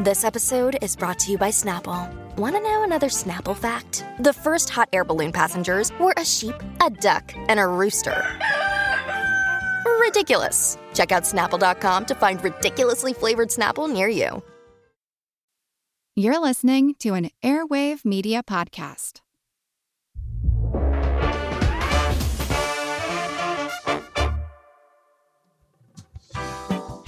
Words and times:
This 0.00 0.24
episode 0.24 0.76
is 0.82 0.96
brought 0.96 1.20
to 1.20 1.30
you 1.30 1.38
by 1.38 1.50
Snapple. 1.50 2.12
Want 2.36 2.56
to 2.56 2.60
know 2.60 2.82
another 2.82 3.06
Snapple 3.06 3.56
fact? 3.56 4.04
The 4.18 4.32
first 4.32 4.68
hot 4.68 4.88
air 4.92 5.04
balloon 5.04 5.30
passengers 5.30 5.92
were 6.00 6.14
a 6.16 6.24
sheep, 6.24 6.56
a 6.84 6.90
duck, 6.90 7.32
and 7.36 7.60
a 7.60 7.66
rooster. 7.68 8.20
Ridiculous. 10.00 10.78
Check 10.94 11.12
out 11.12 11.22
snapple.com 11.22 12.06
to 12.06 12.14
find 12.16 12.42
ridiculously 12.42 13.12
flavored 13.12 13.50
Snapple 13.50 13.88
near 13.88 14.08
you. 14.08 14.42
You're 16.16 16.40
listening 16.40 16.96
to 16.98 17.14
an 17.14 17.30
Airwave 17.44 18.04
Media 18.04 18.42
Podcast. 18.42 19.20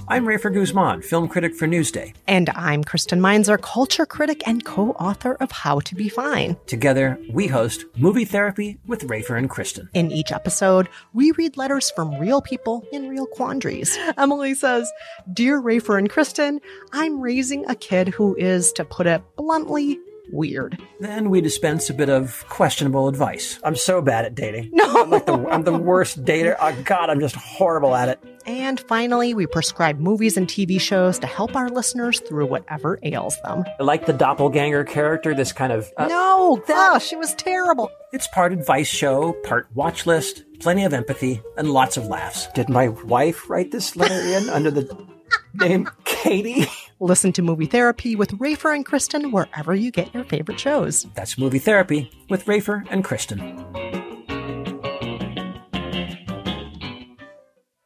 I'm 0.08 0.24
Rafer 0.24 0.54
Guzman, 0.54 1.02
film 1.02 1.26
critic 1.26 1.56
for 1.56 1.66
Newsday. 1.66 2.14
And 2.28 2.48
I'm 2.50 2.84
Kristen 2.84 3.20
Meinzer, 3.20 3.58
culture 3.58 4.06
critic 4.06 4.46
and 4.46 4.64
co 4.64 4.90
author 4.92 5.34
of 5.40 5.50
How 5.50 5.80
to 5.80 5.96
Be 5.96 6.08
Fine. 6.08 6.56
Together, 6.66 7.18
we 7.32 7.48
host 7.48 7.86
Movie 7.96 8.24
Therapy 8.24 8.78
with 8.86 9.08
Rafer 9.08 9.36
and 9.36 9.50
Kristen. 9.50 9.88
In 9.94 10.12
each 10.12 10.30
episode, 10.30 10.88
we 11.12 11.32
read 11.32 11.56
letters 11.56 11.90
from 11.90 12.20
real 12.20 12.40
people 12.40 12.86
in 12.92 13.08
real 13.08 13.26
quandaries. 13.26 13.98
Emily 14.16 14.54
says, 14.54 14.92
Dear 15.32 15.60
Rafer 15.60 15.98
and 15.98 16.08
Kristen, 16.08 16.60
I'm 16.92 17.20
raising 17.20 17.68
a 17.68 17.74
kid 17.74 18.06
who 18.06 18.36
is, 18.36 18.70
to 18.74 18.84
put 18.84 19.08
it 19.08 19.22
bluntly, 19.34 19.98
weird. 20.32 20.80
Then 21.00 21.30
we 21.30 21.40
dispense 21.40 21.90
a 21.90 21.94
bit 21.94 22.08
of 22.08 22.44
questionable 22.48 23.08
advice. 23.08 23.58
I'm 23.62 23.76
so 23.76 24.00
bad 24.00 24.24
at 24.24 24.34
dating. 24.34 24.70
No. 24.72 25.02
I'm, 25.02 25.10
like 25.10 25.26
the, 25.26 25.34
I'm 25.48 25.64
the 25.64 25.76
worst 25.76 26.24
dater. 26.24 26.56
Oh, 26.60 26.76
God, 26.84 27.10
I'm 27.10 27.20
just 27.20 27.36
horrible 27.36 27.94
at 27.94 28.08
it. 28.08 28.22
And 28.46 28.78
finally, 28.80 29.34
we 29.34 29.46
prescribe 29.46 29.98
movies 29.98 30.36
and 30.36 30.46
TV 30.46 30.80
shows 30.80 31.18
to 31.18 31.26
help 31.26 31.56
our 31.56 31.68
listeners 31.68 32.20
through 32.20 32.46
whatever 32.46 32.98
ails 33.02 33.36
them. 33.42 33.64
I 33.80 33.82
like 33.82 34.06
the 34.06 34.12
doppelganger 34.12 34.84
character, 34.84 35.34
this 35.34 35.52
kind 35.52 35.72
of. 35.72 35.92
Uh, 35.96 36.06
no, 36.06 36.62
gosh, 36.66 37.12
it 37.12 37.18
was 37.18 37.34
terrible. 37.34 37.90
It's 38.12 38.28
part 38.28 38.52
advice 38.52 38.86
show, 38.86 39.32
part 39.44 39.66
watch 39.74 40.06
list, 40.06 40.44
plenty 40.60 40.84
of 40.84 40.94
empathy, 40.94 41.42
and 41.56 41.72
lots 41.72 41.96
of 41.96 42.06
laughs. 42.06 42.46
Did 42.54 42.68
my 42.68 42.88
wife 42.88 43.50
write 43.50 43.72
this 43.72 43.96
letter 43.96 44.14
in 44.14 44.48
under 44.48 44.70
the 44.70 45.06
name 45.54 45.88
Katie? 46.04 46.66
Listen 46.98 47.30
to 47.32 47.42
Movie 47.42 47.66
Therapy 47.66 48.16
with 48.16 48.30
Rafer 48.38 48.74
and 48.74 48.82
Kristen 48.82 49.30
wherever 49.30 49.74
you 49.74 49.90
get 49.90 50.14
your 50.14 50.24
favorite 50.24 50.58
shows. 50.58 51.06
That's 51.14 51.36
Movie 51.36 51.58
Therapy 51.58 52.10
with 52.30 52.46
Rafer 52.46 52.86
and 52.88 53.04
Kristen. 53.04 53.38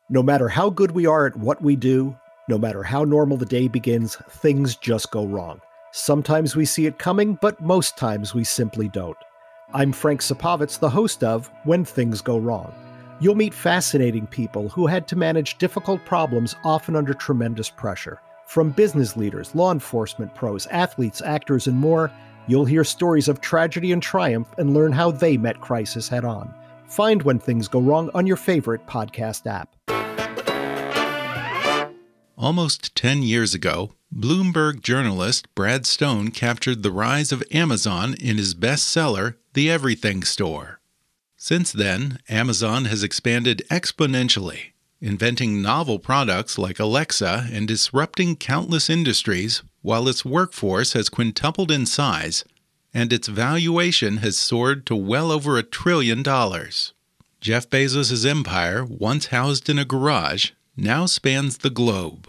No 0.09 0.23
matter 0.23 0.49
how 0.49 0.71
good 0.71 0.93
we 0.93 1.07
are 1.07 1.27
at 1.27 1.35
what 1.35 1.61
we 1.61 1.75
do, 1.75 2.17
no 2.49 2.57
matter 2.57 2.85
how 2.85 3.03
normal 3.03 3.37
the 3.37 3.47
day 3.47 3.67
begins, 3.67 4.15
things 4.31 4.77
just 4.77 5.11
go 5.11 5.27
wrong. 5.27 5.61
Sometimes 5.91 6.55
we 6.55 6.65
see 6.65 6.87
it 6.87 7.01
coming, 7.01 7.37
but 7.43 7.61
most 7.61 7.99
times 7.99 8.33
we 8.33 8.45
simply 8.45 8.89
don't. 8.91 9.19
I'm 9.75 9.91
Frank 9.91 10.21
Supovitz, 10.21 10.79
the 10.79 10.89
host 10.89 11.25
of 11.25 11.51
When 11.65 11.85
Things 11.85 12.21
Go 12.21 12.39
Wrong. 12.39 12.73
You'll 13.19 13.35
meet 13.35 13.55
fascinating 13.55 14.29
people 14.29 14.69
who 14.69 14.87
had 14.87 15.09
to 15.09 15.17
manage 15.17 15.59
difficult 15.59 16.05
problems, 16.05 16.55
often 16.63 16.95
under 16.95 17.13
tremendous 17.13 17.69
pressure. 17.69 18.21
From 18.51 18.73
business 18.73 19.17
leaders, 19.17 19.55
law 19.55 19.71
enforcement 19.71 20.35
pros, 20.35 20.67
athletes, 20.73 21.23
actors, 21.23 21.69
and 21.69 21.79
more, 21.79 22.11
you'll 22.49 22.65
hear 22.65 22.83
stories 22.83 23.29
of 23.29 23.41
tragedy 23.41 23.93
and 23.93 24.03
triumph 24.03 24.49
and 24.59 24.75
learn 24.75 24.91
how 24.91 25.13
they 25.13 25.37
met 25.37 25.61
crisis 25.61 26.09
head 26.09 26.25
on. 26.25 26.53
Find 26.89 27.23
When 27.23 27.39
Things 27.39 27.69
Go 27.69 27.79
Wrong 27.79 28.11
on 28.13 28.27
your 28.27 28.37
favorite 28.37 28.85
podcast 28.89 29.47
app. 29.47 29.77
Almost 32.37 32.97
10 32.97 33.23
years 33.23 33.55
ago, 33.55 33.93
Bloomberg 34.13 34.83
journalist 34.83 35.47
Brad 35.55 35.87
Stone 35.87 36.33
captured 36.33 36.83
the 36.83 36.91
rise 36.91 37.31
of 37.31 37.45
Amazon 37.53 38.15
in 38.15 38.37
his 38.37 38.57
bestseller, 38.57 39.37
The 39.53 39.71
Everything 39.71 40.25
Store. 40.25 40.81
Since 41.37 41.71
then, 41.71 42.19
Amazon 42.29 42.87
has 42.87 43.05
expanded 43.05 43.63
exponentially, 43.71 44.73
inventing 45.01 45.63
novel 45.63 45.99
products 45.99 46.59
like 46.59 46.79
Alexa 46.79 47.49
and 47.53 47.67
disrupting 47.67 48.37
countless 48.37 48.91
industries, 48.91 49.63
while 49.83 50.09
its 50.09 50.25
workforce 50.25 50.93
has 50.93 51.09
quintupled 51.09 51.71
in 51.71 51.87
size 51.87 52.45
and 52.93 53.13
its 53.13 53.29
valuation 53.29 54.19
has 54.19 54.37
soared 54.37 54.85
to 54.87 54.97
well 54.97 55.31
over 55.31 55.57
a 55.57 55.63
trillion 55.63 56.23
dollars. 56.23 56.93
Jeff 57.41 57.69
Bezos' 57.71 58.27
empire, 58.27 58.85
once 58.85 59.27
housed 59.27 59.69
in 59.71 59.79
a 59.79 59.85
garage, 59.85 60.51
now 60.77 61.07
spans 61.07 61.59
the 61.59 61.71
globe. 61.71 62.29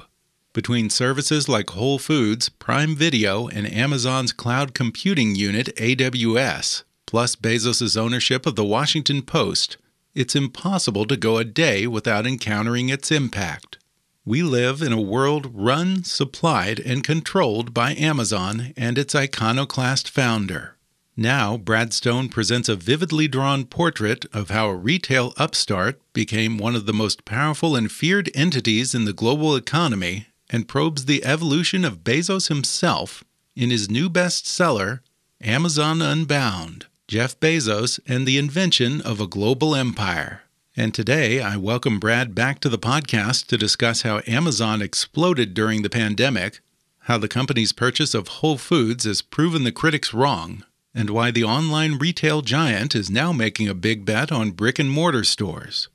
Between 0.54 0.90
services 0.90 1.50
like 1.50 1.70
Whole 1.72 1.98
Foods, 1.98 2.50
Prime 2.50 2.96
Video, 2.96 3.48
and 3.48 3.72
Amazon's 3.72 4.34
cloud 4.34 4.74
computing 4.74 5.36
unit, 5.36 5.76
AWS, 5.78 6.84
plus 7.06 7.36
Bezos' 7.36 7.98
ownership 7.98 8.46
of 8.46 8.56
the 8.56 8.66
Washington 8.66 9.22
Post, 9.22 9.78
it's 10.14 10.36
impossible 10.36 11.06
to 11.06 11.18
go 11.18 11.38
a 11.38 11.44
day 11.44 11.88
without 11.88 12.28
encountering 12.28 12.90
its 12.90 13.12
impact. 13.12 13.78
We 14.26 14.44
live 14.44 14.82
in 14.82 14.92
a 14.92 15.02
world 15.02 15.50
run, 15.54 16.04
supplied, 16.04 16.80
and 16.80 17.04
controlled 17.04 17.74
by 17.74 17.96
Amazon 17.96 18.74
and 18.78 18.98
its 18.98 19.16
iconoclast 19.16 20.10
founder. 20.10 20.78
Now, 21.18 21.58
Brad 21.58 21.94
Stone 21.94 22.30
presents 22.30 22.70
a 22.70 22.76
vividly 22.76 23.28
drawn 23.28 23.66
portrait 23.66 24.26
of 24.32 24.50
how 24.50 24.68
a 24.70 24.76
retail 24.76 25.34
upstart 25.38 26.00
became 26.14 26.58
one 26.58 26.76
of 26.76 26.86
the 26.86 26.94
most 26.94 27.26
powerful 27.26 27.76
and 27.76 27.92
feared 27.92 28.30
entities 28.34 28.94
in 28.94 29.06
the 29.06 29.14
global 29.14 29.56
economy 29.56 30.28
and 30.50 30.68
probes 30.68 31.06
the 31.06 31.24
evolution 31.26 31.84
of 31.84 32.04
Bezos 32.04 32.48
himself 32.48 33.24
in 33.56 33.70
his 33.70 33.90
new 33.90 34.10
bestseller, 34.10 35.00
Amazon 35.42 36.02
Unbound 36.02 36.86
Jeff 37.12 37.38
Bezos 37.42 38.00
and 38.08 38.26
the 38.26 38.38
Invention 38.38 39.02
of 39.02 39.20
a 39.20 39.28
Global 39.28 39.76
Empire. 39.76 40.44
And 40.78 40.94
today, 40.94 41.42
I 41.42 41.58
welcome 41.58 42.00
Brad 42.00 42.34
back 42.34 42.62
to 42.62 42.70
the 42.70 42.80
podcast 42.80 43.48
to 43.48 43.58
discuss 43.58 44.04
how 44.04 44.22
Amazon 44.26 44.82
exploded 44.82 45.54
during 45.54 45.82
the 45.82 45.90
pandemic, 45.90 46.62
how 47.00 47.18
the 47.18 47.28
company's 47.28 47.74
purchase 47.74 48.14
of 48.14 48.30
Whole 48.30 48.58
Foods 48.58 49.04
has 49.04 49.22
proven 49.22 49.66
the 49.66 49.74
critics 49.74 50.14
wrong, 50.14 50.64
and 50.96 51.10
why 51.10 51.32
the 51.32 51.44
online 51.44 51.98
retail 51.98 52.42
giant 52.42 52.96
is 52.96 53.10
now 53.10 53.34
making 53.34 53.68
a 53.68 53.74
big 53.74 54.06
bet 54.06 54.32
on 54.32 54.52
brick 54.52 54.80
and 54.80 54.90
mortar 54.90 55.26
stores. 55.26 55.90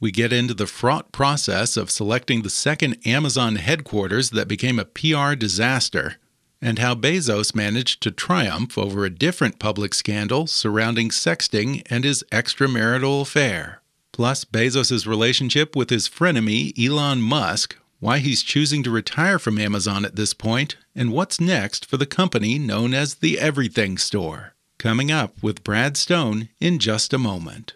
We 0.00 0.10
get 0.10 0.32
into 0.32 0.54
the 0.54 0.66
fraught 0.66 1.12
process 1.12 1.76
of 1.76 1.88
selecting 1.88 2.42
the 2.42 2.50
second 2.50 2.96
Amazon 3.06 3.54
headquarters 3.54 4.30
that 4.30 4.48
became 4.48 4.80
a 4.80 4.84
PR 4.84 5.36
disaster, 5.36 6.16
and 6.60 6.78
how 6.78 6.94
Bezos 6.94 7.54
managed 7.54 8.02
to 8.02 8.10
triumph 8.10 8.76
over 8.76 9.04
a 9.04 9.10
different 9.10 9.58
public 9.58 9.94
scandal 9.94 10.46
surrounding 10.46 11.10
sexting 11.10 11.82
and 11.90 12.04
his 12.04 12.24
extramarital 12.32 13.22
affair. 13.22 13.80
Plus, 14.12 14.44
Bezos' 14.44 15.06
relationship 15.06 15.76
with 15.76 15.90
his 15.90 16.08
frenemy 16.08 16.72
Elon 16.78 17.22
Musk, 17.22 17.76
why 18.00 18.18
he's 18.18 18.42
choosing 18.42 18.82
to 18.82 18.90
retire 18.90 19.38
from 19.38 19.58
Amazon 19.58 20.04
at 20.04 20.16
this 20.16 20.34
point, 20.34 20.76
and 20.94 21.12
what's 21.12 21.40
next 21.40 21.86
for 21.86 21.96
the 21.96 22.06
company 22.06 22.58
known 22.58 22.94
as 22.94 23.16
the 23.16 23.38
Everything 23.38 23.96
Store. 23.98 24.54
Coming 24.78 25.10
up 25.10 25.42
with 25.42 25.64
Brad 25.64 25.96
Stone 25.96 26.48
in 26.60 26.78
just 26.78 27.12
a 27.12 27.18
moment. 27.18 27.74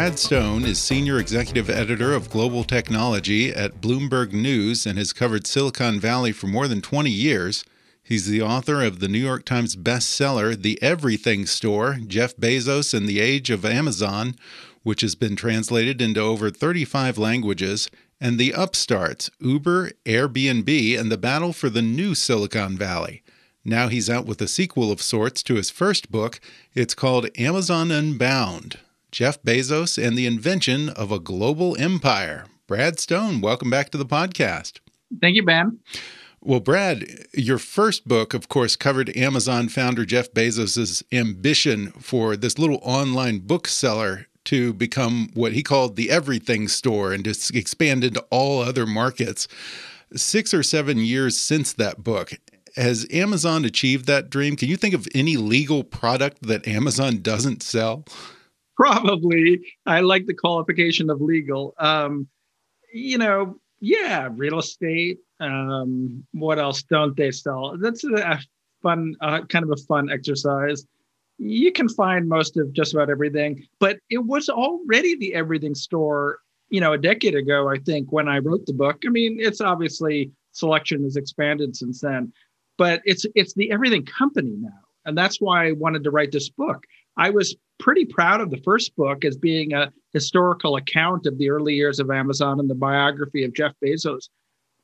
Brad 0.00 0.18
Stone 0.18 0.64
is 0.64 0.78
Senior 0.78 1.18
Executive 1.18 1.68
Editor 1.68 2.14
of 2.14 2.30
Global 2.30 2.64
Technology 2.64 3.50
at 3.50 3.82
Bloomberg 3.82 4.32
News 4.32 4.86
and 4.86 4.96
has 4.96 5.12
covered 5.12 5.46
Silicon 5.46 6.00
Valley 6.00 6.32
for 6.32 6.46
more 6.46 6.66
than 6.66 6.80
20 6.80 7.10
years. 7.10 7.66
He's 8.02 8.26
the 8.26 8.40
author 8.40 8.82
of 8.82 9.00
the 9.00 9.08
New 9.08 9.18
York 9.18 9.44
Times 9.44 9.76
bestseller, 9.76 10.56
The 10.58 10.82
Everything 10.82 11.44
Store 11.44 11.98
Jeff 12.06 12.34
Bezos 12.36 12.94
and 12.94 13.06
the 13.06 13.20
Age 13.20 13.50
of 13.50 13.66
Amazon, 13.66 14.36
which 14.84 15.02
has 15.02 15.14
been 15.14 15.36
translated 15.36 16.00
into 16.00 16.18
over 16.18 16.48
35 16.48 17.18
languages, 17.18 17.90
and 18.18 18.38
The 18.38 18.54
Upstarts 18.54 19.30
Uber, 19.38 19.90
Airbnb, 20.06 20.98
and 20.98 21.12
the 21.12 21.18
Battle 21.18 21.52
for 21.52 21.68
the 21.68 21.82
New 21.82 22.14
Silicon 22.14 22.74
Valley. 22.74 23.22
Now 23.66 23.88
he's 23.88 24.08
out 24.08 24.24
with 24.24 24.40
a 24.40 24.48
sequel 24.48 24.90
of 24.90 25.02
sorts 25.02 25.42
to 25.42 25.56
his 25.56 25.68
first 25.68 26.10
book. 26.10 26.40
It's 26.72 26.94
called 26.94 27.28
Amazon 27.36 27.90
Unbound 27.90 28.78
Jeff 29.10 29.42
Bezos 29.42 30.02
and 30.02 30.16
the 30.16 30.26
Invention 30.26 30.88
of 30.88 31.10
a 31.10 31.18
Global 31.18 31.76
Empire. 31.78 32.46
Brad 32.66 33.00
Stone, 33.00 33.40
welcome 33.40 33.68
back 33.68 33.90
to 33.90 33.98
the 33.98 34.06
podcast. 34.06 34.78
Thank 35.20 35.34
you, 35.34 35.44
Ben. 35.44 35.80
Well, 36.40 36.60
Brad, 36.60 37.04
your 37.34 37.58
first 37.58 38.06
book, 38.06 38.32
of 38.32 38.48
course, 38.48 38.76
covered 38.76 39.14
Amazon 39.16 39.68
founder 39.68 40.04
Jeff 40.04 40.32
Bezos' 40.32 41.02
ambition 41.12 41.90
for 41.92 42.36
this 42.36 42.58
little 42.58 42.78
online 42.82 43.40
bookseller 43.40 44.28
to 44.44 44.72
become 44.72 45.30
what 45.34 45.52
he 45.52 45.62
called 45.62 45.96
the 45.96 46.10
everything 46.10 46.68
store 46.68 47.12
and 47.12 47.24
to 47.24 47.58
expand 47.58 48.04
into 48.04 48.24
all 48.30 48.62
other 48.62 48.86
markets. 48.86 49.48
Six 50.14 50.54
or 50.54 50.62
seven 50.62 50.98
years 50.98 51.36
since 51.36 51.72
that 51.74 52.02
book, 52.02 52.32
has 52.76 53.06
Amazon 53.10 53.64
achieved 53.64 54.06
that 54.06 54.30
dream? 54.30 54.56
Can 54.56 54.68
you 54.68 54.76
think 54.76 54.94
of 54.94 55.08
any 55.14 55.36
legal 55.36 55.84
product 55.84 56.42
that 56.44 56.66
Amazon 56.66 57.20
doesn't 57.20 57.62
sell? 57.62 58.04
Probably. 58.80 59.60
I 59.84 60.00
like 60.00 60.24
the 60.24 60.32
qualification 60.32 61.10
of 61.10 61.20
legal. 61.20 61.74
Um, 61.76 62.26
you 62.94 63.18
know, 63.18 63.56
yeah, 63.80 64.30
real 64.32 64.58
estate. 64.58 65.18
Um, 65.38 66.24
what 66.32 66.58
else 66.58 66.82
don't 66.84 67.14
they 67.14 67.30
sell? 67.30 67.76
That's 67.78 68.02
a 68.04 68.40
fun, 68.82 69.16
uh, 69.20 69.42
kind 69.42 69.66
of 69.66 69.70
a 69.70 69.82
fun 69.82 70.10
exercise. 70.10 70.86
You 71.36 71.72
can 71.72 71.90
find 71.90 72.26
most 72.26 72.56
of 72.56 72.72
just 72.72 72.94
about 72.94 73.10
everything, 73.10 73.66
but 73.80 73.98
it 74.08 74.24
was 74.24 74.48
already 74.48 75.14
the 75.14 75.34
everything 75.34 75.74
store, 75.74 76.38
you 76.70 76.80
know, 76.80 76.94
a 76.94 76.98
decade 76.98 77.34
ago, 77.34 77.68
I 77.68 77.80
think, 77.80 78.12
when 78.12 78.28
I 78.28 78.38
wrote 78.38 78.64
the 78.64 78.72
book. 78.72 79.02
I 79.06 79.10
mean, 79.10 79.36
it's 79.38 79.60
obviously 79.60 80.32
selection 80.52 81.02
has 81.02 81.16
expanded 81.16 81.76
since 81.76 82.00
then, 82.00 82.32
but 82.78 83.02
it's 83.04 83.26
it's 83.34 83.52
the 83.52 83.70
everything 83.72 84.06
company 84.06 84.54
now. 84.58 84.70
And 85.04 85.18
that's 85.18 85.38
why 85.38 85.68
I 85.68 85.72
wanted 85.72 86.04
to 86.04 86.10
write 86.10 86.32
this 86.32 86.48
book. 86.48 86.86
I 87.16 87.30
was 87.30 87.56
pretty 87.78 88.04
proud 88.04 88.40
of 88.40 88.50
the 88.50 88.60
first 88.64 88.94
book 88.96 89.24
as 89.24 89.36
being 89.36 89.72
a 89.72 89.92
historical 90.12 90.76
account 90.76 91.26
of 91.26 91.38
the 91.38 91.50
early 91.50 91.74
years 91.74 91.98
of 91.98 92.10
Amazon 92.10 92.60
and 92.60 92.68
the 92.68 92.74
biography 92.74 93.44
of 93.44 93.54
Jeff 93.54 93.72
Bezos. 93.84 94.28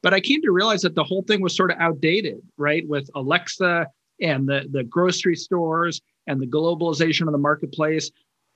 But 0.03 0.15
I 0.15 0.21
came 0.21 0.41
to 0.43 0.53
realize 0.53 0.83
that 0.83 0.95
the 0.95 1.05
whole 1.05 1.23
thing 1.23 1.41
was 1.41 1.57
sort 1.57 1.71
of 1.71 1.79
outdated, 1.79 2.41
right? 2.57 2.87
With 2.89 3.09
Alexa 3.15 3.87
and 4.21 4.49
the, 4.49 4.67
the 4.71 4.85
grocery 4.85 5.37
stores 5.37 6.01
and 6.27 6.41
the 6.41 6.47
globalization 6.47 7.27
of 7.27 7.33
the 7.33 7.39
marketplace, 7.39 8.11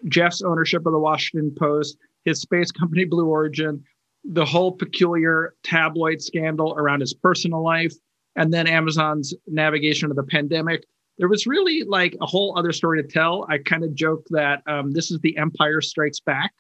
Jeff's 0.09 0.43
ownership 0.43 0.87
of 0.87 0.93
the 0.93 0.99
Washington 0.99 1.55
Post, 1.59 1.99
his 2.25 2.41
space 2.41 2.71
company 2.71 3.05
Blue 3.05 3.27
Origin, 3.27 3.83
the 4.25 4.45
whole 4.45 4.73
peculiar 4.73 5.55
tabloid 5.63 6.21
scandal 6.21 6.75
around 6.77 7.01
his 7.01 7.15
personal 7.15 7.63
life, 7.63 7.95
and 8.37 8.53
then 8.53 8.67
Amazon's 8.67 9.35
navigation 9.47 10.11
of 10.11 10.17
the 10.17 10.23
pandemic 10.23 10.85
there 11.21 11.29
was 11.29 11.47
really 11.47 11.85
like 11.85 12.17
a 12.23 12.27
whole 12.27 12.59
other 12.59 12.73
story 12.73 13.03
to 13.03 13.07
tell. 13.07 13.47
I 13.51 13.59
kind 13.59 13.85
of 13.85 13.95
joke 13.95 14.25
that 14.31 14.63
um, 14.67 14.91
this 14.91 15.11
is 15.11 15.21
the 15.21 15.37
Empire 15.37 15.83
Strikes 15.83 16.19
Back, 16.19 16.51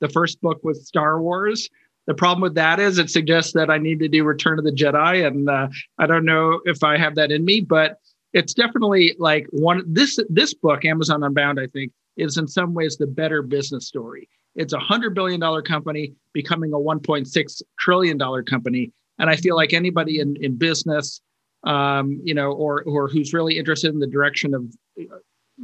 the 0.00 0.08
first 0.08 0.40
book 0.40 0.58
with 0.64 0.76
Star 0.78 1.22
Wars. 1.22 1.70
The 2.08 2.14
problem 2.14 2.42
with 2.42 2.56
that 2.56 2.80
is 2.80 2.98
it 2.98 3.10
suggests 3.10 3.52
that 3.52 3.70
I 3.70 3.78
need 3.78 4.00
to 4.00 4.08
do 4.08 4.24
Return 4.24 4.58
of 4.58 4.64
the 4.64 4.72
Jedi, 4.72 5.24
and 5.24 5.48
uh, 5.48 5.68
I 5.98 6.06
don't 6.08 6.24
know 6.24 6.60
if 6.64 6.82
I 6.82 6.98
have 6.98 7.14
that 7.14 7.30
in 7.30 7.44
me, 7.44 7.60
but 7.60 7.98
it's 8.32 8.54
definitely 8.54 9.14
like 9.20 9.46
one. 9.52 9.84
This 9.86 10.18
this 10.28 10.52
book, 10.52 10.84
Amazon 10.84 11.22
Unbound, 11.22 11.60
I 11.60 11.68
think, 11.68 11.92
is 12.16 12.38
in 12.38 12.48
some 12.48 12.74
ways 12.74 12.96
the 12.96 13.06
better 13.06 13.40
business 13.40 13.86
story. 13.86 14.28
It's 14.56 14.72
a 14.72 14.80
hundred 14.80 15.14
billion 15.14 15.38
dollar 15.38 15.62
company 15.62 16.12
becoming 16.32 16.72
a 16.72 16.76
1.6 16.76 17.62
trillion 17.78 18.18
dollar 18.18 18.42
company, 18.42 18.90
and 19.20 19.30
I 19.30 19.36
feel 19.36 19.54
like 19.54 19.72
anybody 19.72 20.18
in 20.18 20.34
in 20.40 20.56
business 20.56 21.20
um, 21.64 22.20
you 22.22 22.34
know, 22.34 22.52
or 22.52 22.82
or 22.84 23.08
who's 23.08 23.32
really 23.32 23.58
interested 23.58 23.92
in 23.92 24.00
the 24.00 24.06
direction 24.06 24.54
of 24.54 24.64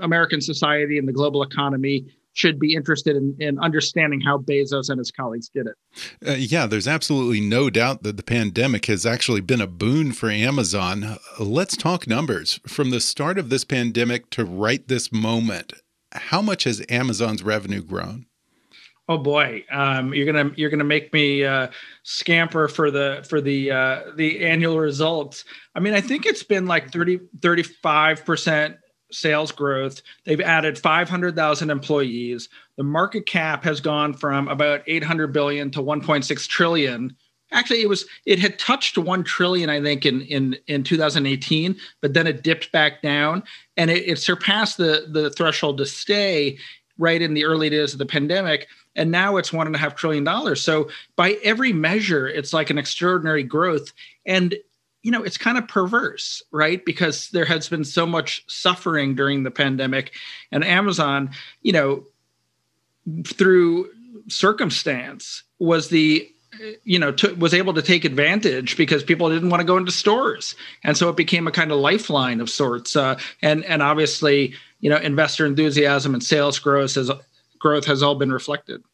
American 0.01 0.41
society 0.41 0.99
and 0.99 1.07
the 1.07 1.13
global 1.13 1.43
economy 1.43 2.07
should 2.35 2.59
be 2.59 2.75
interested 2.75 3.17
in, 3.17 3.37
in 3.39 3.59
understanding 3.61 4.21
how 4.21 4.39
Bezos 4.39 4.91
and 4.91 4.99
his 4.99 5.13
colleagues 5.13 5.49
did 5.49 5.67
it. 5.69 5.77
Uh, 6.27 6.33
yeah, 6.33 6.67
there's 6.67 6.89
absolutely 6.89 7.41
no 7.41 7.71
doubt 7.71 8.03
that 8.03 8.17
the 8.17 8.25
pandemic 8.25 8.87
has 8.87 9.07
actually 9.07 9.41
been 9.41 9.61
a 9.61 9.69
boon 9.69 10.13
for 10.13 10.31
Amazon. 10.31 11.05
Uh, 11.05 11.19
let's 11.39 11.77
talk 11.77 12.09
numbers. 12.09 12.59
From 12.67 12.91
the 12.91 13.01
start 13.01 13.39
of 13.39 13.51
this 13.51 13.65
pandemic 13.65 14.31
to 14.31 14.45
right 14.45 14.87
this 14.89 15.13
moment, 15.13 15.75
how 16.13 16.43
much 16.43 16.65
has 16.65 16.85
Amazon's 16.89 17.45
revenue 17.45 17.83
grown? 17.83 18.27
Oh 19.07 19.19
boy, 19.19 19.65
um, 19.71 20.15
you're 20.15 20.25
gonna 20.25 20.51
you're 20.57 20.71
gonna 20.71 20.83
make 20.83 21.13
me 21.13 21.45
uh, 21.45 21.69
scamper 22.05 22.69
for 22.69 22.91
the 22.91 23.25
for 23.29 23.41
the 23.41 23.71
uh, 23.71 24.01
the 24.17 24.47
annual 24.47 24.79
results. 24.79 25.45
I 25.75 25.81
mean, 25.81 25.93
I 25.93 26.01
think 26.01 26.25
it's 26.25 26.43
been 26.43 26.67
like 26.67 26.91
30 26.91 27.21
35 27.43 28.25
percent 28.25 28.77
sales 29.13 29.53
growth. 29.53 30.01
They've 30.25 30.41
added 30.41 30.79
500,000 30.79 31.71
employees. 31.71 32.49
The 32.77 32.83
market 32.83 33.27
cap 33.27 33.63
has 33.65 33.81
gone 33.81 34.15
from 34.15 34.49
about 34.49 34.83
800 34.87 35.33
billion 35.33 35.71
to 35.73 35.83
1.6 35.83 36.49
trillion. 36.49 37.15
Actually, 37.53 37.83
it 37.83 37.89
was 37.89 38.07
it 38.25 38.39
had 38.39 38.59
touched 38.59 38.97
1 38.97 39.23
trillion, 39.23 39.69
I 39.69 39.83
think, 39.83 40.07
in 40.07 40.23
in 40.23 40.57
in 40.67 40.83
2018, 40.83 41.77
but 42.01 42.15
then 42.15 42.27
it 42.27 42.43
dipped 42.43 42.73
back 42.73 43.03
down 43.03 43.43
and 43.77 43.91
it, 43.91 44.09
it 44.09 44.19
surpassed 44.19 44.79
the 44.79 45.07
the 45.11 45.29
threshold 45.29 45.77
to 45.79 45.87
stay 45.87 46.57
right 46.97 47.21
in 47.21 47.35
the 47.35 47.45
early 47.45 47.69
days 47.69 47.93
of 47.93 47.99
the 47.99 48.07
pandemic 48.07 48.69
and 48.97 49.11
now 49.11 49.37
it's 49.37 49.53
one 49.53 49.67
and 49.67 49.77
a 49.77 49.79
half 49.79 49.95
trillion 49.95 50.25
dollars. 50.25 50.63
So 50.63 50.89
by 51.17 51.39
every 51.43 51.73
measure, 51.73 52.29
it's 52.29 52.53
like 52.53 52.71
an 52.71 52.79
extraordinary 52.79 53.43
growth. 53.43 53.93
And 54.27 54.55
you 55.03 55.11
know, 55.11 55.23
it's 55.23 55.37
kind 55.37 55.59
of 55.59 55.69
perverse, 55.69 56.43
right? 56.51 56.83
Because 56.85 57.29
there 57.29 57.45
has 57.45 57.69
been 57.69 57.85
so 57.85 58.07
much 58.07 58.43
suffering 58.47 59.15
during 59.15 59.43
the 59.43 59.51
pandemic, 59.51 60.15
and 60.51 60.65
Amazon, 60.65 61.31
you 61.61 61.73
know, 61.73 62.05
through 63.27 63.91
circumstance 64.29 65.43
was 65.59 65.89
the 65.89 66.27
you 66.85 66.99
know 66.99 67.15
was 67.39 67.53
able 67.53 67.75
to 67.75 67.83
take 67.83 68.05
advantage 68.05 68.77
because 68.77 69.03
people 69.03 69.29
didn't 69.29 69.51
want 69.51 69.61
to 69.61 69.67
go 69.67 69.77
into 69.77 69.91
stores 69.91 70.55
and 70.85 70.97
so 70.97 71.09
it 71.09 71.17
became 71.17 71.47
a 71.49 71.51
kind 71.51 71.73
of 71.73 71.79
lifeline 71.79 72.41
of 72.41 72.49
sorts 72.49 72.95
uh, 72.95 73.19
and 73.43 73.65
and 73.65 73.83
obviously 73.83 74.55
you 74.81 74.89
know 74.89 74.97
investor 74.99 75.45
enthusiasm 75.45 76.15
and 76.15 76.23
sales 76.23 76.59
growth 76.59 76.95
has 76.95 77.11
growth 77.65 77.87
has 77.87 78.03
all 78.03 78.15
been 78.15 78.31
reflected. 78.31 78.85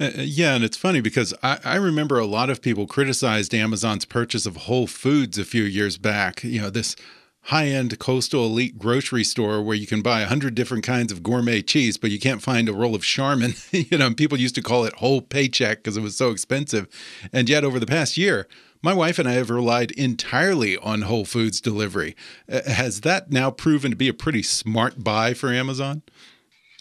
Uh, 0.00 0.04
uh, 0.04 0.10
yeah, 0.16 0.56
and 0.56 0.64
it's 0.64 0.76
funny 0.76 1.00
because 1.00 1.32
I, 1.44 1.58
I, 1.64 1.76
remember 1.76 2.18
a 2.18 2.26
lot 2.26 2.50
of 2.50 2.60
people 2.60 2.88
criticized 2.88 3.54
Amazon's 3.54 4.04
purchase 4.04 4.46
of 4.46 4.56
Whole 4.56 4.88
Foods 4.88 5.38
a 5.38 5.44
few 5.44 5.62
years 5.62 5.96
back. 5.96 6.42
You 6.42 6.62
know, 6.62 6.70
this 6.70 6.96
high 7.42 7.68
end 7.68 7.96
coastal 8.00 8.46
elite 8.46 8.80
grocery 8.80 9.22
store 9.22 9.62
where 9.62 9.76
you 9.76 9.86
can 9.86 10.02
buy 10.02 10.22
a 10.22 10.26
hundred 10.26 10.56
different 10.56 10.82
kinds 10.82 11.12
of 11.12 11.22
gourmet 11.22 11.62
cheese, 11.62 11.96
but 11.96 12.10
you 12.10 12.18
can't 12.18 12.42
find 12.42 12.68
a 12.68 12.72
roll 12.72 12.96
of 12.96 13.04
Charmin. 13.04 13.54
you 13.70 13.96
know, 13.96 14.12
people 14.12 14.40
used 14.40 14.56
to 14.56 14.62
call 14.62 14.84
it 14.84 14.94
whole 14.94 15.20
paycheck 15.20 15.78
because 15.78 15.96
it 15.96 16.02
was 16.02 16.16
so 16.16 16.30
expensive. 16.32 16.88
And 17.32 17.48
yet, 17.48 17.62
over 17.62 17.78
the 17.78 17.86
past 17.86 18.16
year, 18.16 18.48
my 18.82 18.92
wife 18.92 19.20
and 19.20 19.28
I 19.28 19.34
have 19.34 19.50
relied 19.50 19.92
entirely 19.92 20.76
on 20.78 21.02
Whole 21.02 21.24
Foods 21.24 21.60
delivery. 21.60 22.16
Uh, 22.50 22.68
has 22.68 23.02
that 23.02 23.30
now 23.30 23.52
proven 23.52 23.92
to 23.92 23.96
be 23.96 24.08
a 24.08 24.14
pretty 24.14 24.42
smart 24.42 25.04
buy 25.04 25.32
for 25.32 25.52
Amazon? 25.52 26.02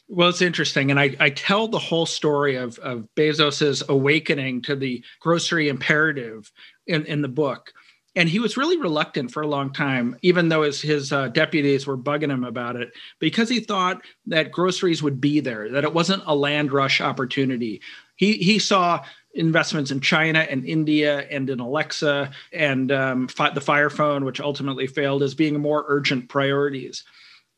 Well, 0.08 0.30
it's 0.30 0.42
interesting. 0.42 0.92
And 0.92 1.00
I, 1.00 1.16
I 1.20 1.32
tell 1.32 1.68
the 1.68 1.80
whole 1.80 2.06
story 2.06 2.56
of, 2.56 2.78
of 2.80 3.08
Bezos's 3.16 3.84
awakening 3.90 4.62
to 4.64 4.76
the 4.76 5.04
grocery 5.20 5.68
imperative 5.68 6.52
in, 6.86 7.06
in 7.06 7.22
the 7.22 7.28
book. 7.28 7.74
And 8.18 8.30
he 8.30 8.40
was 8.40 8.56
really 8.56 8.78
reluctant 8.78 9.32
for 9.32 9.42
a 9.42 9.48
long 9.48 9.74
time, 9.74 10.16
even 10.22 10.48
though 10.48 10.62
his, 10.62 10.82
his 10.82 11.12
uh, 11.12 11.28
deputies 11.30 11.86
were 11.86 11.98
bugging 11.98 12.32
him 12.32 12.46
about 12.46 12.78
it, 12.78 12.94
because 13.20 13.50
he 13.50 13.60
thought 13.60 14.02
that 14.28 14.54
groceries 14.54 15.04
would 15.04 15.20
be 15.20 15.42
there, 15.42 15.70
that 15.72 15.84
it 15.84 15.94
wasn't 15.94 16.24
a 16.26 16.36
land 16.36 16.72
rush 16.72 17.02
opportunity. 17.02 17.82
He, 18.16 18.34
he 18.34 18.58
saw 18.58 19.04
investments 19.34 19.92
in 19.92 20.00
China 20.00 20.40
and 20.40 20.66
India 20.66 21.28
and 21.30 21.50
in 21.50 21.60
Alexa 21.60 22.32
and 22.54 22.90
um, 22.90 23.28
the 23.54 23.60
Fire 23.60 23.90
Phone, 23.90 24.24
which 24.24 24.40
ultimately 24.40 24.88
failed, 24.88 25.22
as 25.22 25.36
being 25.36 25.60
more 25.60 25.84
urgent 25.90 26.30
priorities. 26.30 27.04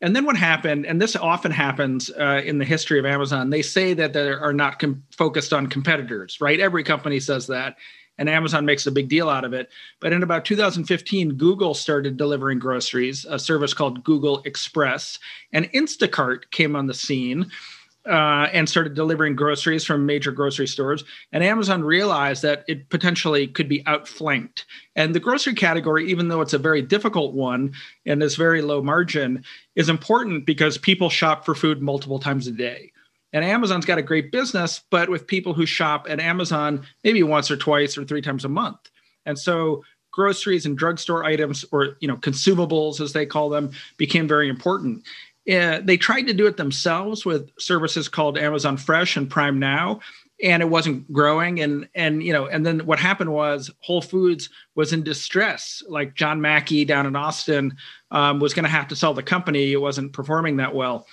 And 0.01 0.15
then 0.15 0.25
what 0.25 0.37
happened, 0.37 0.85
and 0.85 1.01
this 1.01 1.15
often 1.15 1.51
happens 1.51 2.11
uh, 2.11 2.41
in 2.45 2.59
the 2.59 2.65
history 2.65 2.99
of 2.99 3.05
Amazon, 3.05 3.49
they 3.49 3.63
say 3.63 3.93
that 3.95 4.13
they 4.13 4.29
are 4.29 4.53
not 4.53 4.77
com- 4.77 5.03
focused 5.11 5.53
on 5.53 5.67
competitors, 5.67 6.39
right? 6.39 6.59
Every 6.59 6.83
company 6.83 7.19
says 7.19 7.47
that, 7.47 7.77
and 8.19 8.29
Amazon 8.29 8.65
makes 8.65 8.85
a 8.85 8.91
big 8.91 9.09
deal 9.09 9.29
out 9.29 9.43
of 9.43 9.53
it. 9.53 9.69
But 9.99 10.13
in 10.13 10.21
about 10.21 10.45
2015, 10.45 11.33
Google 11.33 11.73
started 11.73 12.15
delivering 12.15 12.59
groceries, 12.59 13.25
a 13.25 13.39
service 13.39 13.73
called 13.73 14.03
Google 14.03 14.41
Express, 14.45 15.17
and 15.51 15.71
Instacart 15.73 16.51
came 16.51 16.75
on 16.75 16.85
the 16.85 16.93
scene. 16.93 17.49
Uh, 18.07 18.47
and 18.53 18.69
started 18.69 18.93
delivering 18.93 19.35
groceries 19.35 19.83
from 19.83 20.05
major 20.05 20.31
grocery 20.31 20.67
stores. 20.67 21.03
And 21.31 21.43
Amazon 21.43 21.83
realized 21.83 22.41
that 22.43 22.63
it 22.67 22.89
potentially 22.89 23.47
could 23.47 23.67
be 23.67 23.85
outflanked. 23.85 24.65
And 24.95 25.13
the 25.13 25.19
grocery 25.19 25.53
category, 25.53 26.09
even 26.09 26.29
though 26.29 26.41
it's 26.41 26.53
a 26.53 26.59
very 26.59 26.81
difficult 26.81 27.33
one 27.33 27.73
and 28.05 28.23
is 28.23 28.35
very 28.35 28.61
low 28.61 28.81
margin, 28.81 29.43
is 29.75 29.89
important 29.89 30.45
because 30.45 30.77
people 30.77 31.09
shop 31.09 31.45
for 31.45 31.53
food 31.53 31.81
multiple 31.81 32.19
times 32.19 32.47
a 32.47 32.51
day. 32.51 32.91
And 33.33 33.43
Amazon's 33.43 33.85
got 33.85 33.97
a 33.97 34.03
great 34.03 34.31
business, 34.31 34.81
but 34.89 35.09
with 35.09 35.27
people 35.27 35.53
who 35.53 35.65
shop 35.65 36.07
at 36.09 36.19
Amazon 36.19 36.85
maybe 37.03 37.23
once 37.23 37.51
or 37.51 37.57
twice 37.57 37.97
or 37.97 38.05
three 38.05 38.21
times 38.21 38.45
a 38.45 38.49
month. 38.49 38.79
And 39.25 39.37
so 39.37 39.83
groceries 40.11 40.65
and 40.65 40.77
drugstore 40.77 41.25
items 41.25 41.63
or 41.71 41.97
you 41.99 42.07
know 42.07 42.17
consumables 42.17 42.99
as 42.99 43.13
they 43.13 43.25
call 43.25 43.49
them 43.49 43.69
became 43.97 44.27
very 44.27 44.49
important 44.49 45.03
uh, 45.49 45.81
they 45.83 45.97
tried 45.97 46.23
to 46.23 46.33
do 46.33 46.45
it 46.47 46.57
themselves 46.57 47.25
with 47.25 47.49
services 47.57 48.09
called 48.09 48.37
Amazon 48.37 48.77
Fresh 48.77 49.15
and 49.15 49.29
Prime 49.29 49.59
Now, 49.59 50.01
and 50.43 50.61
it 50.61 50.69
wasn't 50.69 51.11
growing. 51.11 51.61
And 51.61 51.87
and 51.95 52.21
you 52.21 52.33
know, 52.33 52.47
and 52.47 52.65
then 52.65 52.79
what 52.85 52.99
happened 52.99 53.31
was 53.31 53.71
Whole 53.79 54.01
Foods 54.01 54.49
was 54.75 54.93
in 54.93 55.03
distress. 55.03 55.81
Like 55.87 56.15
John 56.15 56.41
Mackey 56.41 56.85
down 56.85 57.05
in 57.05 57.15
Austin 57.15 57.77
um, 58.11 58.39
was 58.39 58.53
going 58.53 58.65
to 58.65 58.69
have 58.69 58.87
to 58.89 58.95
sell 58.95 59.13
the 59.13 59.23
company. 59.23 59.71
It 59.71 59.81
wasn't 59.81 60.13
performing 60.13 60.57
that 60.57 60.75
well. 60.75 61.07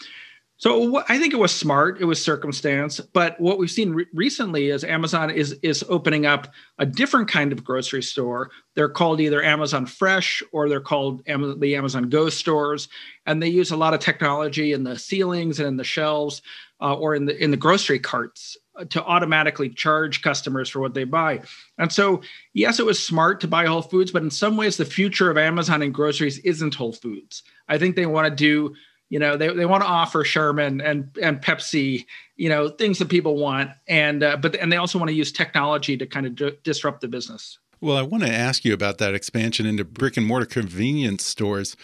So 0.56 1.02
I 1.08 1.18
think 1.18 1.34
it 1.34 1.38
was 1.38 1.52
smart. 1.52 2.00
It 2.00 2.04
was 2.04 2.22
circumstance. 2.22 3.00
But 3.00 3.38
what 3.40 3.58
we've 3.58 3.70
seen 3.70 3.92
re- 3.92 4.06
recently 4.14 4.70
is 4.70 4.84
Amazon 4.84 5.30
is 5.30 5.52
is 5.62 5.84
opening 5.88 6.26
up 6.26 6.52
a 6.78 6.86
different 6.86 7.28
kind 7.28 7.52
of 7.52 7.64
grocery 7.64 8.02
store. 8.02 8.50
They're 8.74 8.88
called 8.88 9.20
either 9.20 9.42
Amazon 9.42 9.84
Fresh 9.84 10.42
or 10.52 10.68
they're 10.68 10.80
called 10.80 11.22
Am- 11.26 11.58
the 11.58 11.74
Amazon 11.74 12.08
Go 12.08 12.28
stores, 12.28 12.88
and 13.26 13.42
they 13.42 13.48
use 13.48 13.72
a 13.72 13.76
lot 13.76 13.94
of 13.94 14.00
technology 14.00 14.72
in 14.72 14.84
the 14.84 14.98
ceilings 14.98 15.58
and 15.58 15.66
in 15.68 15.76
the 15.76 15.84
shelves 15.84 16.40
uh, 16.80 16.94
or 16.94 17.16
in 17.16 17.24
the 17.26 17.36
in 17.42 17.50
the 17.50 17.56
grocery 17.56 17.98
carts 17.98 18.56
uh, 18.78 18.84
to 18.84 19.02
automatically 19.04 19.68
charge 19.68 20.22
customers 20.22 20.70
for 20.70 20.78
what 20.78 20.94
they 20.94 21.04
buy. 21.04 21.40
And 21.78 21.92
so, 21.92 22.20
yes, 22.52 22.78
it 22.78 22.86
was 22.86 23.04
smart 23.04 23.40
to 23.40 23.48
buy 23.48 23.66
Whole 23.66 23.82
Foods, 23.82 24.12
but 24.12 24.22
in 24.22 24.30
some 24.30 24.56
ways, 24.56 24.76
the 24.76 24.84
future 24.84 25.30
of 25.30 25.36
Amazon 25.36 25.82
and 25.82 25.92
groceries 25.92 26.38
isn't 26.38 26.76
Whole 26.76 26.92
Foods. 26.92 27.42
I 27.68 27.76
think 27.76 27.96
they 27.96 28.06
want 28.06 28.28
to 28.28 28.34
do 28.34 28.74
you 29.14 29.20
know, 29.20 29.36
they, 29.36 29.46
they 29.46 29.64
want 29.64 29.84
to 29.84 29.88
offer 29.88 30.24
Charmin 30.24 30.80
and 30.80 31.16
and 31.22 31.40
Pepsi, 31.40 32.04
you 32.34 32.48
know, 32.48 32.68
things 32.68 32.98
that 32.98 33.08
people 33.08 33.36
want, 33.36 33.70
and 33.86 34.24
uh, 34.24 34.36
but 34.36 34.56
and 34.56 34.72
they 34.72 34.76
also 34.76 34.98
want 34.98 35.08
to 35.08 35.14
use 35.14 35.30
technology 35.30 35.96
to 35.96 36.04
kind 36.04 36.26
of 36.26 36.34
d- 36.34 36.58
disrupt 36.64 37.00
the 37.00 37.06
business. 37.06 37.60
Well, 37.80 37.96
I 37.96 38.02
want 38.02 38.24
to 38.24 38.32
ask 38.32 38.64
you 38.64 38.74
about 38.74 38.98
that 38.98 39.14
expansion 39.14 39.66
into 39.66 39.84
brick 39.84 40.16
and 40.16 40.26
mortar 40.26 40.46
convenience 40.46 41.24
stores. 41.24 41.76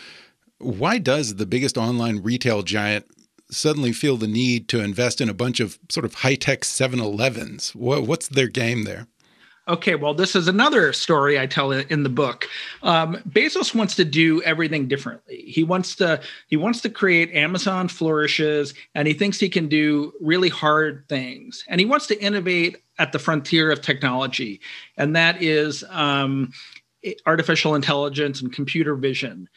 Why 0.58 0.98
does 0.98 1.36
the 1.36 1.46
biggest 1.46 1.78
online 1.78 2.20
retail 2.20 2.62
giant 2.62 3.06
suddenly 3.48 3.92
feel 3.92 4.16
the 4.16 4.26
need 4.26 4.66
to 4.70 4.80
invest 4.80 5.20
in 5.20 5.28
a 5.28 5.34
bunch 5.34 5.60
of 5.60 5.78
sort 5.88 6.04
of 6.04 6.14
high 6.14 6.34
tech 6.34 6.64
7 6.64 6.98
Elevens? 6.98 7.76
What's 7.76 8.26
their 8.26 8.48
game 8.48 8.82
there? 8.82 9.06
Okay, 9.70 9.94
well, 9.94 10.14
this 10.14 10.34
is 10.34 10.48
another 10.48 10.92
story 10.92 11.38
I 11.38 11.46
tell 11.46 11.70
in 11.70 12.02
the 12.02 12.08
book. 12.08 12.48
Um, 12.82 13.18
Bezos 13.28 13.72
wants 13.72 13.94
to 13.94 14.04
do 14.04 14.42
everything 14.42 14.88
differently. 14.88 15.44
He 15.46 15.62
wants 15.62 15.94
to 15.96 16.20
he 16.48 16.56
wants 16.56 16.80
to 16.80 16.90
create 16.90 17.32
Amazon 17.32 17.86
flourishes, 17.86 18.74
and 18.96 19.06
he 19.06 19.14
thinks 19.14 19.38
he 19.38 19.48
can 19.48 19.68
do 19.68 20.12
really 20.20 20.48
hard 20.48 21.04
things, 21.08 21.62
and 21.68 21.80
he 21.80 21.86
wants 21.86 22.08
to 22.08 22.20
innovate 22.20 22.78
at 22.98 23.12
the 23.12 23.20
frontier 23.20 23.70
of 23.70 23.80
technology, 23.80 24.60
and 24.96 25.14
that 25.14 25.40
is 25.40 25.84
um, 25.90 26.52
artificial 27.24 27.76
intelligence 27.76 28.42
and 28.42 28.52
computer 28.52 28.96
vision 28.96 29.48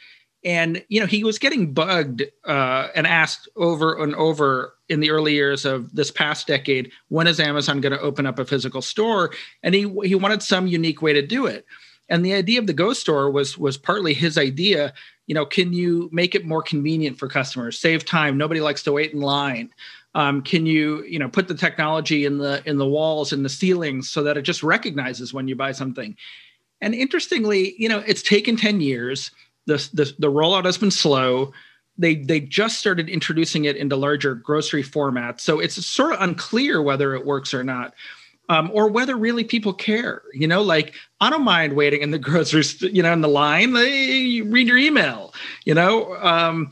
and 0.45 0.83
you 0.89 0.99
know 0.99 1.05
he 1.05 1.23
was 1.23 1.39
getting 1.39 1.73
bugged 1.73 2.23
uh, 2.45 2.87
and 2.95 3.07
asked 3.07 3.47
over 3.55 4.01
and 4.01 4.15
over 4.15 4.73
in 4.89 4.99
the 4.99 5.11
early 5.11 5.33
years 5.33 5.65
of 5.65 5.95
this 5.95 6.11
past 6.11 6.47
decade 6.47 6.91
when 7.07 7.27
is 7.27 7.39
amazon 7.39 7.81
going 7.81 7.93
to 7.93 7.99
open 8.01 8.25
up 8.25 8.39
a 8.39 8.45
physical 8.45 8.81
store? 8.81 9.31
And 9.61 9.73
he 9.73 9.81
he 10.03 10.15
wanted 10.15 10.43
some 10.43 10.67
unique 10.67 11.01
way 11.01 11.13
to 11.13 11.25
do 11.25 11.45
it. 11.45 11.65
And 12.09 12.25
the 12.25 12.33
idea 12.33 12.59
of 12.59 12.67
the 12.67 12.73
Go 12.73 12.93
store 12.93 13.31
was 13.31 13.57
was 13.57 13.77
partly 13.77 14.13
his 14.13 14.37
idea 14.37 14.93
you 15.27 15.35
know 15.35 15.45
can 15.45 15.71
you 15.71 16.09
make 16.11 16.35
it 16.35 16.45
more 16.45 16.61
convenient 16.61 17.17
for 17.17 17.27
customers? 17.27 17.79
Save 17.79 18.05
time. 18.05 18.37
Nobody 18.37 18.59
likes 18.59 18.83
to 18.83 18.91
wait 18.91 19.13
in 19.13 19.21
line. 19.21 19.69
Um, 20.15 20.41
can 20.41 20.65
you 20.65 21.03
you 21.03 21.19
know 21.19 21.29
put 21.29 21.47
the 21.47 21.55
technology 21.55 22.25
in 22.25 22.37
the 22.37 22.61
in 22.65 22.77
the 22.77 22.87
walls 22.87 23.31
and 23.31 23.45
the 23.45 23.49
ceilings 23.49 24.09
so 24.09 24.23
that 24.23 24.37
it 24.37 24.41
just 24.41 24.61
recognizes 24.61 25.33
when 25.33 25.47
you 25.47 25.55
buy 25.55 25.71
something? 25.71 26.17
And 26.81 26.93
interestingly 26.93 27.75
you 27.77 27.87
know 27.87 28.03
it's 28.05 28.21
taken 28.21 28.57
10 28.57 28.81
years 28.81 29.31
the, 29.65 29.89
the, 29.93 30.13
the 30.19 30.31
rollout 30.31 30.65
has 30.65 30.77
been 30.77 30.91
slow. 30.91 31.53
They 31.97 32.15
they 32.15 32.39
just 32.39 32.79
started 32.79 33.07
introducing 33.07 33.65
it 33.65 33.75
into 33.75 33.95
larger 33.95 34.33
grocery 34.33 34.83
formats, 34.83 35.41
so 35.41 35.59
it's 35.59 35.85
sort 35.85 36.13
of 36.13 36.21
unclear 36.21 36.81
whether 36.81 37.13
it 37.13 37.25
works 37.25 37.53
or 37.53 37.63
not. 37.63 37.93
Um, 38.49 38.71
or 38.73 38.89
whether 38.89 39.15
really 39.15 39.45
people 39.45 39.73
care. 39.73 40.21
You 40.33 40.47
know, 40.47 40.61
like 40.61 40.93
I 41.21 41.29
don't 41.29 41.45
mind 41.45 41.73
waiting 41.73 42.01
in 42.01 42.11
the 42.11 42.19
grocery, 42.19 42.63
you 42.91 43.01
know, 43.01 43.13
in 43.13 43.21
the 43.21 43.29
line. 43.29 43.73
They 43.73 44.41
read 44.41 44.67
your 44.67 44.77
email. 44.77 45.33
You 45.65 45.75
know, 45.75 46.15
um, 46.17 46.71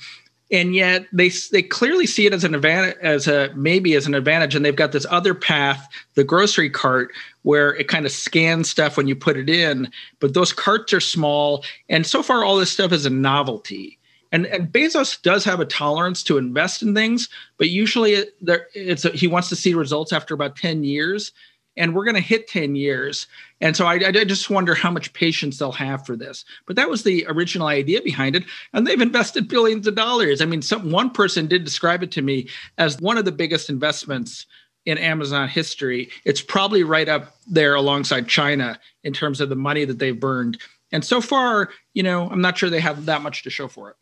and 0.51 0.75
yet 0.75 1.05
they 1.13 1.29
they 1.51 1.61
clearly 1.61 2.05
see 2.05 2.25
it 2.25 2.33
as 2.33 2.43
an 2.43 2.53
advantage, 2.53 2.97
as 3.01 3.27
a 3.27 3.51
maybe 3.55 3.95
as 3.95 4.05
an 4.05 4.13
advantage, 4.13 4.55
and 4.55 4.65
they've 4.65 4.75
got 4.75 4.91
this 4.91 5.05
other 5.09 5.33
path, 5.33 5.87
the 6.15 6.23
grocery 6.23 6.69
cart, 6.69 7.11
where 7.43 7.75
it 7.75 7.87
kind 7.87 8.05
of 8.05 8.11
scans 8.11 8.69
stuff 8.69 8.97
when 8.97 9.07
you 9.07 9.15
put 9.15 9.37
it 9.37 9.49
in, 9.49 9.89
but 10.19 10.33
those 10.33 10.53
carts 10.53 10.93
are 10.93 10.99
small, 10.99 11.63
and 11.89 12.05
so 12.05 12.21
far 12.21 12.43
all 12.43 12.57
this 12.57 12.71
stuff 12.71 12.91
is 12.91 13.05
a 13.05 13.09
novelty. 13.09 13.97
And, 14.33 14.45
and 14.45 14.71
Bezos 14.71 15.21
does 15.21 15.43
have 15.43 15.59
a 15.59 15.65
tolerance 15.65 16.23
to 16.23 16.37
invest 16.37 16.81
in 16.81 16.95
things, 16.95 17.27
but 17.57 17.67
usually 17.67 18.23
there, 18.41 18.67
it's 18.73 19.03
a, 19.03 19.09
he 19.09 19.27
wants 19.27 19.49
to 19.49 19.57
see 19.57 19.73
results 19.73 20.13
after 20.13 20.33
about 20.33 20.55
ten 20.55 20.83
years 20.83 21.33
and 21.77 21.95
we're 21.95 22.03
going 22.03 22.15
to 22.15 22.21
hit 22.21 22.47
10 22.47 22.75
years. 22.75 23.27
And 23.61 23.75
so 23.75 23.85
I, 23.85 23.93
I, 23.93 24.11
just 24.11 24.49
wonder 24.49 24.75
how 24.75 24.91
much 24.91 25.13
patience 25.13 25.57
they'll 25.57 25.71
have 25.71 26.05
for 26.05 26.15
this. 26.15 26.43
But 26.65 26.75
that 26.75 26.89
was 26.89 27.03
the 27.03 27.25
original 27.27 27.67
idea 27.67 28.01
behind 28.01 28.35
it. 28.35 28.43
And 28.73 28.85
they've 28.85 28.99
invested 28.99 29.47
billions 29.47 29.87
of 29.87 29.95
dollars. 29.95 30.41
I 30.41 30.45
mean, 30.45 30.61
some, 30.61 30.91
one 30.91 31.09
person 31.09 31.47
did 31.47 31.63
describe 31.63 32.03
it 32.03 32.11
to 32.11 32.21
me 32.21 32.49
as 32.77 32.99
one 32.99 33.17
of 33.17 33.25
the 33.25 33.31
biggest 33.31 33.69
investments 33.69 34.45
in 34.85 34.97
Amazon 34.97 35.47
history. 35.47 36.09
It's 36.25 36.41
probably 36.41 36.83
right 36.83 37.07
up 37.07 37.35
there 37.47 37.75
alongside 37.75 38.27
China 38.27 38.79
in 39.03 39.13
terms 39.13 39.39
of 39.39 39.49
the 39.49 39.55
money 39.55 39.85
that 39.85 39.99
they've 39.99 40.19
burned. 40.19 40.59
And 40.91 41.05
so 41.05 41.21
far, 41.21 41.69
you 41.93 42.03
know, 42.03 42.29
I'm 42.29 42.41
not 42.41 42.57
sure 42.57 42.69
they 42.69 42.81
have 42.81 43.05
that 43.05 43.21
much 43.21 43.43
to 43.43 43.49
show 43.49 43.67
for 43.67 43.91
it. 43.91 43.95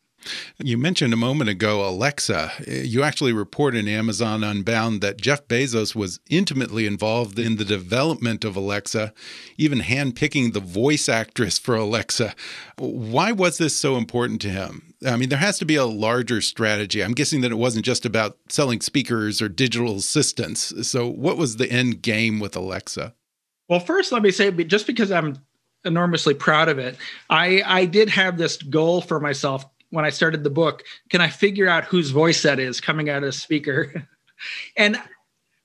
You 0.58 0.78
mentioned 0.78 1.14
a 1.14 1.18
moment 1.18 1.50
ago 1.50 1.88
Alexa. 1.88 2.52
You 2.68 3.04
actually 3.04 3.34
report 3.34 3.76
in 3.76 3.88
Amazon 3.88 4.44
Unbound 4.44 5.02
that 5.02 5.22
Jeff 5.22 5.48
Bezos 5.48 5.96
was 5.96 6.20
intimately 6.30 6.86
involved 6.86 7.40
in 7.40 7.56
the 7.56 7.66
development 7.66 8.44
of 8.44 8.56
Alexa, 8.56 9.14
even 9.58 9.80
handpicking 9.80 10.54
the 10.54 10.60
voice 10.60 11.08
actress 11.08 11.58
for 11.58 11.76
Alexa. 11.76 12.36
Why 12.78 13.32
was 13.32 13.58
this 13.58 13.76
so 13.76 13.98
important 13.98 14.42
to 14.42 14.50
him? 14.50 14.94
I 15.06 15.16
mean, 15.16 15.30
there 15.30 15.40
has 15.40 15.60
to 15.60 15.66
be 15.66 15.76
a 15.76 15.86
larger 15.86 16.42
strategy. 16.42 17.02
I'm 17.02 17.14
guessing 17.14 17.42
that 17.42 17.52
it 17.52 17.56
wasn't 17.56 17.86
just 17.86 18.06
about 18.06 18.38
selling 18.50 18.82
speakers 18.82 19.42
or 19.42 19.48
digital 19.48 19.96
assistants. 19.96 20.88
So, 20.88 21.08
what 21.08 21.38
was 21.38 21.56
the 21.56 21.72
end 21.72 22.02
game 22.02 22.40
with 22.40 22.56
Alexa? 22.56 23.14
Well, 23.70 23.80
first, 23.80 24.12
let 24.12 24.24
me 24.24 24.32
say 24.32 24.52
just 24.52 24.88
because 24.88 25.12
I'm 25.12 25.38
enormously 25.86 26.34
proud 26.34 26.70
of 26.70 26.80
it, 26.80 26.98
I, 27.30 27.62
I 27.66 27.86
did 27.86 28.10
have 28.10 28.38
this 28.38 28.58
goal 28.58 29.02
for 29.02 29.20
myself 29.20 29.66
when 29.92 30.06
I 30.06 30.10
started 30.10 30.44
the 30.44 30.50
book, 30.50 30.84
can 31.10 31.22
I 31.22 31.30
figure 31.30 31.68
out 31.68 31.86
whose 31.86 32.12
voice 32.12 32.44
that 32.44 32.60
is 32.60 32.82
coming 32.82 33.10
out 33.10 33.18
of 33.18 33.24
the 33.24 33.32
speaker? 33.32 34.08
and 34.78 35.00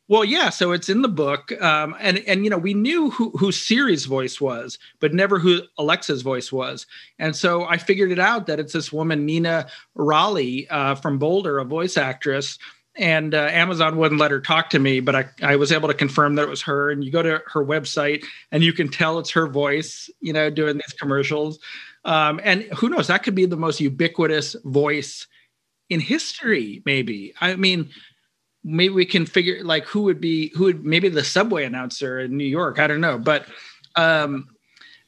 well, 0.06 0.24
yeah, 0.24 0.50
so 0.50 0.72
it's 0.72 0.90
in 0.90 1.00
the 1.00 1.08
book, 1.08 1.50
um, 1.62 1.96
and 1.98 2.18
and 2.26 2.44
you 2.44 2.50
know 2.50 2.58
we 2.58 2.74
knew 2.74 3.08
who 3.10 3.30
who 3.30 3.52
Siri's 3.52 4.04
voice 4.04 4.38
was, 4.38 4.78
but 5.00 5.14
never 5.14 5.38
who 5.38 5.62
Alexa's 5.78 6.20
voice 6.20 6.52
was, 6.52 6.86
and 7.18 7.34
so 7.34 7.64
I 7.64 7.78
figured 7.78 8.12
it 8.12 8.18
out 8.18 8.46
that 8.46 8.60
it's 8.60 8.74
this 8.74 8.92
woman 8.92 9.24
Nina 9.24 9.66
Rolle 9.94 10.66
uh, 10.68 10.94
from 10.96 11.18
Boulder, 11.18 11.58
a 11.58 11.64
voice 11.64 11.96
actress, 11.96 12.58
and 12.96 13.34
uh, 13.34 13.48
Amazon 13.50 13.96
wouldn't 13.96 14.20
let 14.20 14.30
her 14.30 14.40
talk 14.40 14.70
to 14.70 14.78
me, 14.78 15.00
but 15.00 15.16
I, 15.16 15.24
I 15.42 15.56
was 15.56 15.72
able 15.72 15.88
to 15.88 15.94
confirm 15.94 16.36
that 16.36 16.42
it 16.42 16.48
was 16.48 16.62
her. 16.62 16.90
And 16.90 17.02
you 17.02 17.10
go 17.10 17.22
to 17.22 17.42
her 17.46 17.64
website 17.64 18.24
and 18.52 18.62
you 18.62 18.72
can 18.72 18.88
tell 18.88 19.18
it's 19.18 19.30
her 19.32 19.46
voice, 19.48 20.08
you 20.20 20.32
know, 20.32 20.48
doing 20.48 20.76
these 20.76 20.94
commercials. 20.98 21.58
Um, 22.04 22.40
and 22.44 22.62
who 22.64 22.88
knows, 22.88 23.06
that 23.06 23.22
could 23.22 23.34
be 23.34 23.46
the 23.46 23.56
most 23.56 23.80
ubiquitous 23.80 24.56
voice 24.64 25.26
in 25.88 26.00
history, 26.00 26.82
maybe. 26.84 27.32
I 27.40 27.56
mean, 27.56 27.90
maybe 28.62 28.94
we 28.94 29.06
can 29.06 29.26
figure 29.26 29.62
like 29.62 29.84
who 29.86 30.02
would 30.02 30.20
be 30.20 30.50
who 30.54 30.64
would 30.64 30.84
maybe 30.84 31.08
the 31.08 31.24
subway 31.24 31.64
announcer 31.64 32.20
in 32.20 32.36
New 32.36 32.44
York. 32.44 32.78
I 32.78 32.86
don't 32.86 33.00
know, 33.00 33.18
but 33.18 33.46
um, 33.96 34.48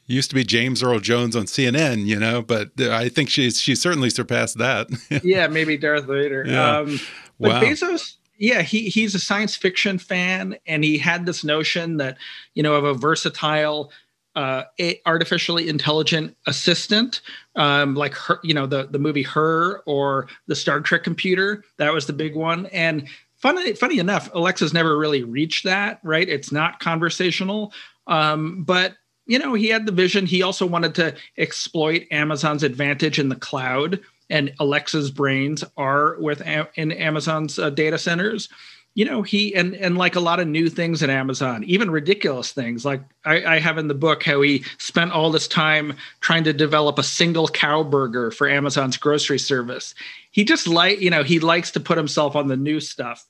used 0.06 0.30
to 0.30 0.34
be 0.34 0.44
James 0.44 0.82
Earl 0.82 1.00
Jones 1.00 1.34
on 1.34 1.44
CNN, 1.44 2.06
you 2.06 2.18
know, 2.18 2.42
but 2.42 2.78
I 2.80 3.08
think 3.08 3.28
she's 3.28 3.60
she's 3.60 3.80
certainly 3.80 4.10
surpassed 4.10 4.58
that. 4.58 4.88
yeah, 5.24 5.48
maybe 5.48 5.76
Darth 5.76 6.04
Vader. 6.04 6.44
Yeah. 6.46 6.78
Um, 6.78 7.00
but 7.40 7.50
wow. 7.50 7.62
Bezos, 7.62 8.16
yeah, 8.38 8.62
he 8.62 8.88
he's 8.88 9.14
a 9.14 9.18
science 9.18 9.56
fiction 9.56 9.98
fan, 9.98 10.56
and 10.66 10.84
he 10.84 10.98
had 10.98 11.26
this 11.26 11.42
notion 11.42 11.96
that 11.98 12.18
you 12.54 12.62
know 12.62 12.74
of 12.74 12.84
a 12.84 12.94
versatile 12.94 13.90
uh, 14.36 14.64
artificially 15.06 15.68
intelligent 15.68 16.36
assistant, 16.46 17.22
um, 17.56 17.94
like 17.94 18.14
her, 18.14 18.38
you 18.44 18.52
know, 18.52 18.66
the 18.66 18.86
the 18.86 18.98
movie 18.98 19.22
Her 19.22 19.80
or 19.86 20.28
the 20.46 20.54
Star 20.54 20.80
Trek 20.80 21.02
computer. 21.02 21.64
That 21.78 21.92
was 21.92 22.06
the 22.06 22.12
big 22.12 22.36
one. 22.36 22.66
And 22.66 23.08
funny, 23.36 23.72
funny 23.72 23.98
enough, 23.98 24.30
Alexa's 24.34 24.74
never 24.74 24.96
really 24.98 25.24
reached 25.24 25.64
that, 25.64 26.00
right? 26.04 26.28
It's 26.28 26.52
not 26.52 26.80
conversational. 26.80 27.72
Um, 28.06 28.62
but 28.62 28.94
you 29.26 29.38
know, 29.38 29.54
he 29.54 29.68
had 29.68 29.86
the 29.86 29.92
vision. 29.92 30.26
He 30.26 30.42
also 30.42 30.66
wanted 30.66 30.94
to 30.96 31.16
exploit 31.38 32.06
Amazon's 32.10 32.62
advantage 32.62 33.18
in 33.18 33.30
the 33.30 33.36
cloud, 33.36 34.00
and 34.28 34.52
Alexa's 34.60 35.10
brains 35.10 35.64
are 35.78 36.16
with 36.20 36.42
in 36.74 36.92
Amazon's 36.92 37.58
uh, 37.58 37.70
data 37.70 37.96
centers. 37.96 38.50
You 38.96 39.04
know, 39.04 39.22
he 39.22 39.54
and 39.54 39.74
and 39.74 39.96
like 39.96 40.16
a 40.16 40.20
lot 40.20 40.40
of 40.40 40.48
new 40.48 40.68
things 40.68 41.02
at 41.02 41.10
Amazon, 41.10 41.62
even 41.64 41.90
ridiculous 41.90 42.50
things. 42.50 42.84
Like 42.84 43.02
I, 43.24 43.56
I 43.56 43.58
have 43.58 43.78
in 43.78 43.88
the 43.88 43.94
book 43.94 44.24
how 44.24 44.40
he 44.40 44.64
spent 44.78 45.12
all 45.12 45.30
this 45.30 45.46
time 45.46 45.94
trying 46.20 46.44
to 46.44 46.52
develop 46.52 46.98
a 46.98 47.02
single 47.04 47.46
cow 47.46 47.82
burger 47.84 48.30
for 48.30 48.48
Amazon's 48.48 48.96
grocery 48.96 49.38
service. 49.38 49.94
He 50.30 50.44
just 50.44 50.66
like 50.66 51.00
you 51.00 51.10
know 51.10 51.22
he 51.22 51.38
likes 51.38 51.70
to 51.72 51.80
put 51.80 51.98
himself 51.98 52.34
on 52.34 52.48
the 52.48 52.56
new 52.56 52.80
stuff 52.80 53.24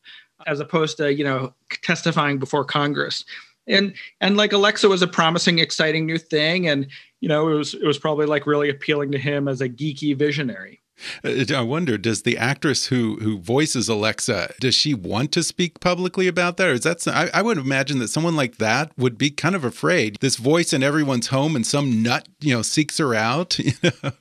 as 0.46 0.60
opposed 0.60 0.96
to 0.98 1.12
you 1.12 1.24
know 1.24 1.52
testifying 1.82 2.38
before 2.38 2.64
Congress 2.64 3.24
and 3.66 3.94
and 4.20 4.36
like 4.36 4.52
alexa 4.52 4.88
was 4.88 5.02
a 5.02 5.06
promising 5.06 5.58
exciting 5.58 6.06
new 6.06 6.18
thing 6.18 6.68
and 6.68 6.86
you 7.20 7.28
know 7.28 7.48
it 7.48 7.54
was 7.54 7.74
it 7.74 7.84
was 7.84 7.98
probably 7.98 8.26
like 8.26 8.46
really 8.46 8.68
appealing 8.68 9.10
to 9.12 9.18
him 9.18 9.48
as 9.48 9.60
a 9.60 9.68
geeky 9.68 10.16
visionary 10.16 10.80
Uh, 11.24 11.44
I 11.54 11.60
wonder, 11.62 11.98
does 11.98 12.22
the 12.22 12.38
actress 12.38 12.86
who 12.86 13.16
who 13.16 13.38
voices 13.38 13.88
Alexa 13.88 14.54
does 14.60 14.74
she 14.74 14.94
want 14.94 15.32
to 15.32 15.42
speak 15.42 15.80
publicly 15.80 16.26
about 16.26 16.56
that? 16.56 16.68
Or 16.68 16.72
is 16.72 16.82
that 16.82 17.06
I, 17.06 17.30
I 17.34 17.42
would 17.42 17.58
imagine 17.58 17.98
that 17.98 18.08
someone 18.08 18.36
like 18.36 18.56
that 18.56 18.92
would 18.96 19.18
be 19.18 19.30
kind 19.30 19.54
of 19.54 19.64
afraid. 19.64 20.16
This 20.20 20.36
voice 20.36 20.72
in 20.72 20.82
everyone's 20.82 21.28
home, 21.28 21.56
and 21.56 21.66
some 21.66 22.02
nut 22.02 22.28
you 22.40 22.54
know 22.54 22.62
seeks 22.62 22.98
her 22.98 23.14
out. 23.14 23.58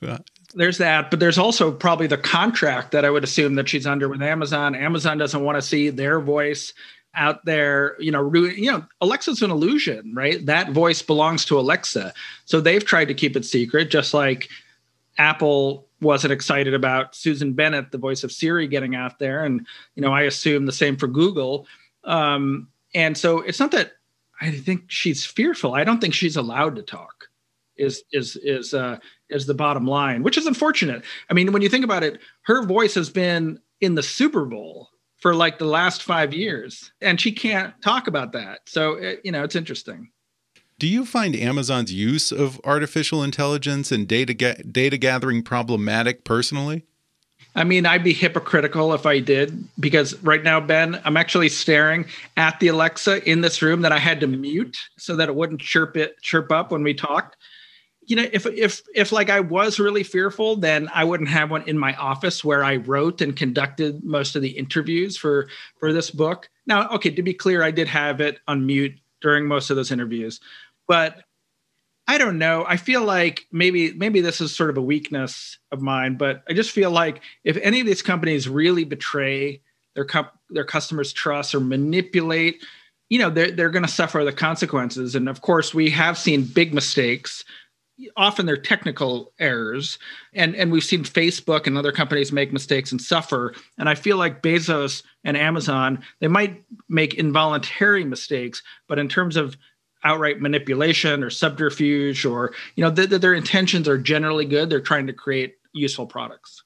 there's 0.54 0.78
that, 0.78 1.10
but 1.10 1.20
there's 1.20 1.38
also 1.38 1.70
probably 1.72 2.06
the 2.06 2.18
contract 2.18 2.92
that 2.92 3.04
I 3.04 3.10
would 3.10 3.24
assume 3.24 3.54
that 3.56 3.68
she's 3.68 3.86
under 3.86 4.08
with 4.08 4.22
Amazon. 4.22 4.74
Amazon 4.74 5.18
doesn't 5.18 5.44
want 5.44 5.56
to 5.56 5.62
see 5.62 5.90
their 5.90 6.20
voice 6.20 6.72
out 7.16 7.44
there, 7.44 7.96
you 7.98 8.12
know, 8.12 8.32
you 8.34 8.70
know, 8.70 8.84
Alexa's 9.00 9.42
an 9.42 9.50
illusion, 9.50 10.12
right? 10.14 10.44
That 10.44 10.70
voice 10.70 11.00
belongs 11.00 11.46
to 11.46 11.58
Alexa. 11.58 12.12
So 12.44 12.60
they've 12.60 12.84
tried 12.84 13.06
to 13.06 13.14
keep 13.14 13.36
it 13.36 13.44
secret, 13.44 13.90
just 13.90 14.12
like 14.12 14.48
Apple 15.18 15.85
wasn't 16.00 16.32
excited 16.32 16.74
about 16.74 17.14
Susan 17.14 17.52
Bennett, 17.52 17.90
the 17.90 17.98
voice 17.98 18.24
of 18.24 18.32
Siri, 18.32 18.66
getting 18.66 18.94
out 18.94 19.18
there. 19.18 19.44
And, 19.44 19.66
you 19.94 20.02
know, 20.02 20.12
I 20.12 20.22
assume 20.22 20.66
the 20.66 20.72
same 20.72 20.96
for 20.96 21.06
Google. 21.06 21.66
Um, 22.04 22.68
and 22.94 23.16
so 23.16 23.40
it's 23.40 23.60
not 23.60 23.72
that 23.72 23.92
I 24.40 24.50
think 24.50 24.84
she's 24.88 25.24
fearful. 25.24 25.74
I 25.74 25.84
don't 25.84 26.00
think 26.00 26.14
she's 26.14 26.36
allowed 26.36 26.76
to 26.76 26.82
talk. 26.82 27.28
Is 27.76 28.04
is 28.10 28.36
is 28.36 28.72
uh, 28.72 28.98
is 29.28 29.46
the 29.46 29.54
bottom 29.54 29.86
line, 29.86 30.22
which 30.22 30.38
is 30.38 30.46
unfortunate. 30.46 31.04
I 31.28 31.34
mean, 31.34 31.52
when 31.52 31.60
you 31.60 31.68
think 31.68 31.84
about 31.84 32.02
it, 32.02 32.20
her 32.42 32.64
voice 32.64 32.94
has 32.94 33.10
been 33.10 33.60
in 33.82 33.94
the 33.94 34.02
Super 34.02 34.46
Bowl 34.46 34.88
for 35.18 35.34
like 35.34 35.58
the 35.58 35.66
last 35.66 36.02
five 36.02 36.32
years, 36.32 36.90
and 37.02 37.20
she 37.20 37.32
can't 37.32 37.74
talk 37.82 38.06
about 38.06 38.32
that. 38.32 38.60
So 38.64 38.94
it, 38.94 39.20
you 39.24 39.32
know, 39.32 39.44
it's 39.44 39.56
interesting. 39.56 40.10
Do 40.78 40.86
you 40.86 41.06
find 41.06 41.34
Amazon's 41.34 41.90
use 41.90 42.30
of 42.30 42.60
artificial 42.62 43.22
intelligence 43.22 43.90
and 43.90 44.06
data 44.06 44.34
ga 44.34 44.56
data 44.70 44.98
gathering 44.98 45.42
problematic 45.42 46.22
personally? 46.22 46.84
I 47.54 47.64
mean, 47.64 47.86
I'd 47.86 48.04
be 48.04 48.12
hypocritical 48.12 48.92
if 48.92 49.06
I 49.06 49.18
did 49.20 49.66
because 49.80 50.22
right 50.22 50.42
now, 50.42 50.60
Ben, 50.60 51.00
I'm 51.06 51.16
actually 51.16 51.48
staring 51.48 52.04
at 52.36 52.60
the 52.60 52.68
Alexa 52.68 53.26
in 53.28 53.40
this 53.40 53.62
room 53.62 53.80
that 53.80 53.92
I 53.92 53.98
had 53.98 54.20
to 54.20 54.26
mute 54.26 54.76
so 54.98 55.16
that 55.16 55.30
it 55.30 55.34
wouldn't 55.34 55.62
chirp 55.62 55.96
it 55.96 56.20
chirp 56.20 56.52
up 56.52 56.70
when 56.70 56.82
we 56.82 56.92
talked. 56.92 57.38
You 58.02 58.16
know 58.16 58.26
if 58.30 58.44
if 58.44 58.82
if 58.94 59.10
like 59.10 59.30
i 59.30 59.40
was 59.40 59.80
really 59.80 60.04
fearful 60.04 60.54
then 60.54 60.88
i 60.94 61.02
wouldn't 61.02 61.28
have 61.28 61.50
one 61.50 61.68
in 61.68 61.76
my 61.76 61.92
office 61.94 62.44
where 62.44 62.62
i 62.62 62.76
wrote 62.76 63.20
and 63.20 63.34
conducted 63.34 64.04
most 64.04 64.36
of 64.36 64.42
the 64.42 64.50
interviews 64.50 65.16
for 65.16 65.48
for 65.80 65.92
this 65.92 66.12
book. 66.12 66.48
Now 66.66 66.88
okay 66.90 67.10
to 67.10 67.22
be 67.22 67.34
clear 67.34 67.64
i 67.64 67.72
did 67.72 67.88
have 67.88 68.20
it 68.20 68.38
on 68.46 68.64
mute 68.64 68.92
during 69.20 69.46
most 69.46 69.70
of 69.70 69.76
those 69.76 69.90
interviews 69.90 70.38
but 70.88 71.22
i 72.08 72.18
don't 72.18 72.38
know. 72.38 72.64
I 72.66 72.76
feel 72.76 73.04
like 73.04 73.46
maybe 73.50 73.92
maybe 73.92 74.20
this 74.20 74.40
is 74.40 74.54
sort 74.54 74.70
of 74.70 74.76
a 74.76 74.82
weakness 74.82 75.58
of 75.72 75.82
mine 75.82 76.16
but 76.16 76.42
i 76.48 76.52
just 76.52 76.70
feel 76.70 76.90
like 76.90 77.22
if 77.44 77.56
any 77.58 77.80
of 77.80 77.86
these 77.86 78.02
companies 78.02 78.48
really 78.48 78.84
betray 78.84 79.60
their 79.94 80.06
their 80.50 80.64
customers 80.64 81.12
trust 81.12 81.54
or 81.54 81.60
manipulate 81.60 82.62
you 83.08 83.18
know 83.18 83.30
they're, 83.30 83.50
they're 83.50 83.70
going 83.70 83.84
to 83.84 83.90
suffer 83.90 84.24
the 84.24 84.32
consequences. 84.32 85.14
And 85.14 85.28
of 85.28 85.40
course 85.40 85.74
we 85.74 85.90
have 85.90 86.18
seen 86.18 86.44
big 86.44 86.74
mistakes 86.74 87.44
often 88.16 88.44
they're 88.44 88.58
technical 88.58 89.32
errors. 89.38 89.98
And 90.34 90.54
and 90.54 90.70
we've 90.70 90.84
seen 90.84 91.04
facebook 91.04 91.66
and 91.66 91.78
other 91.78 91.92
companies 91.92 92.32
make 92.32 92.52
mistakes 92.52 92.92
and 92.92 93.00
suffer. 93.00 93.54
And 93.78 93.88
i 93.88 93.94
feel 93.94 94.16
like 94.16 94.42
bezos 94.42 95.02
and 95.24 95.36
amazon 95.36 96.02
they 96.20 96.28
might 96.28 96.62
make 96.88 97.14
involuntary 97.14 98.04
mistakes 98.04 98.62
but 98.88 98.98
in 98.98 99.08
terms 99.08 99.36
of 99.36 99.56
outright 100.06 100.40
manipulation 100.40 101.24
or 101.24 101.30
subterfuge 101.30 102.24
or 102.24 102.54
you 102.76 102.84
know 102.84 102.94
th- 102.94 103.08
th- 103.08 103.20
their 103.20 103.34
intentions 103.34 103.88
are 103.88 103.98
generally 103.98 104.44
good 104.44 104.70
they're 104.70 104.80
trying 104.80 105.06
to 105.06 105.12
create 105.12 105.56
useful 105.72 106.06
products 106.06 106.62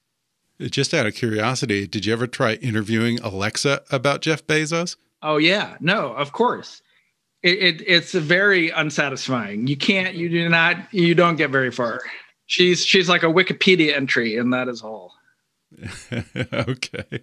just 0.61 0.93
out 0.93 1.07
of 1.07 1.15
curiosity 1.15 1.87
did 1.87 2.05
you 2.05 2.13
ever 2.13 2.27
try 2.27 2.55
interviewing 2.55 3.19
alexa 3.21 3.83
about 3.91 4.21
jeff 4.21 4.47
bezos 4.47 4.97
oh 5.23 5.39
yeah 5.39 5.77
no 5.81 6.13
of 6.13 6.33
course 6.33 6.83
it, 7.43 7.59
it, 7.59 7.85
it's 7.87 8.13
very 8.13 8.71
unsatisfying. 8.71 9.67
You 9.67 9.77
can't, 9.77 10.15
you 10.15 10.29
do 10.29 10.49
not, 10.49 10.77
you 10.93 11.15
don't 11.15 11.37
get 11.37 11.51
very 11.51 11.71
far. 11.71 12.01
She's 12.47 12.85
she's 12.85 13.09
like 13.09 13.23
a 13.23 13.27
Wikipedia 13.27 13.97
entry, 13.97 14.37
and 14.37 14.53
that 14.53 14.69
is 14.69 14.83
all. 14.83 15.15
okay. 16.53 17.23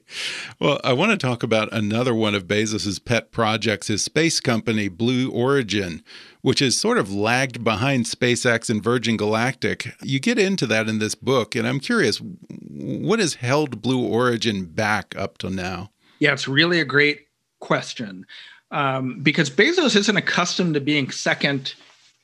Well, 0.60 0.80
I 0.84 0.94
want 0.94 1.12
to 1.12 1.18
talk 1.18 1.44
about 1.44 1.72
another 1.74 2.14
one 2.14 2.34
of 2.34 2.48
Bezos's 2.48 3.00
pet 3.00 3.32
projects, 3.32 3.88
his 3.88 4.04
space 4.04 4.40
company, 4.40 4.88
Blue 4.88 5.30
Origin, 5.30 6.04
which 6.42 6.62
is 6.62 6.80
sort 6.80 6.98
of 6.98 7.14
lagged 7.14 7.64
behind 7.64 8.06
SpaceX 8.06 8.70
and 8.70 8.82
Virgin 8.84 9.18
Galactic. 9.18 9.94
You 10.02 10.20
get 10.20 10.40
into 10.40 10.66
that 10.68 10.88
in 10.88 11.00
this 11.00 11.16
book, 11.16 11.56
and 11.56 11.68
I'm 11.68 11.80
curious, 11.80 12.20
what 12.20 13.20
has 13.20 13.36
held 13.36 13.82
Blue 13.82 14.06
Origin 14.06 14.66
back 14.66 15.14
up 15.18 15.38
till 15.38 15.50
now? 15.50 15.92
Yeah, 16.20 16.34
it's 16.34 16.48
really 16.48 16.80
a 16.80 16.86
great 16.86 17.28
question 17.60 18.26
um, 18.72 19.20
because 19.22 19.50
Bezos 19.50 19.96
isn't 19.96 20.18
accustomed 20.18 20.74
to 20.76 20.82
being 20.82 21.12
second 21.12 21.74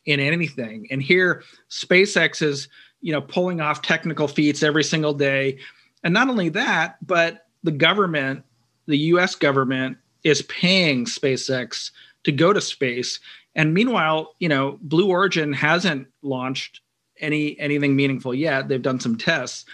in 0.06 0.20
anything. 0.20 0.88
And 0.92 1.02
here, 1.02 1.44
SpaceX 1.70 2.42
is, 2.42 2.68
you 3.02 3.12
know, 3.12 3.22
pulling 3.22 3.62
off 3.62 3.82
technical 3.82 4.28
feats 4.28 4.64
every 4.64 4.84
single 4.84 5.14
day. 5.14 5.60
And 6.04 6.14
not 6.14 6.30
only 6.30 6.50
that, 6.50 6.98
but 7.06 7.48
the 7.64 7.72
government, 7.72 8.44
the 8.88 8.98
US 8.98 9.36
government, 9.36 9.98
is 10.24 10.42
paying 10.44 11.06
SpaceX 11.06 11.92
to 12.24 12.32
go 12.32 12.54
to 12.54 12.62
space. 12.62 13.20
And 13.56 13.74
meanwhile, 13.74 14.36
you 14.40 14.50
know, 14.50 14.80
Blue 14.82 15.10
Origin 15.10 15.54
hasn't 15.54 16.08
launched 16.22 16.82
any 17.20 17.58
anything 17.60 17.96
meaningful 17.96 18.34
yet. 18.34 18.68
They've 18.68 18.82
done 18.82 19.00
some 19.00 19.18
tests. 19.18 19.66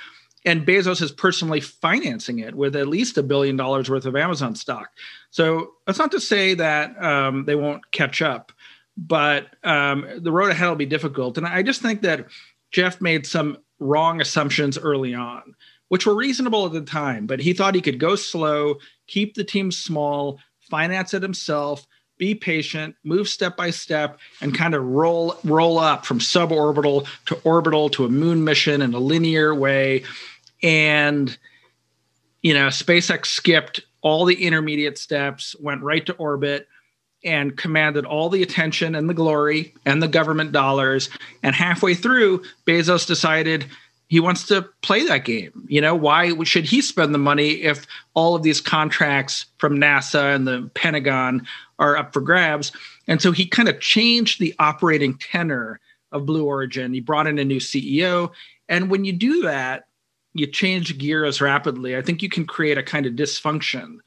And 0.46 0.66
Bezos 0.66 1.02
is 1.02 1.12
personally 1.12 1.60
financing 1.60 2.40
it 2.40 2.56
with 2.56 2.76
at 2.76 2.88
least 2.88 3.18
a 3.18 3.24
billion 3.24 3.58
dollars 3.58 3.90
worth 3.90 4.06
of 4.06 4.16
Amazon 4.16 4.56
stock. 4.56 4.90
So 5.32 5.72
that's 5.86 6.00
not 6.00 6.12
to 6.12 6.22
say 6.22 6.54
that 6.54 7.02
um, 7.04 7.46
they 7.46 7.56
won't 7.56 7.92
catch 7.92 8.22
up, 8.22 8.54
but 8.96 9.48
um, 9.64 10.06
the 10.18 10.32
road 10.32 10.52
ahead 10.52 10.70
will 10.70 10.76
be 10.76 10.86
difficult. 10.86 11.38
And 11.38 11.46
I 11.46 11.62
just 11.62 11.82
think 11.82 12.02
that 12.02 12.28
Jeff 12.72 13.02
made 13.02 13.28
some 13.28 13.58
wrong 13.80 14.22
assumptions 14.22 14.78
early 14.78 15.14
on, 15.14 15.56
which 15.90 16.06
were 16.06 16.16
reasonable 16.16 16.66
at 16.66 16.72
the 16.72 16.82
time, 16.82 17.28
but 17.28 17.40
he 17.40 17.54
thought 17.54 17.76
he 17.76 17.82
could 17.82 18.00
go 18.00 18.16
slow, 18.16 18.76
keep 19.08 19.36
the 19.36 19.44
team 19.44 19.72
small, 19.72 20.40
finance 20.62 21.14
it 21.14 21.22
himself, 21.22 21.86
be 22.18 22.36
patient, 22.36 22.96
move 23.04 23.28
step 23.28 23.58
by 23.58 23.70
step, 23.70 24.20
and 24.42 24.56
kind 24.56 24.76
of 24.76 24.84
roll 24.84 25.36
roll 25.44 25.80
up 25.80 26.06
from 26.06 26.20
suborbital 26.20 27.08
to 27.26 27.40
orbital 27.44 27.90
to 27.90 28.06
a 28.06 28.10
moon 28.10 28.44
mission 28.44 28.82
in 28.82 28.94
a 28.94 29.00
linear 29.00 29.54
way. 29.56 30.04
And 30.62 31.36
you 32.42 32.54
know, 32.54 32.68
SpaceX 32.68 33.26
skipped 33.28 33.82
all 34.02 34.26
the 34.26 34.46
intermediate 34.46 34.98
steps, 34.98 35.56
went 35.60 35.82
right 35.82 36.06
to 36.06 36.14
orbit, 36.14 36.68
and 37.24 37.58
commanded 37.58 38.06
all 38.06 38.30
the 38.30 38.44
attention 38.44 38.96
and 38.96 39.10
the 39.10 39.14
glory 39.14 39.74
and 39.86 40.02
the 40.02 40.08
government 40.08 40.52
dollars. 40.52 41.10
And 41.44 41.54
halfway 41.54 41.96
through, 41.96 42.44
Bezos 42.66 43.06
decided 43.06 43.66
he 44.10 44.20
wants 44.20 44.46
to 44.48 44.64
play 44.82 45.06
that 45.06 45.24
game. 45.24 45.66
You 45.68 45.82
know, 45.82 45.96
why 45.96 46.34
should 46.44 46.66
he 46.66 46.82
spend 46.82 47.14
the 47.14 47.20
money 47.20 47.62
if 47.62 47.86
all 48.16 48.36
of 48.36 48.42
these 48.42 48.60
contracts 48.60 49.46
from 49.60 49.78
NASA 49.78 50.36
and 50.36 50.48
the 50.48 50.70
Pentagon 50.74 51.46
are 51.78 51.96
up 51.96 52.12
for 52.12 52.20
grabs? 52.20 52.72
And 53.08 53.22
so 53.22 53.32
he 53.32 53.46
kind 53.46 53.70
of 53.70 53.80
changed 53.80 54.40
the 54.40 54.56
operating 54.58 55.18
tenor 55.20 55.80
of 56.12 56.26
Blue 56.26 56.44
Origin. 56.44 56.92
He 56.92 57.02
brought 57.02 57.28
in 57.28 57.38
a 57.38 57.46
new 57.46 57.60
CEO. 57.60 58.32
And 58.68 58.90
when 58.90 59.06
you 59.06 59.14
do 59.14 59.44
that, 59.44 59.86
you 60.34 60.48
change 60.48 60.98
gears 60.98 61.40
rapidly, 61.40 61.96
I 61.96 62.02
think 62.02 62.24
you 62.24 62.30
can 62.30 62.46
create 62.46 62.78
a 62.78 62.84
kind 62.84 63.06
of 63.06 63.14
dysfunction. 63.14 63.98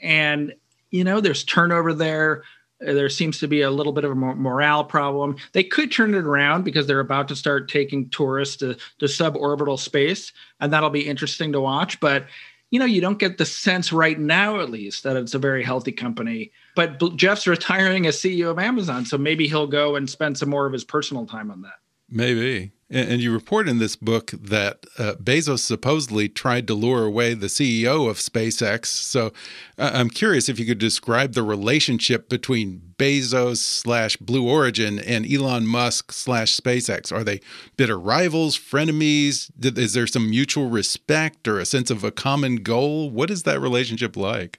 And, 0.00 0.52
you 0.90 1.04
know, 1.04 1.20
there's 1.20 1.44
turnover 1.44 1.94
there. 1.94 2.42
There 2.84 3.08
seems 3.08 3.38
to 3.40 3.48
be 3.48 3.62
a 3.62 3.70
little 3.70 3.92
bit 3.92 4.04
of 4.04 4.12
a 4.12 4.14
morale 4.14 4.84
problem. 4.84 5.36
They 5.52 5.64
could 5.64 5.90
turn 5.90 6.14
it 6.14 6.24
around 6.24 6.64
because 6.64 6.86
they're 6.86 7.00
about 7.00 7.28
to 7.28 7.36
start 7.36 7.68
taking 7.68 8.08
tourists 8.10 8.56
to, 8.56 8.76
to 8.98 9.06
suborbital 9.06 9.78
space, 9.78 10.32
and 10.60 10.72
that'll 10.72 10.90
be 10.90 11.06
interesting 11.06 11.52
to 11.52 11.60
watch. 11.60 11.98
But, 12.00 12.26
you 12.70 12.78
know, 12.78 12.84
you 12.84 13.00
don't 13.00 13.18
get 13.18 13.38
the 13.38 13.46
sense 13.46 13.92
right 13.92 14.18
now, 14.18 14.60
at 14.60 14.70
least, 14.70 15.02
that 15.04 15.16
it's 15.16 15.34
a 15.34 15.38
very 15.38 15.62
healthy 15.62 15.92
company. 15.92 16.52
But 16.76 17.16
Jeff's 17.16 17.46
retiring 17.46 18.06
as 18.06 18.16
CEO 18.16 18.50
of 18.50 18.58
Amazon, 18.58 19.04
so 19.04 19.18
maybe 19.18 19.46
he'll 19.46 19.66
go 19.66 19.96
and 19.96 20.08
spend 20.08 20.38
some 20.38 20.50
more 20.50 20.66
of 20.66 20.72
his 20.72 20.84
personal 20.84 21.26
time 21.26 21.50
on 21.50 21.62
that. 21.62 21.78
Maybe. 22.10 22.72
And 22.90 23.20
you 23.20 23.32
report 23.32 23.66
in 23.66 23.78
this 23.78 23.96
book 23.96 24.30
that 24.32 24.84
uh, 24.98 25.14
Bezos 25.14 25.60
supposedly 25.60 26.28
tried 26.28 26.66
to 26.66 26.74
lure 26.74 27.04
away 27.04 27.32
the 27.32 27.46
CEO 27.46 28.10
of 28.10 28.18
SpaceX. 28.18 28.86
So 28.86 29.32
uh, 29.78 29.90
I'm 29.94 30.10
curious 30.10 30.48
if 30.48 30.58
you 30.58 30.66
could 30.66 30.78
describe 30.78 31.32
the 31.32 31.42
relationship 31.42 32.28
between 32.28 32.82
Bezos 32.98 33.56
slash 33.56 34.16
Blue 34.18 34.46
Origin 34.46 34.98
and 34.98 35.30
Elon 35.30 35.66
Musk 35.66 36.12
slash 36.12 36.54
SpaceX. 36.56 37.10
Are 37.10 37.24
they 37.24 37.40
bitter 37.76 37.98
rivals, 37.98 38.58
frenemies? 38.58 39.50
Is 39.78 39.94
there 39.94 40.06
some 40.06 40.28
mutual 40.28 40.68
respect 40.68 41.48
or 41.48 41.58
a 41.58 41.64
sense 41.64 41.90
of 41.90 42.04
a 42.04 42.10
common 42.10 42.56
goal? 42.56 43.10
What 43.10 43.30
is 43.30 43.44
that 43.44 43.60
relationship 43.60 44.16
like? 44.16 44.58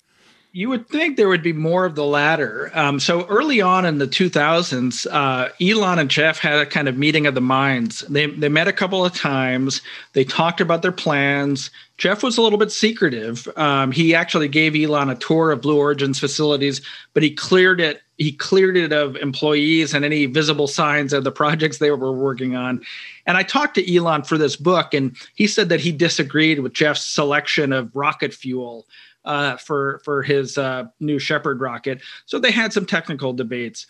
You 0.55 0.69
would 0.69 0.87
think 0.87 1.17
there 1.17 1.27
would 1.27 1.43
be 1.43 1.51
more 1.51 1.83
of 1.83 1.95
the 1.95 2.05
latter. 2.05 2.71
Um, 2.73 2.97
so 2.97 3.25
early 3.25 3.59
on 3.59 3.83
in 3.83 3.97
the 3.97 4.07
2000s, 4.07 5.05
uh, 5.11 5.49
Elon 5.59 5.99
and 5.99 6.09
Jeff 6.09 6.39
had 6.39 6.59
a 6.59 6.65
kind 6.65 6.87
of 6.87 6.97
meeting 6.97 7.27
of 7.27 7.35
the 7.35 7.41
minds. 7.41 8.05
They 8.07 8.27
they 8.27 8.47
met 8.47 8.69
a 8.69 8.71
couple 8.71 9.03
of 9.03 9.13
times. 9.13 9.81
They 10.13 10.23
talked 10.23 10.61
about 10.61 10.81
their 10.81 10.93
plans. 10.93 11.71
Jeff 11.97 12.23
was 12.23 12.37
a 12.37 12.41
little 12.41 12.57
bit 12.57 12.71
secretive. 12.71 13.49
Um, 13.57 13.91
he 13.91 14.15
actually 14.15 14.47
gave 14.47 14.77
Elon 14.77 15.09
a 15.09 15.15
tour 15.15 15.51
of 15.51 15.59
Blue 15.59 15.77
Origin's 15.77 16.19
facilities, 16.21 16.79
but 17.13 17.21
he 17.21 17.31
cleared 17.31 17.81
it. 17.81 18.01
He 18.17 18.31
cleared 18.31 18.77
it 18.77 18.93
of 18.93 19.17
employees 19.17 19.93
and 19.93 20.05
any 20.05 20.25
visible 20.25 20.67
signs 20.67 21.11
of 21.11 21.25
the 21.25 21.33
projects 21.33 21.79
they 21.79 21.91
were 21.91 22.13
working 22.13 22.55
on. 22.55 22.81
And 23.25 23.35
I 23.35 23.43
talked 23.43 23.75
to 23.75 23.93
Elon 23.93 24.23
for 24.23 24.37
this 24.37 24.55
book, 24.55 24.93
and 24.93 25.17
he 25.35 25.47
said 25.47 25.67
that 25.67 25.81
he 25.81 25.91
disagreed 25.91 26.59
with 26.59 26.71
Jeff's 26.71 27.05
selection 27.05 27.73
of 27.73 27.93
rocket 27.93 28.33
fuel 28.33 28.87
uh, 29.25 29.57
for 29.57 29.99
for 30.03 30.23
his 30.23 30.57
uh, 30.57 30.85
new 30.99 31.19
Shepard 31.19 31.59
rocket. 31.59 32.01
So 32.25 32.39
they 32.39 32.51
had 32.51 32.73
some 32.73 32.85
technical 32.85 33.33
debates. 33.33 33.87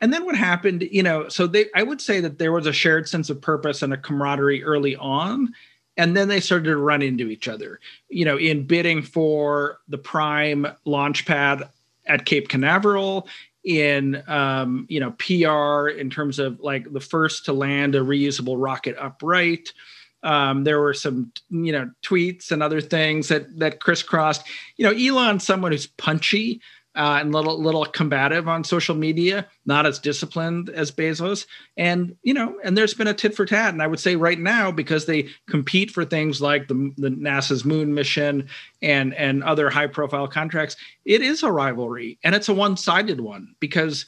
And 0.00 0.12
then 0.12 0.24
what 0.24 0.36
happened, 0.36 0.82
you 0.92 1.02
know, 1.02 1.28
so 1.28 1.46
they 1.46 1.66
I 1.74 1.82
would 1.82 2.00
say 2.00 2.20
that 2.20 2.38
there 2.38 2.52
was 2.52 2.66
a 2.66 2.72
shared 2.72 3.08
sense 3.08 3.30
of 3.30 3.40
purpose 3.40 3.82
and 3.82 3.92
a 3.92 3.96
camaraderie 3.96 4.64
early 4.64 4.96
on. 4.96 5.52
And 5.96 6.16
then 6.16 6.28
they 6.28 6.38
started 6.38 6.66
to 6.66 6.76
run 6.76 7.02
into 7.02 7.28
each 7.28 7.48
other, 7.48 7.80
you 8.08 8.24
know, 8.24 8.38
in 8.38 8.64
bidding 8.64 9.02
for 9.02 9.80
the 9.88 9.98
prime 9.98 10.64
launch 10.84 11.26
pad 11.26 11.68
at 12.06 12.24
Cape 12.24 12.48
Canaveral, 12.48 13.28
in 13.64 14.22
um, 14.28 14.86
you 14.88 14.98
know 14.98 15.10
PR 15.12 15.88
in 15.88 16.08
terms 16.08 16.38
of 16.38 16.58
like 16.60 16.90
the 16.92 17.00
first 17.00 17.44
to 17.44 17.52
land 17.52 17.94
a 17.94 18.00
reusable 18.00 18.56
rocket 18.58 18.96
upright. 18.98 19.72
Um, 20.22 20.64
there 20.64 20.80
were 20.80 20.94
some, 20.94 21.32
you 21.50 21.72
know, 21.72 21.90
tweets 22.04 22.50
and 22.50 22.62
other 22.62 22.80
things 22.80 23.28
that 23.28 23.58
that 23.58 23.80
crisscrossed. 23.80 24.42
You 24.76 24.84
know, 24.84 24.92
Elon's 24.92 25.44
someone 25.44 25.72
who's 25.72 25.86
punchy 25.86 26.60
uh, 26.98 27.18
and 27.20 27.32
little 27.32 27.62
little 27.62 27.84
combative 27.84 28.48
on 28.48 28.64
social 28.64 28.96
media, 28.96 29.46
not 29.64 29.86
as 29.86 30.00
disciplined 30.00 30.68
as 30.68 30.90
Bezos. 30.90 31.46
And 31.76 32.16
you 32.22 32.34
know, 32.34 32.58
and 32.64 32.76
there's 32.76 32.94
been 32.94 33.06
a 33.06 33.14
tit 33.14 33.36
for 33.36 33.46
tat. 33.46 33.72
And 33.72 33.80
I 33.80 33.86
would 33.86 34.00
say 34.00 34.16
right 34.16 34.38
now, 34.38 34.72
because 34.72 35.06
they 35.06 35.28
compete 35.48 35.92
for 35.92 36.04
things 36.04 36.40
like 36.40 36.66
the, 36.66 36.92
the 36.96 37.10
NASA's 37.10 37.64
moon 37.64 37.94
mission 37.94 38.48
and 38.82 39.14
and 39.14 39.44
other 39.44 39.70
high 39.70 39.86
profile 39.86 40.26
contracts, 40.26 40.76
it 41.04 41.22
is 41.22 41.44
a 41.44 41.52
rivalry, 41.52 42.18
and 42.24 42.34
it's 42.34 42.48
a 42.48 42.54
one 42.54 42.76
sided 42.76 43.20
one 43.20 43.54
because, 43.60 44.06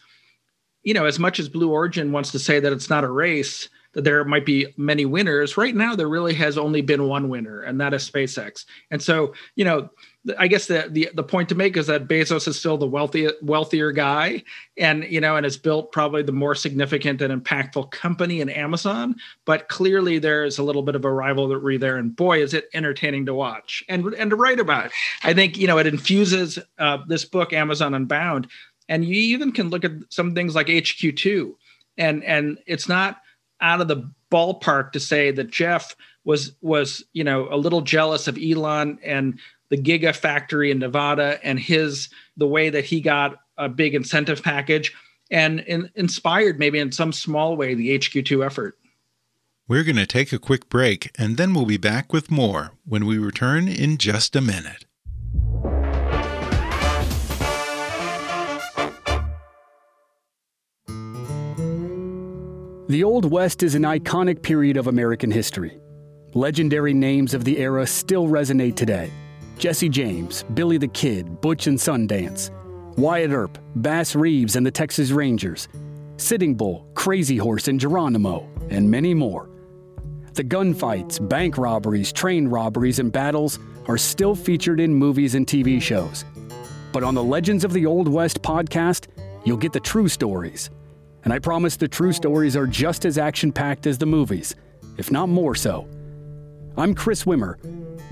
you 0.83 0.93
know, 0.93 1.05
as 1.05 1.21
much 1.21 1.39
as 1.39 1.49
Blue 1.49 1.71
Origin 1.71 2.11
wants 2.11 2.33
to 2.33 2.41
say 2.41 2.59
that 2.59 2.73
it's 2.73 2.91
not 2.91 3.05
a 3.05 3.11
race 3.11 3.69
that 3.93 4.05
there 4.05 4.25
might 4.25 4.47
be 4.47 4.73
many 4.77 5.05
winners. 5.05 5.57
Right 5.57 5.75
now, 5.75 5.97
there 5.97 6.09
really 6.09 6.35
has 6.35 6.57
only 6.57 6.81
been 6.81 7.09
one 7.09 7.29
winner, 7.29 7.63
and 7.63 7.81
that 7.81 7.93
is 7.93 8.09
SpaceX. 8.09 8.65
And 8.91 9.03
so, 9.03 9.35
you 9.57 9.65
know, 9.65 9.91
I 10.39 10.49
guess 10.49 10.67
the, 10.67 10.87
the 10.91 11.09
the 11.15 11.25
point 11.25 11.49
to 11.49 11.55
make 11.55 11.77
is 11.79 11.87
that 11.87 12.07
Bezos 12.07 12.47
is 12.47 12.59
still 12.59 12.77
the 12.77 12.87
wealthy 12.87 13.29
wealthier 13.41 13.91
guy, 13.91 14.45
and 14.77 15.05
you 15.05 15.21
know, 15.21 15.37
and 15.37 15.45
has 15.45 15.57
built 15.57 15.93
probably 15.93 16.23
the 16.23 16.31
more 16.31 16.55
significant 16.55 17.23
and 17.23 17.43
impactful 17.43 17.91
company 17.91 18.43
in 18.43 18.51
Amazon. 18.51 19.17
But 19.47 19.69
clearly, 19.69 20.19
there's 20.19 20.59
a 20.59 20.63
little 20.63 20.83
bit 20.83 20.95
of 20.95 21.07
a 21.07 21.13
rivalry 21.13 21.79
there, 21.79 21.97
and 21.97 22.15
boy, 22.15 22.43
is 22.43 22.53
it 22.53 22.69
entertaining 22.75 23.27
to 23.27 23.35
watch 23.35 23.83
and 23.89 24.13
and 24.15 24.31
to 24.31 24.37
write 24.37 24.61
about. 24.61 24.91
I 25.23 25.33
think 25.33 25.57
you 25.57 25.67
know 25.67 25.79
it 25.79 25.87
infuses 25.87 26.59
uh, 26.79 26.99
this 27.09 27.25
book, 27.25 27.55
Amazon 27.55 27.95
Unbound, 27.95 28.47
and 28.91 29.05
you 29.05 29.15
even 29.15 29.53
can 29.53 29.71
look 29.71 29.85
at 29.85 29.93
some 30.11 30.35
things 30.35 30.55
like 30.55 30.69
HQ 30.69 31.17
two, 31.17 31.57
and 31.97 32.23
and 32.25 32.59
it's 32.67 32.89
not 32.89 33.23
out 33.61 33.81
of 33.81 33.89
the 33.89 34.11
ballpark 34.31 34.93
to 34.93 35.01
say 35.01 35.31
that 35.31 35.51
Jeff 35.51 35.97
was 36.25 36.53
was 36.61 37.05
you 37.13 37.25
know 37.25 37.49
a 37.51 37.57
little 37.57 37.81
jealous 37.81 38.29
of 38.29 38.39
Elon 38.39 38.99
and 39.03 39.39
the 39.71 39.77
Giga 39.77 40.15
factory 40.15 40.71
in 40.71 40.79
Nevada 40.79 41.39
and 41.43 41.59
his 41.59 42.09
the 42.37 42.47
way 42.47 42.71
that 42.71 42.85
he 42.85 43.01
got 43.01 43.37
a 43.57 43.69
big 43.69 43.95
incentive 43.95 44.43
package 44.43 44.95
and 45.31 45.61
in, 45.61 45.91
inspired 45.95 46.59
maybe 46.59 46.79
in 46.79 46.93
some 46.93 47.13
small 47.13 47.57
way 47.57 47.75
the 47.75 47.97
HQ2 47.99 48.45
effort. 48.45 48.77
We're 49.69 49.85
going 49.85 49.97
to 49.97 50.07
take 50.07 50.33
a 50.33 50.39
quick 50.39 50.69
break 50.69 51.11
and 51.17 51.37
then 51.37 51.55
we'll 51.55 51.67
be 51.67 51.77
back 51.77 52.13
with 52.13 52.31
more 52.31 52.73
when 52.85 53.07
we 53.07 53.19
return 53.19 53.69
in 53.69 53.99
just 53.99 54.35
a 54.35 54.41
minute. 54.41 54.85
The 62.91 63.05
Old 63.05 63.31
West 63.31 63.63
is 63.63 63.77
an 63.77 63.83
iconic 63.83 64.43
period 64.43 64.77
of 64.77 64.89
American 64.89 65.31
history. 65.31 65.79
Legendary 66.35 66.93
names 66.93 67.35
of 67.35 67.45
the 67.45 67.57
era 67.59 67.87
still 67.87 68.27
resonate 68.27 68.75
today. 68.75 69.13
Jesse 69.59 69.89
James, 69.89 70.43
Billy 70.55 70.77
the 70.77 70.89
Kid, 70.89 71.41
Butch 71.41 71.69
and 71.69 71.79
Sundance, 71.79 72.51
Wyatt 72.99 73.31
Earp, 73.31 73.59
Bass 73.77 74.17
Reeves 74.17 74.57
and 74.57 74.67
the 74.67 74.73
Texas 74.73 75.13
Rangers, 75.13 75.69
Sitting 76.17 76.57
Bull, 76.57 76.85
Crazy 76.95 77.37
Horse 77.37 77.69
and 77.69 77.79
Geronimo, 77.79 78.49
and 78.71 78.91
many 78.91 79.15
more. 79.15 79.49
The 80.35 80.43
gunfights, 80.43 81.21
bank 81.29 81.59
robberies, 81.59 82.13
train 82.13 82.49
robberies, 82.49 82.99
and 82.99 83.13
battles 83.13 83.61
are 83.87 83.99
still 83.99 84.35
featured 84.35 84.81
in 84.81 84.93
movies 84.93 85.37
and 85.37 85.47
TV 85.47 85.81
shows. 85.81 86.25
But 86.93 87.05
on 87.05 87.15
the 87.15 87.23
Legends 87.23 87.63
of 87.63 87.73
the 87.73 87.87
Old 87.87 88.09
West 88.09 88.43
podcast, 88.43 89.07
you'll 89.45 89.59
get 89.59 89.73
the 89.73 89.79
true 89.79 90.09
stories 90.09 90.71
and 91.25 91.33
I 91.33 91.39
promise 91.39 91.77
the 91.77 91.89
true 91.89 92.13
stories 92.13 92.57
are 92.57 92.67
just 92.67 93.05
as 93.05 93.19
action 93.19 93.53
packed 93.53 93.87
as 93.87 93.99
the 93.99 94.07
movies, 94.07 94.55
if 94.97 95.11
not 95.11 95.29
more 95.29 95.55
so. 95.55 95.89
I'm 96.77 96.95
Chris 96.95 97.25
Wimmer. 97.25 97.57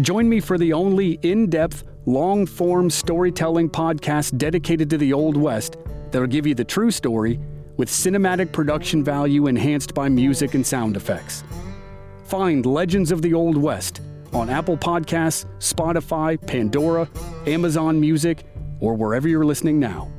Join 0.00 0.28
me 0.28 0.40
for 0.40 0.58
the 0.58 0.72
only 0.72 1.18
in 1.22 1.48
depth, 1.48 1.84
long 2.06 2.46
form 2.46 2.90
storytelling 2.90 3.70
podcast 3.70 4.36
dedicated 4.38 4.90
to 4.90 4.98
the 4.98 5.12
Old 5.12 5.36
West 5.36 5.76
that'll 6.10 6.28
give 6.28 6.46
you 6.46 6.54
the 6.54 6.64
true 6.64 6.90
story 6.90 7.40
with 7.76 7.88
cinematic 7.88 8.52
production 8.52 9.04
value 9.04 9.46
enhanced 9.46 9.94
by 9.94 10.08
music 10.08 10.54
and 10.54 10.66
sound 10.66 10.96
effects. 10.96 11.44
Find 12.24 12.66
Legends 12.66 13.12
of 13.12 13.22
the 13.22 13.32
Old 13.32 13.56
West 13.56 14.02
on 14.32 14.50
Apple 14.50 14.76
Podcasts, 14.76 15.46
Spotify, 15.58 16.38
Pandora, 16.46 17.08
Amazon 17.46 17.98
Music, 17.98 18.44
or 18.80 18.94
wherever 18.94 19.28
you're 19.28 19.46
listening 19.46 19.80
now. 19.80 20.10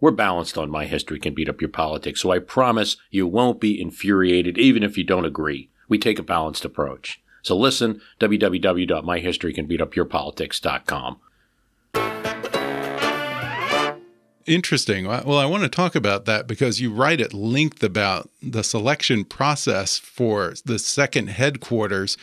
We're 0.00 0.12
balanced 0.12 0.56
on 0.56 0.70
My 0.70 0.86
History 0.86 1.20
Can 1.20 1.34
Beat 1.34 1.50
Up 1.50 1.60
Your 1.60 1.68
Politics, 1.68 2.22
so 2.22 2.30
I 2.30 2.38
promise 2.38 2.96
you 3.10 3.26
won't 3.26 3.60
be 3.60 3.78
infuriated 3.78 4.56
even 4.56 4.82
if 4.82 4.96
you 4.96 5.04
don't 5.04 5.26
agree. 5.26 5.68
We 5.86 5.98
take 5.98 6.18
a 6.18 6.22
balanced 6.22 6.64
approach. 6.64 7.22
So 7.42 7.58
listen, 7.58 8.00
www.myhistorycanbeatupyourpolitics.com. 8.20 11.20
Interesting. 14.46 15.06
Well, 15.06 15.38
I 15.38 15.46
want 15.46 15.62
to 15.62 15.68
talk 15.68 15.94
about 15.94 16.24
that 16.24 16.46
because 16.46 16.80
you 16.80 16.92
write 16.92 17.20
at 17.20 17.32
length 17.32 17.82
about 17.82 18.28
the 18.42 18.64
selection 18.64 19.24
process 19.24 19.98
for 19.98 20.54
the 20.64 20.78
second 20.78 21.28
headquarters. 21.28 22.16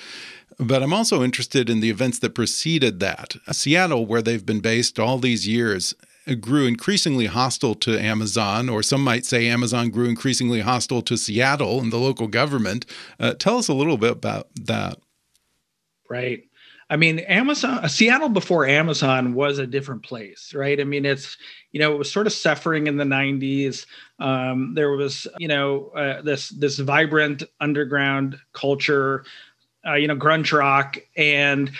But 0.57 0.83
I'm 0.83 0.93
also 0.93 1.23
interested 1.23 1.69
in 1.69 1.79
the 1.79 1.89
events 1.89 2.19
that 2.19 2.35
preceded 2.35 2.99
that. 2.99 3.37
Seattle, 3.51 4.05
where 4.05 4.21
they've 4.21 4.45
been 4.45 4.59
based 4.59 4.99
all 4.99 5.17
these 5.17 5.47
years, 5.47 5.95
grew 6.41 6.65
increasingly 6.65 7.27
hostile 7.27 7.75
to 7.75 7.97
Amazon, 7.97 8.67
or 8.67 8.83
some 8.83 9.01
might 9.01 9.25
say 9.25 9.47
Amazon 9.47 9.89
grew 9.89 10.09
increasingly 10.09 10.59
hostile 10.59 11.01
to 11.03 11.17
Seattle 11.17 11.79
and 11.79 11.93
the 11.93 11.97
local 11.97 12.27
government. 12.27 12.85
Uh, 13.19 13.33
tell 13.33 13.57
us 13.57 13.69
a 13.69 13.73
little 13.73 13.97
bit 13.97 14.11
about 14.11 14.49
that. 14.55 14.99
Right. 16.09 16.48
I 16.89 16.95
mean, 16.95 17.19
Amazon, 17.19 17.87
Seattle 17.87 18.29
before 18.29 18.65
Amazon 18.65 19.35
was 19.35 19.59
a 19.59 19.67
different 19.67 20.01
place, 20.01 20.53
right? 20.55 20.79
I 20.79 20.83
mean, 20.83 21.05
it's, 21.05 21.37
you 21.71 21.79
know, 21.79 21.93
it 21.93 21.97
was 21.97 22.11
sort 22.11 22.25
of 22.25 22.33
suffering 22.33 22.87
in 22.87 22.97
the 22.97 23.03
90s. 23.03 23.85
Um, 24.17 24.73
there 24.73 24.91
was, 24.91 25.27
you 25.37 25.47
know, 25.47 25.89
uh, 25.89 26.21
this 26.23 26.49
this 26.49 26.79
vibrant 26.79 27.43
underground 27.61 28.39
culture, 28.53 29.23
uh, 29.85 29.93
you 29.93 30.07
know, 30.07 30.15
grunge 30.15 30.51
rock, 30.51 30.97
and 31.15 31.71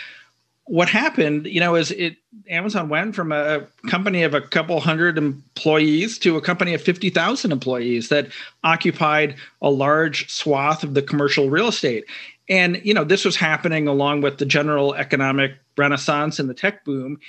what 0.70 0.88
happened, 0.88 1.48
you 1.48 1.60
know, 1.60 1.74
is 1.74 1.90
it 1.90 2.16
Amazon 2.48 2.90
went 2.90 3.16
from 3.16 3.32
a 3.32 3.66
company 3.88 4.22
of 4.22 4.36
a 4.36 4.42
couple 4.42 4.80
hundred 4.80 5.18
employees 5.18 6.20
to 6.20 6.38
a 6.38 6.42
company 6.42 6.76
of 6.76 6.82
50,000 6.82 7.52
employees 7.52 8.10
that 8.10 8.28
occupied 8.64 9.36
a 9.64 9.72
large 9.72 10.30
swath 10.30 10.84
of 10.84 10.94
the 10.94 11.02
commercial 11.02 11.50
real 11.50 11.70
estate. 11.70 12.06
And 12.50 12.82
you 12.84 12.94
know, 12.94 13.04
this 13.04 13.24
was 13.24 13.36
happening 13.36 13.88
along 13.88 14.22
with 14.22 14.40
the 14.40 14.46
general 14.46 14.96
economic 14.96 15.54
renaissance 15.78 16.40
and 16.40 16.50
the 16.50 16.54
tech 16.54 16.84
boom. 16.84 17.20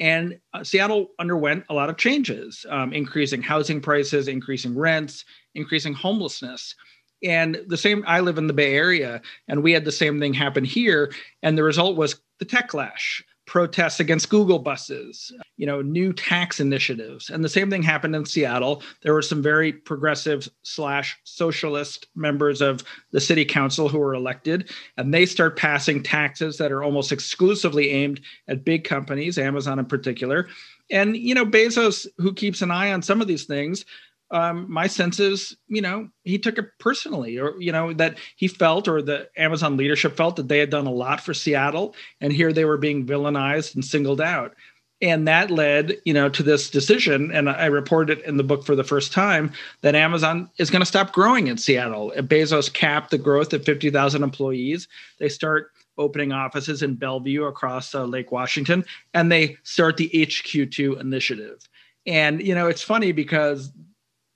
And 0.00 0.40
uh, 0.54 0.64
Seattle 0.64 1.10
underwent 1.18 1.64
a 1.68 1.74
lot 1.74 1.90
of 1.90 1.98
changes, 1.98 2.64
um, 2.70 2.92
increasing 2.94 3.42
housing 3.42 3.82
prices, 3.82 4.28
increasing 4.28 4.76
rents, 4.76 5.26
increasing 5.54 5.92
homelessness. 5.92 6.74
And 7.22 7.60
the 7.66 7.76
same, 7.76 8.02
I 8.06 8.20
live 8.20 8.38
in 8.38 8.46
the 8.46 8.54
Bay 8.54 8.74
Area, 8.74 9.20
and 9.46 9.62
we 9.62 9.72
had 9.72 9.84
the 9.84 9.92
same 9.92 10.18
thing 10.18 10.32
happen 10.32 10.64
here. 10.64 11.12
And 11.42 11.58
the 11.58 11.62
result 11.62 11.96
was 11.96 12.18
the 12.38 12.46
tech 12.46 12.70
techlash 12.70 13.22
protests 13.50 13.98
against 13.98 14.30
Google 14.30 14.60
buses, 14.60 15.32
you 15.56 15.66
know, 15.66 15.82
new 15.82 16.12
tax 16.12 16.60
initiatives. 16.60 17.30
And 17.30 17.42
the 17.42 17.48
same 17.48 17.68
thing 17.68 17.82
happened 17.82 18.14
in 18.14 18.24
Seattle. 18.24 18.80
There 19.02 19.12
were 19.12 19.22
some 19.22 19.42
very 19.42 19.72
progressive 19.72 20.48
slash 20.62 21.18
socialist 21.24 22.06
members 22.14 22.60
of 22.60 22.84
the 23.10 23.20
city 23.20 23.44
council 23.44 23.88
who 23.88 23.98
were 23.98 24.14
elected, 24.14 24.70
and 24.96 25.12
they 25.12 25.26
start 25.26 25.58
passing 25.58 26.00
taxes 26.00 26.58
that 26.58 26.70
are 26.70 26.84
almost 26.84 27.10
exclusively 27.10 27.90
aimed 27.90 28.20
at 28.46 28.64
big 28.64 28.84
companies, 28.84 29.36
Amazon 29.36 29.80
in 29.80 29.86
particular. 29.86 30.46
And, 30.92 31.16
you 31.16 31.34
know, 31.34 31.44
Bezos, 31.44 32.06
who 32.18 32.32
keeps 32.32 32.62
an 32.62 32.70
eye 32.70 32.92
on 32.92 33.02
some 33.02 33.20
of 33.20 33.26
these 33.26 33.46
things, 33.46 33.84
um, 34.30 34.66
my 34.68 34.86
sense 34.86 35.18
is, 35.18 35.56
you 35.68 35.82
know, 35.82 36.08
he 36.24 36.38
took 36.38 36.58
it 36.58 36.66
personally, 36.78 37.38
or 37.38 37.54
you 37.60 37.72
know, 37.72 37.92
that 37.94 38.18
he 38.36 38.46
felt, 38.46 38.86
or 38.86 39.02
the 39.02 39.28
Amazon 39.36 39.76
leadership 39.76 40.16
felt 40.16 40.36
that 40.36 40.48
they 40.48 40.58
had 40.58 40.70
done 40.70 40.86
a 40.86 40.92
lot 40.92 41.20
for 41.20 41.34
Seattle, 41.34 41.94
and 42.20 42.32
here 42.32 42.52
they 42.52 42.64
were 42.64 42.78
being 42.78 43.06
villainized 43.06 43.74
and 43.74 43.84
singled 43.84 44.20
out, 44.20 44.54
and 45.02 45.26
that 45.26 45.50
led, 45.50 45.96
you 46.04 46.14
know, 46.14 46.28
to 46.28 46.42
this 46.44 46.70
decision. 46.70 47.32
And 47.32 47.50
I 47.50 47.66
reported 47.66 48.18
it 48.18 48.24
in 48.24 48.36
the 48.36 48.44
book 48.44 48.64
for 48.64 48.76
the 48.76 48.84
first 48.84 49.12
time 49.12 49.52
that 49.80 49.96
Amazon 49.96 50.48
is 50.58 50.70
going 50.70 50.82
to 50.82 50.86
stop 50.86 51.12
growing 51.12 51.48
in 51.48 51.56
Seattle. 51.56 52.12
Bezos 52.18 52.72
capped 52.72 53.10
the 53.10 53.18
growth 53.18 53.52
at 53.52 53.64
fifty 53.64 53.90
thousand 53.90 54.22
employees. 54.22 54.86
They 55.18 55.28
start 55.28 55.72
opening 55.98 56.32
offices 56.32 56.82
in 56.82 56.94
Bellevue 56.94 57.44
across 57.44 57.94
uh, 57.94 58.04
Lake 58.04 58.30
Washington, 58.30 58.84
and 59.12 59.30
they 59.30 59.56
start 59.64 59.96
the 59.96 60.08
HQ2 60.14 61.00
initiative. 61.00 61.68
And 62.06 62.40
you 62.40 62.54
know, 62.54 62.68
it's 62.68 62.82
funny 62.82 63.12
because 63.12 63.72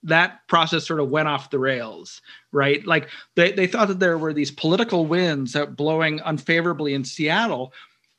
that 0.04 0.46
process 0.48 0.86
sort 0.86 1.00
of 1.00 1.08
went 1.08 1.28
off 1.28 1.50
the 1.50 1.58
rails, 1.58 2.20
right? 2.52 2.86
Like 2.86 3.08
they, 3.34 3.52
they 3.52 3.66
thought 3.66 3.88
that 3.88 4.00
there 4.00 4.18
were 4.18 4.32
these 4.32 4.50
political 4.50 5.06
winds 5.06 5.56
blowing 5.76 6.20
unfavorably 6.24 6.94
in 6.94 7.04
Seattle, 7.04 7.72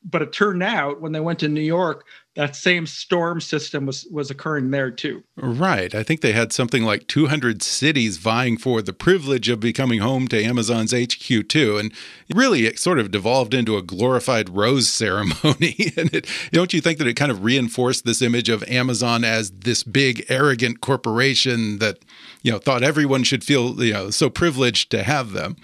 but 0.08 0.22
it 0.22 0.32
turned 0.32 0.62
out 0.62 1.00
when 1.00 1.12
they 1.12 1.20
went 1.20 1.40
to 1.40 1.48
New 1.48 1.60
York, 1.60 2.06
that 2.36 2.54
same 2.54 2.86
storm 2.86 3.40
system 3.40 3.86
was 3.86 4.06
was 4.10 4.30
occurring 4.30 4.70
there 4.70 4.90
too. 4.90 5.24
Right. 5.36 5.94
I 5.94 6.02
think 6.02 6.20
they 6.20 6.32
had 6.32 6.52
something 6.52 6.84
like 6.84 7.08
200 7.08 7.62
cities 7.62 8.18
vying 8.18 8.58
for 8.58 8.82
the 8.82 8.92
privilege 8.92 9.48
of 9.48 9.58
becoming 9.58 10.00
home 10.00 10.28
to 10.28 10.42
Amazon's 10.42 10.92
HQ2 10.92 11.80
and 11.80 11.92
really 12.34 12.66
it 12.66 12.78
sort 12.78 12.98
of 12.98 13.10
devolved 13.10 13.54
into 13.54 13.76
a 13.76 13.82
glorified 13.82 14.50
rose 14.50 14.88
ceremony. 14.88 15.92
and 15.96 16.14
it, 16.14 16.28
don't 16.52 16.72
you 16.72 16.80
think 16.80 16.98
that 16.98 17.06
it 17.06 17.14
kind 17.14 17.32
of 17.32 17.42
reinforced 17.42 18.04
this 18.04 18.22
image 18.22 18.48
of 18.48 18.62
Amazon 18.64 19.24
as 19.24 19.50
this 19.50 19.82
big 19.82 20.24
arrogant 20.28 20.80
corporation 20.80 21.78
that 21.78 21.98
you 22.42 22.52
know 22.52 22.58
thought 22.58 22.84
everyone 22.84 23.24
should 23.24 23.42
feel 23.42 23.82
you 23.82 23.94
know 23.94 24.10
so 24.10 24.30
privileged 24.30 24.90
to 24.90 25.02
have 25.02 25.32
them? 25.32 25.56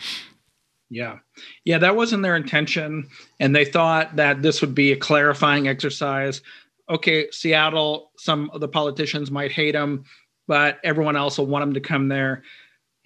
Yeah. 0.92 1.20
Yeah, 1.64 1.78
that 1.78 1.96
wasn't 1.96 2.22
their 2.22 2.36
intention. 2.36 3.08
And 3.40 3.56
they 3.56 3.64
thought 3.64 4.14
that 4.16 4.42
this 4.42 4.60
would 4.60 4.74
be 4.74 4.92
a 4.92 4.96
clarifying 4.96 5.66
exercise. 5.66 6.42
Okay, 6.90 7.30
Seattle, 7.30 8.10
some 8.18 8.50
of 8.50 8.60
the 8.60 8.68
politicians 8.68 9.30
might 9.30 9.52
hate 9.52 9.72
them, 9.72 10.04
but 10.46 10.80
everyone 10.84 11.16
else 11.16 11.38
will 11.38 11.46
want 11.46 11.62
them 11.62 11.72
to 11.72 11.80
come 11.80 12.08
there. 12.08 12.42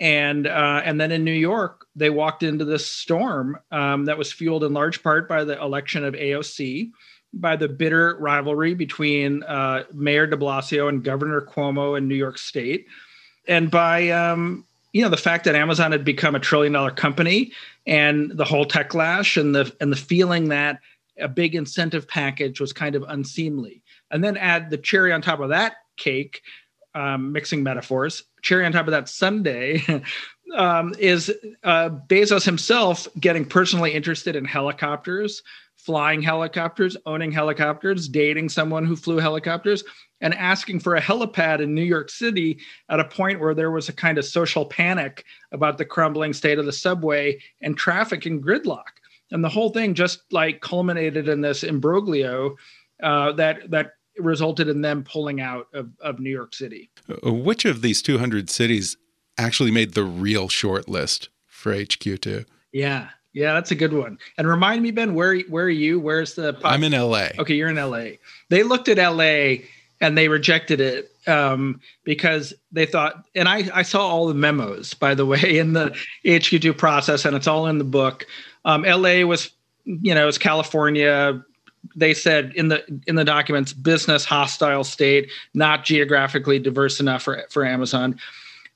And 0.01 0.49
uh, 0.49 0.83
and 0.85 1.01
then 1.01 1.12
in 1.12 1.22
New 1.22 1.31
York, 1.31 1.87
they 1.94 2.11
walked 2.11 2.42
into 2.42 2.64
this 2.64 2.87
storm 2.87 3.57
um, 3.70 4.05
that 4.07 4.18
was 4.18 4.33
fueled 4.33 4.64
in 4.64 4.75
large 4.75 5.03
part 5.03 5.29
by 5.29 5.44
the 5.44 5.59
election 5.62 6.05
of 6.05 6.14
AOC, 6.14 6.90
by 7.35 7.55
the 7.55 7.68
bitter 7.68 8.16
rivalry 8.18 8.75
between 8.75 9.44
uh, 9.44 9.85
Mayor 9.94 10.27
De 10.27 10.37
Blasio 10.37 10.88
and 10.88 11.05
Governor 11.05 11.40
Cuomo 11.40 11.96
in 11.96 12.09
New 12.09 12.16
York 12.16 12.37
State, 12.37 12.88
and 13.46 13.70
by 13.70 14.11
um, 14.11 14.64
you 14.97 15.03
know 15.03 15.11
the 15.11 15.17
fact 15.19 15.45
that 15.45 15.55
Amazon 15.55 15.93
had 15.93 16.07
become 16.07 16.35
a 16.35 16.41
trillion 16.41 16.73
dollar 16.73 16.91
company 16.91 17.53
and 17.87 18.31
the 18.31 18.47
whole 18.47 18.65
techlash 18.65 19.39
and 19.39 19.55
the 19.55 19.71
and 19.79 19.93
the 19.93 19.97
feeling 19.97 20.49
that 20.49 20.81
a 21.21 21.29
big 21.29 21.55
incentive 21.55 22.09
package 22.09 22.61
was 22.61 22.73
kind 22.73 22.95
of 22.95 23.05
unseemly. 23.07 23.83
And 24.11 24.25
then 24.25 24.39
add 24.39 24.71
the 24.71 24.79
cherry 24.79 25.13
on 25.13 25.21
top 25.21 25.41
of 25.41 25.51
that 25.51 25.75
cake, 25.99 26.41
um, 26.95 27.33
mixing 27.33 27.63
metaphors. 27.63 28.23
Cherry 28.41 28.65
on 28.65 28.73
top 28.73 28.87
of 28.87 28.93
that 28.93 29.11
sundae 29.11 29.83
um, 30.57 30.95
is 30.99 31.31
uh, 31.63 31.91
Bezos 32.09 32.47
himself 32.47 33.07
getting 33.21 33.45
personally 33.45 33.93
interested 33.93 34.35
in 34.35 34.47
helicopters, 34.47 35.43
flying 35.77 36.23
helicopters, 36.23 36.97
owning 37.07 37.31
helicopters, 37.31 38.09
dating 38.09 38.49
someone 38.49 38.85
who 38.85 38.97
flew 38.97 39.19
helicopters, 39.19 39.85
and 40.21 40.35
asking 40.35 40.81
for 40.81 40.97
a 40.97 41.01
helipad 41.01 41.61
in 41.61 41.75
New 41.75 41.83
York 41.83 42.11
City 42.11 42.59
at 42.89 43.01
a 43.01 43.05
point 43.05 43.41
where 43.41 43.55
there 43.55 43.71
was 43.71 43.89
a 43.89 43.93
kind 43.93 44.19
of 44.19 44.25
social 44.25 44.65
panic 44.65 45.25
about 45.53 45.79
the 45.79 45.85
crumbling 45.85 46.33
state 46.33 46.59
of 46.59 46.67
the 46.67 46.73
subway 46.73 47.39
and 47.61 47.77
traffic 47.77 48.27
and 48.27 48.43
gridlock. 48.43 48.85
And 49.31 49.45
the 49.45 49.49
whole 49.49 49.71
thing 49.71 49.95
just 49.95 50.23
like 50.33 50.61
culminated 50.61 51.29
in 51.29 51.41
this 51.41 51.62
imbroglio 51.62 52.57
uh, 53.03 53.33
that 53.33 53.71
that 53.71 53.93
resulted 54.19 54.69
in 54.69 54.81
them 54.81 55.05
pulling 55.05 55.41
out 55.41 55.69
of, 55.75 55.91
of 56.01 56.21
New 56.21 56.31
York 56.31 56.55
City. 56.55 56.91
Uh, 57.11 57.33
which 57.33 57.65
of 57.65 57.83
these 57.83 58.01
200 58.01 58.49
cities 58.49 58.97
actually 59.37 59.71
made 59.71 59.93
the 59.93 60.05
real 60.05 60.49
short 60.49 60.89
list 60.89 61.29
for 61.47 61.75
HQ2? 61.75 62.47
Yeah, 62.73 63.11
yeah, 63.37 63.53
that's 63.53 63.70
a 63.70 63.75
good 63.75 63.92
one. 63.92 64.18
And 64.38 64.49
remind 64.49 64.83
me, 64.83 64.90
Ben, 64.92 65.12
where 65.12 65.38
where 65.40 65.66
are 65.66 65.68
you? 65.68 66.01
Where's 66.01 66.35
the? 66.37 66.59
I'm 66.64 66.83
in 66.83 66.92
LA. 66.92 67.29
Okay, 67.38 67.55
you're 67.55 67.68
in 67.68 67.77
LA. 67.77 68.16
They 68.49 68.62
looked 68.62 68.88
at 68.88 68.96
LA 68.96 69.66
and 70.01 70.16
they 70.16 70.29
rejected 70.29 70.81
it 70.81 71.12
um, 71.27 71.79
because 72.03 72.55
they 72.72 72.87
thought. 72.87 73.27
And 73.35 73.46
I 73.46 73.68
I 73.75 73.83
saw 73.83 74.09
all 74.09 74.27
the 74.27 74.33
memos, 74.33 74.94
by 74.94 75.14
the 75.14 75.27
way, 75.27 75.59
in 75.59 75.75
the 75.75 75.94
HQ2 76.25 76.79
process, 76.79 77.27
and 77.27 77.37
it's 77.37 77.46
all 77.46 77.66
in 77.66 77.77
the 77.77 77.85
book. 77.85 78.27
Um, 78.64 78.85
LA 78.85 79.20
was, 79.27 79.51
you 79.85 80.14
know, 80.14 80.27
it's 80.29 80.38
California. 80.38 81.44
They 81.94 82.14
said 82.14 82.55
in 82.57 82.68
the 82.68 82.83
in 83.07 83.16
the 83.16 83.25
documents, 83.25 83.75
business 83.75 84.25
hostile 84.25 84.83
state, 84.83 85.31
not 85.53 85.85
geographically 85.85 86.59
diverse 86.59 87.01
enough 87.01 87.22
for 87.25 87.44
for 87.51 87.66
Amazon. 87.66 88.18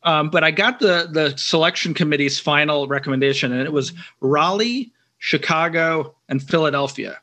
Um, 0.03 0.31
but 0.31 0.45
I 0.45 0.51
got 0.51 0.81
the 0.81 1.09
the 1.11 1.37
selection 1.37 1.95
committee's 1.95 2.41
final 2.41 2.89
recommendation, 2.89 3.53
and 3.53 3.63
it 3.63 3.73
was 3.73 3.93
Raleigh, 4.21 4.93
Chicago, 5.19 6.15
and 6.29 6.43
Philadelphia. 6.43 7.21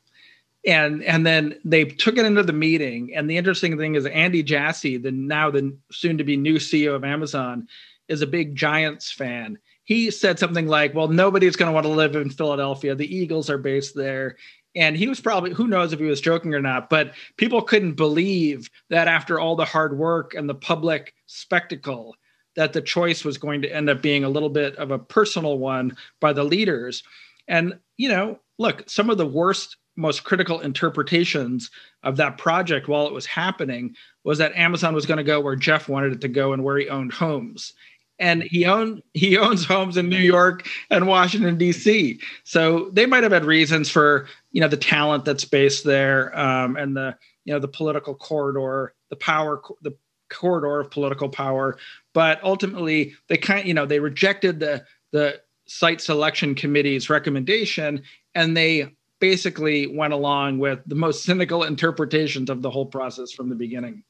And 0.65 1.03
and 1.03 1.25
then 1.25 1.57
they 1.63 1.85
took 1.85 2.17
it 2.17 2.25
into 2.25 2.43
the 2.43 2.53
meeting. 2.53 3.13
And 3.15 3.29
the 3.29 3.37
interesting 3.37 3.77
thing 3.77 3.95
is 3.95 4.05
Andy 4.05 4.43
Jassy, 4.43 4.97
the 4.97 5.11
now 5.11 5.49
the 5.49 5.75
soon 5.91 6.17
to 6.17 6.23
be 6.23 6.37
new 6.37 6.55
CEO 6.55 6.93
of 6.95 7.03
Amazon, 7.03 7.67
is 8.07 8.21
a 8.21 8.27
big 8.27 8.55
Giants 8.55 9.11
fan. 9.11 9.57
He 9.85 10.11
said 10.11 10.37
something 10.37 10.67
like, 10.67 10.93
"Well, 10.93 11.07
nobody's 11.07 11.55
going 11.55 11.69
to 11.69 11.73
want 11.73 11.85
to 11.85 11.91
live 11.91 12.15
in 12.15 12.29
Philadelphia. 12.29 12.93
The 12.93 13.15
Eagles 13.15 13.49
are 13.49 13.57
based 13.57 13.95
there." 13.95 14.37
And 14.75 14.95
he 14.95 15.07
was 15.07 15.19
probably, 15.19 15.53
who 15.53 15.65
knows 15.65 15.91
if 15.91 15.99
he 15.99 16.05
was 16.05 16.21
joking 16.21 16.53
or 16.53 16.61
not, 16.61 16.87
but 16.87 17.13
people 17.37 17.63
couldn't 17.63 17.93
believe 17.93 18.69
that 18.89 19.07
after 19.07 19.39
all 19.39 19.55
the 19.55 19.65
hard 19.65 19.97
work 19.97 20.35
and 20.35 20.47
the 20.47 20.53
public 20.53 21.15
spectacle, 21.25 22.15
that 22.57 22.73
the 22.73 22.81
choice 22.81 23.23
was 23.23 23.37
going 23.37 23.61
to 23.61 23.73
end 23.73 23.89
up 23.89 24.01
being 24.01 24.25
a 24.25 24.29
little 24.29 24.49
bit 24.49 24.75
of 24.75 24.91
a 24.91 24.99
personal 24.99 25.57
one 25.57 25.95
by 26.19 26.33
the 26.33 26.43
leaders. 26.43 27.03
And, 27.47 27.79
you 27.95 28.09
know, 28.09 28.39
look, 28.57 28.89
some 28.89 29.09
of 29.09 29.17
the 29.17 29.27
worst 29.27 29.77
most 29.97 30.23
critical 30.23 30.59
interpretations 30.59 31.71
of 32.03 32.17
that 32.17 32.37
project 32.37 32.87
while 32.87 33.07
it 33.07 33.13
was 33.13 33.25
happening 33.25 33.95
was 34.23 34.37
that 34.37 34.55
Amazon 34.55 34.93
was 34.93 35.05
going 35.05 35.17
to 35.17 35.23
go 35.23 35.41
where 35.41 35.55
Jeff 35.55 35.89
wanted 35.89 36.13
it 36.13 36.21
to 36.21 36.27
go 36.27 36.53
and 36.53 36.63
where 36.63 36.77
he 36.77 36.87
owned 36.87 37.11
homes. 37.11 37.73
And 38.19 38.43
he 38.43 38.65
owned 38.65 39.03
he 39.13 39.37
owns 39.37 39.65
homes 39.65 39.97
in 39.97 40.09
New 40.09 40.17
York 40.17 40.67
and 40.89 41.07
Washington 41.07 41.57
D.C. 41.57 42.19
So 42.43 42.89
they 42.91 43.05
might 43.05 43.23
have 43.23 43.31
had 43.31 43.45
reasons 43.45 43.89
for 43.89 44.27
you 44.51 44.61
know 44.61 44.67
the 44.67 44.77
talent 44.77 45.25
that's 45.25 45.45
based 45.45 45.83
there 45.83 46.37
um, 46.37 46.77
and 46.77 46.97
the 46.97 47.15
you 47.45 47.53
know 47.53 47.59
the 47.59 47.67
political 47.67 48.15
corridor, 48.15 48.95
the 49.09 49.15
power, 49.15 49.61
the 49.81 49.95
corridor 50.29 50.79
of 50.79 50.91
political 50.91 51.29
power. 51.29 51.77
But 52.13 52.43
ultimately, 52.43 53.15
they 53.27 53.37
kind 53.37 53.67
you 53.67 53.73
know 53.73 53.85
they 53.85 53.99
rejected 53.99 54.59
the 54.59 54.85
the 55.11 55.41
site 55.67 56.01
selection 56.01 56.55
committee's 56.55 57.09
recommendation 57.09 58.01
and 58.33 58.55
they 58.55 58.95
basically 59.19 59.87
went 59.87 60.13
along 60.13 60.59
with 60.59 60.79
the 60.85 60.95
most 60.95 61.23
cynical 61.23 61.63
interpretations 61.63 62.49
of 62.49 62.61
the 62.61 62.69
whole 62.69 62.85
process 62.85 63.31
from 63.31 63.49
the 63.49 63.55
beginning. 63.55 64.03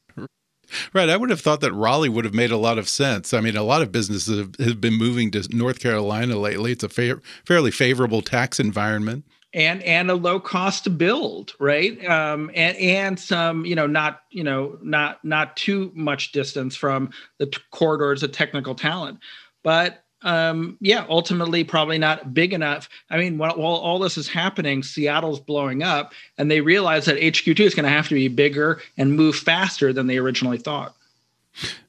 Right. 0.93 1.10
I 1.10 1.15
would 1.15 1.30
have 1.30 1.39
thought 1.39 1.62
that 1.62 1.71
Raleigh 1.71 2.10
would 2.10 2.25
have 2.25 2.34
made 2.34 2.51
a 2.51 2.58
lot 2.58 2.77
of 2.77 2.89
sense. 2.89 3.34
I 3.34 3.39
mean, 3.39 3.56
a 3.56 3.63
lot 3.63 3.82
of 3.82 3.91
businesses 3.91 4.38
have, 4.60 4.82
been 4.82 4.95
moving 4.95 5.32
to 5.32 5.47
North 5.56 5.80
Carolina 5.80 6.38
lately. 6.38 6.73
It's 6.73 6.84
a 6.84 6.89
fa 6.89 7.21
fairly 7.45 7.71
favorable 7.71 8.21
tax 8.21 8.60
environment. 8.60 9.25
And 9.57 9.81
and 9.81 10.11
a 10.11 10.15
low 10.15 10.39
cost 10.39 10.83
to 10.83 10.91
build, 10.91 11.53
right? 11.59 12.05
Um, 12.05 12.51
and 12.53 12.77
and 12.77 13.19
some, 13.19 13.65
you 13.65 13.73
know, 13.73 13.87
not 13.87 14.21
you 14.29 14.43
know, 14.43 14.77
not 14.83 15.25
not 15.25 15.57
too 15.57 15.91
much 15.95 16.31
distance 16.31 16.75
from 16.75 17.09
the 17.39 17.51
corridors 17.71 18.21
of 18.21 18.31
technical 18.31 18.75
talent, 18.75 19.17
but 19.63 20.03
um, 20.21 20.77
yeah, 20.79 21.05
ultimately 21.09 21.63
probably 21.63 21.97
not 21.97 22.35
big 22.35 22.53
enough. 22.53 22.87
I 23.09 23.17
mean, 23.17 23.39
while, 23.39 23.57
while, 23.57 23.75
all 23.75 23.97
this 23.97 24.17
is 24.17 24.27
happening, 24.27 24.83
Seattle's 24.83 25.39
blowing 25.39 25.81
up, 25.81 26.13
and 26.37 26.51
they 26.51 26.61
realize 26.61 27.05
that 27.05 27.17
HQ2 27.17 27.59
is 27.59 27.75
going 27.75 27.83
to 27.83 27.89
have 27.89 28.07
to 28.09 28.15
be 28.15 28.27
bigger 28.27 28.79
and 28.95 29.15
move 29.15 29.35
faster 29.35 29.91
than 29.91 30.07
they 30.07 30.17
originally 30.17 30.57
thought. 30.57 30.95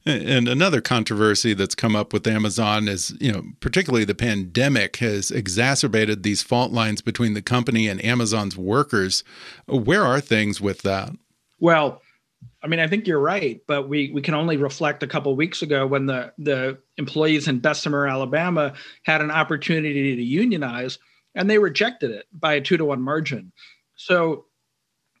And 0.05 0.47
another 0.47 0.81
controversy 0.81 1.53
that's 1.53 1.75
come 1.75 1.95
up 1.95 2.13
with 2.13 2.25
Amazon 2.25 2.87
is, 2.87 3.15
you 3.19 3.31
know, 3.31 3.43
particularly 3.59 4.05
the 4.05 4.15
pandemic 4.15 4.97
has 4.97 5.29
exacerbated 5.29 6.23
these 6.23 6.41
fault 6.41 6.71
lines 6.71 7.01
between 7.01 7.33
the 7.33 7.41
company 7.41 7.87
and 7.87 8.03
Amazon's 8.03 8.57
workers. 8.57 9.23
Where 9.67 10.03
are 10.03 10.19
things 10.19 10.59
with 10.59 10.81
that? 10.81 11.11
Well, 11.59 12.01
I 12.61 12.67
mean, 12.67 12.79
I 12.79 12.87
think 12.87 13.07
you're 13.07 13.19
right, 13.19 13.61
but 13.67 13.87
we 13.87 14.11
we 14.11 14.21
can 14.21 14.33
only 14.33 14.57
reflect 14.57 15.03
a 15.03 15.07
couple 15.07 15.35
weeks 15.35 15.61
ago 15.61 15.87
when 15.87 16.05
the 16.07 16.33
the 16.37 16.77
employees 16.97 17.47
in 17.47 17.59
Bessemer, 17.59 18.07
Alabama, 18.07 18.73
had 19.03 19.21
an 19.21 19.31
opportunity 19.31 20.15
to 20.15 20.23
unionize, 20.23 20.99
and 21.35 21.49
they 21.49 21.57
rejected 21.57 22.11
it 22.11 22.25
by 22.33 22.55
a 22.55 22.61
two 22.61 22.77
to 22.77 22.85
one 22.85 23.01
margin. 23.01 23.51
So, 23.95 24.45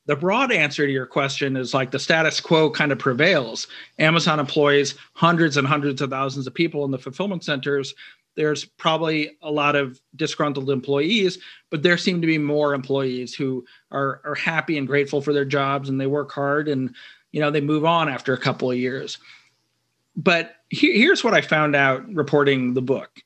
the 0.09 0.15
broad 0.15 0.51
answer 0.51 0.87
to 0.87 0.91
your 0.91 1.05
question 1.05 1.55
is 1.55 1.71
like 1.71 1.91
the 1.91 1.99
status 1.99 2.41
quo 2.41 2.71
kind 2.71 2.91
of 2.91 2.97
prevails. 2.97 3.67
Amazon 3.99 4.39
employs 4.39 4.95
hundreds 5.13 5.55
and 5.55 5.67
hundreds 5.67 6.01
of 6.01 6.09
thousands 6.09 6.47
of 6.47 6.53
people 6.55 6.83
in 6.83 6.89
the 6.89 6.97
fulfillment 6.97 7.43
centers. 7.43 7.93
There's 8.33 8.65
probably 8.65 9.37
a 9.43 9.51
lot 9.51 9.75
of 9.75 10.01
disgruntled 10.15 10.71
employees, 10.71 11.37
but 11.69 11.83
there 11.83 11.95
seem 11.95 12.21
to 12.21 12.27
be 12.27 12.39
more 12.39 12.73
employees 12.73 13.35
who 13.35 13.63
are 13.91 14.19
are 14.25 14.33
happy 14.33 14.79
and 14.79 14.87
grateful 14.87 15.21
for 15.21 15.31
their 15.31 15.45
jobs 15.45 15.89
and 15.89 16.01
they 16.01 16.07
work 16.07 16.31
hard 16.31 16.67
and 16.67 16.95
you 17.31 17.39
know 17.39 17.51
they 17.51 17.61
move 17.61 17.85
on 17.85 18.09
after 18.09 18.33
a 18.33 18.37
couple 18.37 18.71
of 18.71 18.77
years 18.77 19.19
but 20.15 20.55
he, 20.69 20.99
here's 20.99 21.23
what 21.23 21.35
i 21.35 21.41
found 21.41 21.75
out 21.75 22.07
reporting 22.13 22.73
the 22.73 22.81
book 22.81 23.21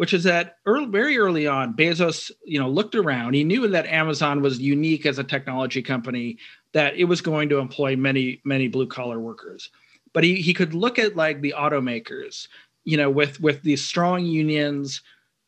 which 0.00 0.14
is 0.14 0.24
that 0.24 0.56
early, 0.64 0.86
very 0.86 1.18
early 1.18 1.46
on 1.46 1.74
bezos 1.74 2.30
you 2.42 2.58
know 2.58 2.70
looked 2.70 2.94
around. 2.94 3.34
He 3.34 3.44
knew 3.44 3.68
that 3.68 3.84
amazon 3.84 4.40
was 4.40 4.58
unique 4.58 5.04
as 5.04 5.18
a 5.18 5.24
technology 5.24 5.82
company 5.82 6.38
that 6.72 6.96
it 6.96 7.04
was 7.04 7.20
going 7.20 7.50
to 7.50 7.58
employ 7.58 7.96
many 7.96 8.40
many 8.42 8.66
blue 8.66 8.86
collar 8.86 9.20
workers. 9.20 9.68
But 10.14 10.24
he, 10.24 10.36
he 10.36 10.54
could 10.54 10.72
look 10.72 10.98
at 10.98 11.16
like 11.16 11.42
the 11.42 11.52
automakers 11.54 12.48
you 12.84 12.96
know 12.96 13.10
with 13.10 13.42
with 13.42 13.62
these 13.62 13.84
strong 13.84 14.24
unions 14.24 15.02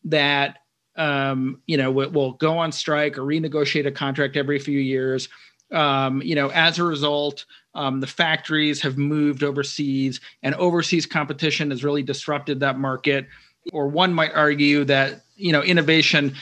that 0.05 0.59
um, 0.97 1.63
you 1.67 1.79
know 1.79 1.91
will, 1.91 2.11
will 2.11 2.33
go 2.33 2.59
on 2.59 2.73
strike 2.73 3.17
or 3.17 3.23
renegotiate 3.23 3.87
a 3.87 3.91
contract 3.91 4.37
every 4.37 4.59
few 4.59 4.79
years. 4.79 5.31
Um, 5.71 6.21
you 6.21 6.35
know 6.35 6.51
as 6.51 6.79
a 6.79 6.85
result 6.85 7.47
um, 7.75 8.01
the 8.01 8.07
factories 8.07 8.83
have 8.83 8.99
moved 8.99 9.43
overseas, 9.43 10.21
and 10.43 10.55
overseas 10.57 11.07
competition 11.07 11.71
has 11.71 11.83
really 11.83 12.03
disrupted 12.03 12.61
that 12.61 12.79
market. 12.79 13.27
Or 13.73 13.89
one 13.89 14.13
might 14.13 14.33
argue 14.35 14.85
that 14.85 15.23
you 15.37 15.53
know 15.53 15.63
innovation 15.63 16.35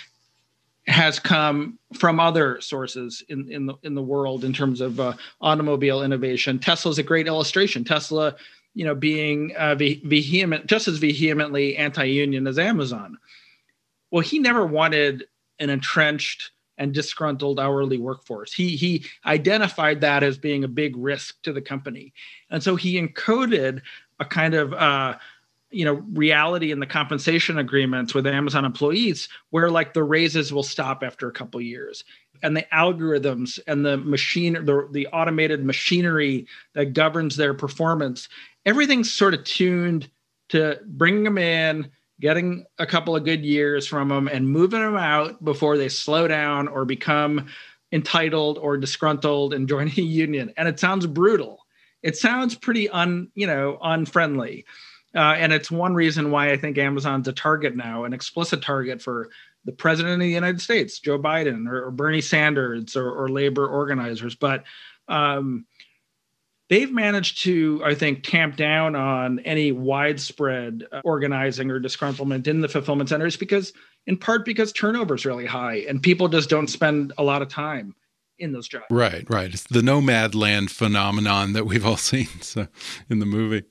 has 0.86 1.18
come 1.18 1.78
from 1.94 2.18
other 2.18 2.60
sources 2.60 3.22
in, 3.28 3.50
in 3.50 3.66
the 3.66 3.74
in 3.82 3.94
the 3.94 4.02
world 4.02 4.44
in 4.44 4.52
terms 4.52 4.80
of 4.80 4.98
uh, 4.98 5.12
automobile 5.40 6.02
innovation. 6.02 6.58
Tesla 6.58 6.90
is 6.90 6.98
a 6.98 7.02
great 7.02 7.26
illustration. 7.26 7.84
Tesla, 7.84 8.34
you 8.74 8.84
know, 8.84 8.94
being 8.94 9.54
uh, 9.56 9.74
vehement, 9.74 10.66
just 10.66 10.88
as 10.88 10.98
vehemently 10.98 11.76
anti-union 11.76 12.46
as 12.46 12.58
Amazon. 12.58 13.18
Well, 14.10 14.22
he 14.22 14.38
never 14.38 14.66
wanted 14.66 15.24
an 15.58 15.70
entrenched 15.70 16.50
and 16.78 16.94
disgruntled 16.94 17.60
hourly 17.60 17.98
workforce. 17.98 18.52
He 18.52 18.74
he 18.74 19.04
identified 19.26 20.00
that 20.00 20.22
as 20.22 20.38
being 20.38 20.64
a 20.64 20.68
big 20.68 20.96
risk 20.96 21.40
to 21.42 21.52
the 21.52 21.60
company, 21.60 22.12
and 22.50 22.62
so 22.62 22.74
he 22.74 23.00
encoded 23.00 23.82
a 24.18 24.24
kind 24.24 24.54
of 24.54 24.72
uh, 24.72 25.16
you 25.70 25.84
know 25.84 26.04
reality 26.12 26.72
in 26.72 26.80
the 26.80 26.86
compensation 26.86 27.58
agreements 27.58 28.14
with 28.14 28.26
Amazon 28.26 28.64
employees, 28.64 29.28
where 29.50 29.70
like 29.70 29.94
the 29.94 30.04
raises 30.04 30.52
will 30.52 30.62
stop 30.62 31.02
after 31.02 31.28
a 31.28 31.32
couple 31.32 31.60
years, 31.60 32.04
and 32.42 32.56
the 32.56 32.66
algorithms 32.72 33.58
and 33.66 33.84
the 33.84 33.96
machine 33.96 34.52
the, 34.64 34.88
the 34.92 35.06
automated 35.08 35.64
machinery 35.64 36.46
that 36.74 36.92
governs 36.92 37.36
their 37.36 37.54
performance, 37.54 38.28
everything's 38.66 39.12
sort 39.12 39.34
of 39.34 39.44
tuned 39.44 40.10
to 40.48 40.78
bring 40.86 41.24
them 41.24 41.38
in 41.38 41.90
getting 42.20 42.66
a 42.78 42.86
couple 42.86 43.16
of 43.16 43.24
good 43.24 43.44
years 43.44 43.86
from 43.86 44.08
them 44.08 44.28
and 44.28 44.48
moving 44.48 44.80
them 44.80 44.96
out 44.96 45.42
before 45.42 45.78
they 45.78 45.88
slow 45.88 46.28
down 46.28 46.68
or 46.68 46.84
become 46.84 47.46
entitled 47.92 48.58
or 48.58 48.76
disgruntled 48.76 49.54
and 49.54 49.68
join 49.68 49.88
a 49.88 50.02
union. 50.02 50.52
And 50.56 50.68
it 50.68 50.78
sounds 50.78 51.06
brutal. 51.06 51.66
It 52.02 52.16
sounds 52.16 52.54
pretty 52.54 52.88
un, 52.88 53.30
you 53.34 53.46
know, 53.46 53.78
unfriendly. 53.82 54.64
Uh, 55.14 55.34
and 55.36 55.52
it's 55.52 55.70
one 55.70 55.94
reason 55.94 56.30
why 56.30 56.52
I 56.52 56.56
think 56.56 56.78
Amazon's 56.78 57.26
a 57.26 57.32
target 57.32 57.76
now, 57.76 58.04
an 58.04 58.12
explicit 58.12 58.62
target 58.62 59.02
for 59.02 59.28
the 59.64 59.72
president 59.72 60.14
of 60.14 60.20
the 60.20 60.28
United 60.28 60.60
States, 60.60 61.00
Joe 61.00 61.18
Biden, 61.18 61.68
or, 61.68 61.86
or 61.86 61.90
Bernie 61.90 62.20
Sanders, 62.20 62.96
or, 62.96 63.10
or, 63.10 63.28
labor 63.28 63.66
organizers. 63.66 64.34
But 64.34 64.64
um, 65.08 65.66
they've 66.68 66.90
managed 66.90 67.42
to, 67.42 67.82
I 67.84 67.94
think, 67.94 68.22
tamp 68.22 68.56
down 68.56 68.96
on 68.96 69.40
any 69.40 69.72
widespread 69.72 70.86
uh, 70.92 71.00
organizing 71.04 71.70
or 71.70 71.80
disgruntlement 71.80 72.46
in 72.46 72.60
the 72.60 72.68
fulfillment 72.68 73.10
centers 73.10 73.36
because, 73.36 73.72
in 74.06 74.16
part, 74.16 74.44
because 74.44 74.72
turnover 74.72 75.16
is 75.16 75.26
really 75.26 75.46
high 75.46 75.84
and 75.88 76.02
people 76.02 76.28
just 76.28 76.48
don't 76.48 76.68
spend 76.68 77.12
a 77.18 77.22
lot 77.22 77.42
of 77.42 77.48
time 77.48 77.94
in 78.38 78.52
those 78.52 78.68
jobs. 78.68 78.86
Right, 78.90 79.28
right. 79.28 79.52
It's 79.52 79.64
the 79.64 79.80
Nomadland 79.80 80.70
phenomenon 80.70 81.52
that 81.52 81.66
we've 81.66 81.84
all 81.84 81.96
seen 81.98 82.28
so, 82.40 82.68
in 83.10 83.18
the 83.18 83.26
movie. 83.26 83.64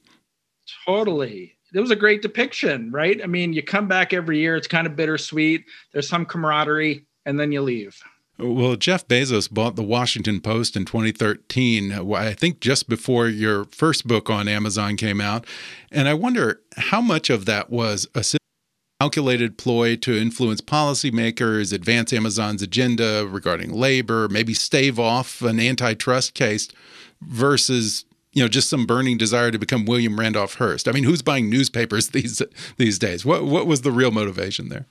Totally. 0.89 1.56
It 1.71 1.80
was 1.80 1.91
a 1.91 1.95
great 1.95 2.23
depiction, 2.23 2.91
right? 2.91 3.21
I 3.23 3.28
mean, 3.28 3.54
you 3.54 3.62
come 3.62 3.88
back 3.88 4.12
every 4.12 4.39
year, 4.39 4.56
it's 4.56 4.67
kind 4.67 4.88
of 4.88 4.95
bittersweet. 4.95 5.65
There's 5.93 6.10
some 6.10 6.25
camaraderie, 6.25 7.06
and 7.28 7.39
then 7.39 7.52
you 7.52 7.62
leave. 7.62 8.02
Well, 8.39 8.75
Jeff 8.75 9.08
Bezos 9.08 9.52
bought 9.52 9.75
the 9.75 9.84
Washington 9.84 10.41
Post 10.41 10.75
in 10.75 10.86
2013, 10.86 11.91
I 11.91 12.34
think 12.34 12.60
just 12.60 12.89
before 12.89 13.28
your 13.28 13.65
first 13.65 14.08
book 14.08 14.32
on 14.32 14.47
Amazon 14.47 14.95
came 14.95 15.21
out. 15.21 15.45
And 15.91 16.08
I 16.08 16.15
wonder 16.15 16.62
how 16.78 17.02
much 17.02 17.30
of 17.30 17.45
that 17.45 17.69
was 17.69 18.08
a 18.15 18.23
calculated 18.99 19.58
ploy 19.58 19.95
to 19.97 20.17
influence 20.17 20.62
policymakers, 20.62 21.71
advance 21.71 22.12
Amazon's 22.13 22.62
agenda 22.62 23.28
regarding 23.30 23.73
labor, 23.73 24.28
maybe 24.28 24.56
stave 24.56 24.97
off 24.97 25.41
an 25.41 25.60
antitrust 25.60 26.34
case 26.34 26.67
versus 27.21 28.06
you 28.39 28.45
know 28.45 28.47
just 28.47 28.69
some 28.69 28.86
burning 28.86 29.17
desire 29.17 29.52
to 29.52 29.60
become 29.60 29.84
William 29.84 30.17
Randolph 30.17 30.56
Hearst. 30.56 30.88
I 30.88 30.93
mean, 30.93 31.04
who's 31.04 31.21
buying 31.21 31.49
newspapers 31.49 32.08
these 32.12 32.41
these 32.78 32.97
days? 32.97 33.25
What 33.25 33.43
what 33.43 33.67
was 33.67 33.82
the 33.82 33.91
real 33.91 34.12
motivation 34.12 34.69
there? 34.69 34.88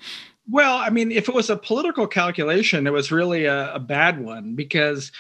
Well, 0.51 0.77
I 0.77 0.91
mean, 0.91 1.11
if 1.11 1.31
it 1.31 1.35
was 1.35 1.49
a 1.49 1.57
political 1.57 2.07
calculation, 2.07 2.87
it 2.87 2.93
was 2.93 3.11
really 3.11 3.47
a, 3.47 3.75
a 3.75 3.79
bad 3.79 4.23
one 4.23 4.55
because 4.55 5.13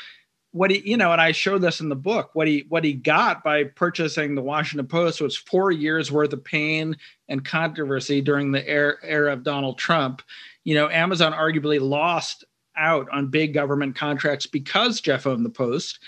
what 0.52 0.70
he, 0.70 0.90
you 0.90 0.96
know, 0.98 1.10
and 1.12 1.20
I 1.20 1.32
showed 1.32 1.62
this 1.62 1.80
in 1.80 1.88
the 1.88 1.96
book. 1.96 2.30
What 2.34 2.46
he 2.46 2.66
what 2.68 2.84
he 2.84 2.92
got 2.92 3.42
by 3.42 3.64
purchasing 3.64 4.34
the 4.34 4.42
Washington 4.42 4.86
Post 4.86 5.22
was 5.22 5.34
four 5.34 5.70
years 5.70 6.12
worth 6.12 6.34
of 6.34 6.44
pain 6.44 6.98
and 7.30 7.42
controversy 7.42 8.20
during 8.20 8.52
the 8.52 8.68
era 8.68 9.32
of 9.32 9.42
Donald 9.42 9.78
Trump. 9.78 10.20
You 10.64 10.74
know, 10.74 10.90
Amazon 10.90 11.32
arguably 11.32 11.80
lost 11.80 12.44
out 12.76 13.08
on 13.10 13.30
big 13.30 13.54
government 13.54 13.96
contracts 13.96 14.46
because 14.46 15.00
Jeff 15.00 15.26
owned 15.26 15.46
the 15.46 15.50
Post. 15.50 16.00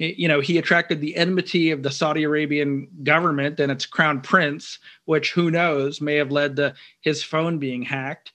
You 0.00 0.26
know, 0.26 0.40
he 0.40 0.56
attracted 0.56 1.00
the 1.00 1.14
enmity 1.14 1.70
of 1.70 1.82
the 1.82 1.90
Saudi 1.90 2.22
Arabian 2.22 2.88
government 3.02 3.60
and 3.60 3.70
its 3.70 3.84
crown 3.84 4.20
prince, 4.22 4.78
which 5.04 5.32
who 5.32 5.50
knows 5.50 6.00
may 6.00 6.16
have 6.16 6.32
led 6.32 6.56
to 6.56 6.74
his 7.02 7.22
phone 7.22 7.58
being 7.58 7.82
hacked. 7.82 8.32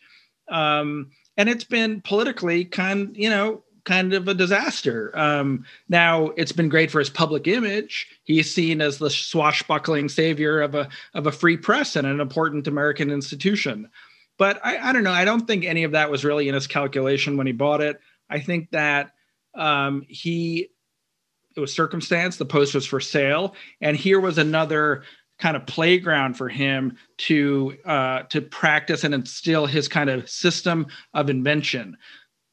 Um, 0.47 1.09
and 1.37 1.49
it's 1.49 1.63
been 1.63 2.01
politically 2.01 2.65
kind, 2.65 3.17
you 3.17 3.29
know, 3.29 3.63
kind 3.83 4.13
of 4.13 4.27
a 4.27 4.35
disaster. 4.35 5.11
Um, 5.17 5.65
now 5.89 6.27
it's 6.37 6.51
been 6.51 6.69
great 6.69 6.91
for 6.91 6.99
his 6.99 7.09
public 7.09 7.47
image. 7.47 8.07
He's 8.23 8.53
seen 8.53 8.79
as 8.79 8.99
the 8.99 9.09
swashbuckling 9.09 10.09
savior 10.09 10.61
of 10.61 10.75
a 10.75 10.87
of 11.15 11.25
a 11.25 11.31
free 11.31 11.57
press 11.57 11.95
and 11.95 12.05
an 12.05 12.19
important 12.19 12.67
American 12.67 13.09
institution. 13.09 13.89
But 14.37 14.59
I, 14.63 14.89
I 14.89 14.93
don't 14.93 15.03
know. 15.03 15.11
I 15.11 15.25
don't 15.25 15.47
think 15.47 15.65
any 15.65 15.83
of 15.83 15.93
that 15.93 16.11
was 16.11 16.23
really 16.23 16.47
in 16.47 16.53
his 16.53 16.67
calculation 16.67 17.37
when 17.37 17.47
he 17.47 17.53
bought 17.53 17.81
it. 17.81 17.99
I 18.29 18.39
think 18.39 18.69
that 18.71 19.11
um, 19.55 20.03
he 20.07 20.69
it 21.55 21.59
was 21.59 21.73
circumstance. 21.73 22.37
The 22.37 22.45
post 22.45 22.75
was 22.75 22.85
for 22.85 22.99
sale, 22.99 23.55
and 23.81 23.95
here 23.95 24.19
was 24.19 24.37
another 24.37 25.03
kind 25.37 25.57
of 25.57 25.65
playground 25.65 26.37
for 26.37 26.47
him 26.49 26.97
to 27.17 27.77
uh, 27.85 28.23
to 28.23 28.41
practice 28.41 29.03
and 29.03 29.13
instill 29.13 29.65
his 29.65 29.87
kind 29.87 30.09
of 30.09 30.29
system 30.29 30.87
of 31.13 31.29
invention. 31.29 31.97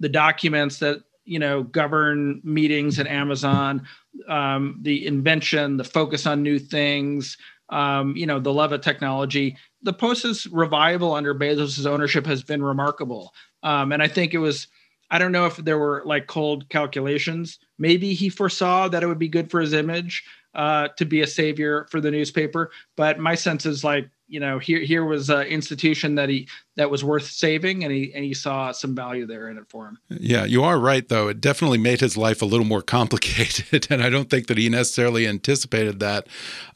The 0.00 0.08
documents 0.08 0.78
that 0.78 1.02
you 1.24 1.38
know 1.38 1.62
govern 1.62 2.40
meetings 2.44 2.98
at 2.98 3.06
Amazon, 3.06 3.86
um, 4.28 4.78
the 4.82 5.06
invention, 5.06 5.76
the 5.76 5.84
focus 5.84 6.26
on 6.26 6.42
new 6.42 6.58
things, 6.58 7.36
um, 7.70 8.16
you 8.16 8.26
know, 8.26 8.38
the 8.38 8.52
love 8.52 8.72
of 8.72 8.80
technology. 8.80 9.56
The 9.82 9.92
Post's 9.92 10.46
revival 10.46 11.14
under 11.14 11.34
Bezos' 11.34 11.86
ownership 11.86 12.26
has 12.26 12.42
been 12.42 12.62
remarkable, 12.62 13.32
um, 13.62 13.92
and 13.92 14.02
I 14.02 14.08
think 14.08 14.34
it 14.34 14.38
was. 14.38 14.68
I 15.12 15.18
don't 15.18 15.30
know 15.30 15.44
if 15.44 15.56
there 15.58 15.78
were 15.78 16.02
like 16.06 16.26
cold 16.26 16.68
calculations. 16.70 17.58
Maybe 17.78 18.14
he 18.14 18.30
foresaw 18.30 18.88
that 18.88 19.02
it 19.02 19.06
would 19.06 19.18
be 19.18 19.28
good 19.28 19.50
for 19.50 19.60
his 19.60 19.74
image 19.74 20.24
uh, 20.54 20.88
to 20.96 21.04
be 21.04 21.20
a 21.20 21.26
savior 21.26 21.86
for 21.90 22.00
the 22.00 22.10
newspaper. 22.10 22.70
But 22.96 23.18
my 23.18 23.34
sense 23.34 23.66
is 23.66 23.84
like, 23.84 24.08
you 24.32 24.40
know, 24.40 24.58
here 24.58 24.80
here 24.80 25.04
was 25.04 25.28
an 25.28 25.42
institution 25.42 26.14
that 26.14 26.30
he 26.30 26.48
that 26.76 26.90
was 26.90 27.04
worth 27.04 27.26
saving, 27.26 27.84
and 27.84 27.92
he 27.92 28.14
and 28.14 28.24
he 28.24 28.32
saw 28.32 28.72
some 28.72 28.94
value 28.94 29.26
there 29.26 29.50
in 29.50 29.58
it 29.58 29.64
for 29.68 29.88
him. 29.88 29.98
Yeah, 30.08 30.46
you 30.46 30.64
are 30.64 30.78
right 30.78 31.06
though. 31.06 31.28
It 31.28 31.38
definitely 31.38 31.76
made 31.76 32.00
his 32.00 32.16
life 32.16 32.40
a 32.40 32.46
little 32.46 32.64
more 32.64 32.80
complicated, 32.98 33.86
and 33.90 34.02
I 34.02 34.08
don't 34.08 34.30
think 34.30 34.46
that 34.46 34.56
he 34.56 34.70
necessarily 34.70 35.26
anticipated 35.26 36.00
that. 36.00 36.28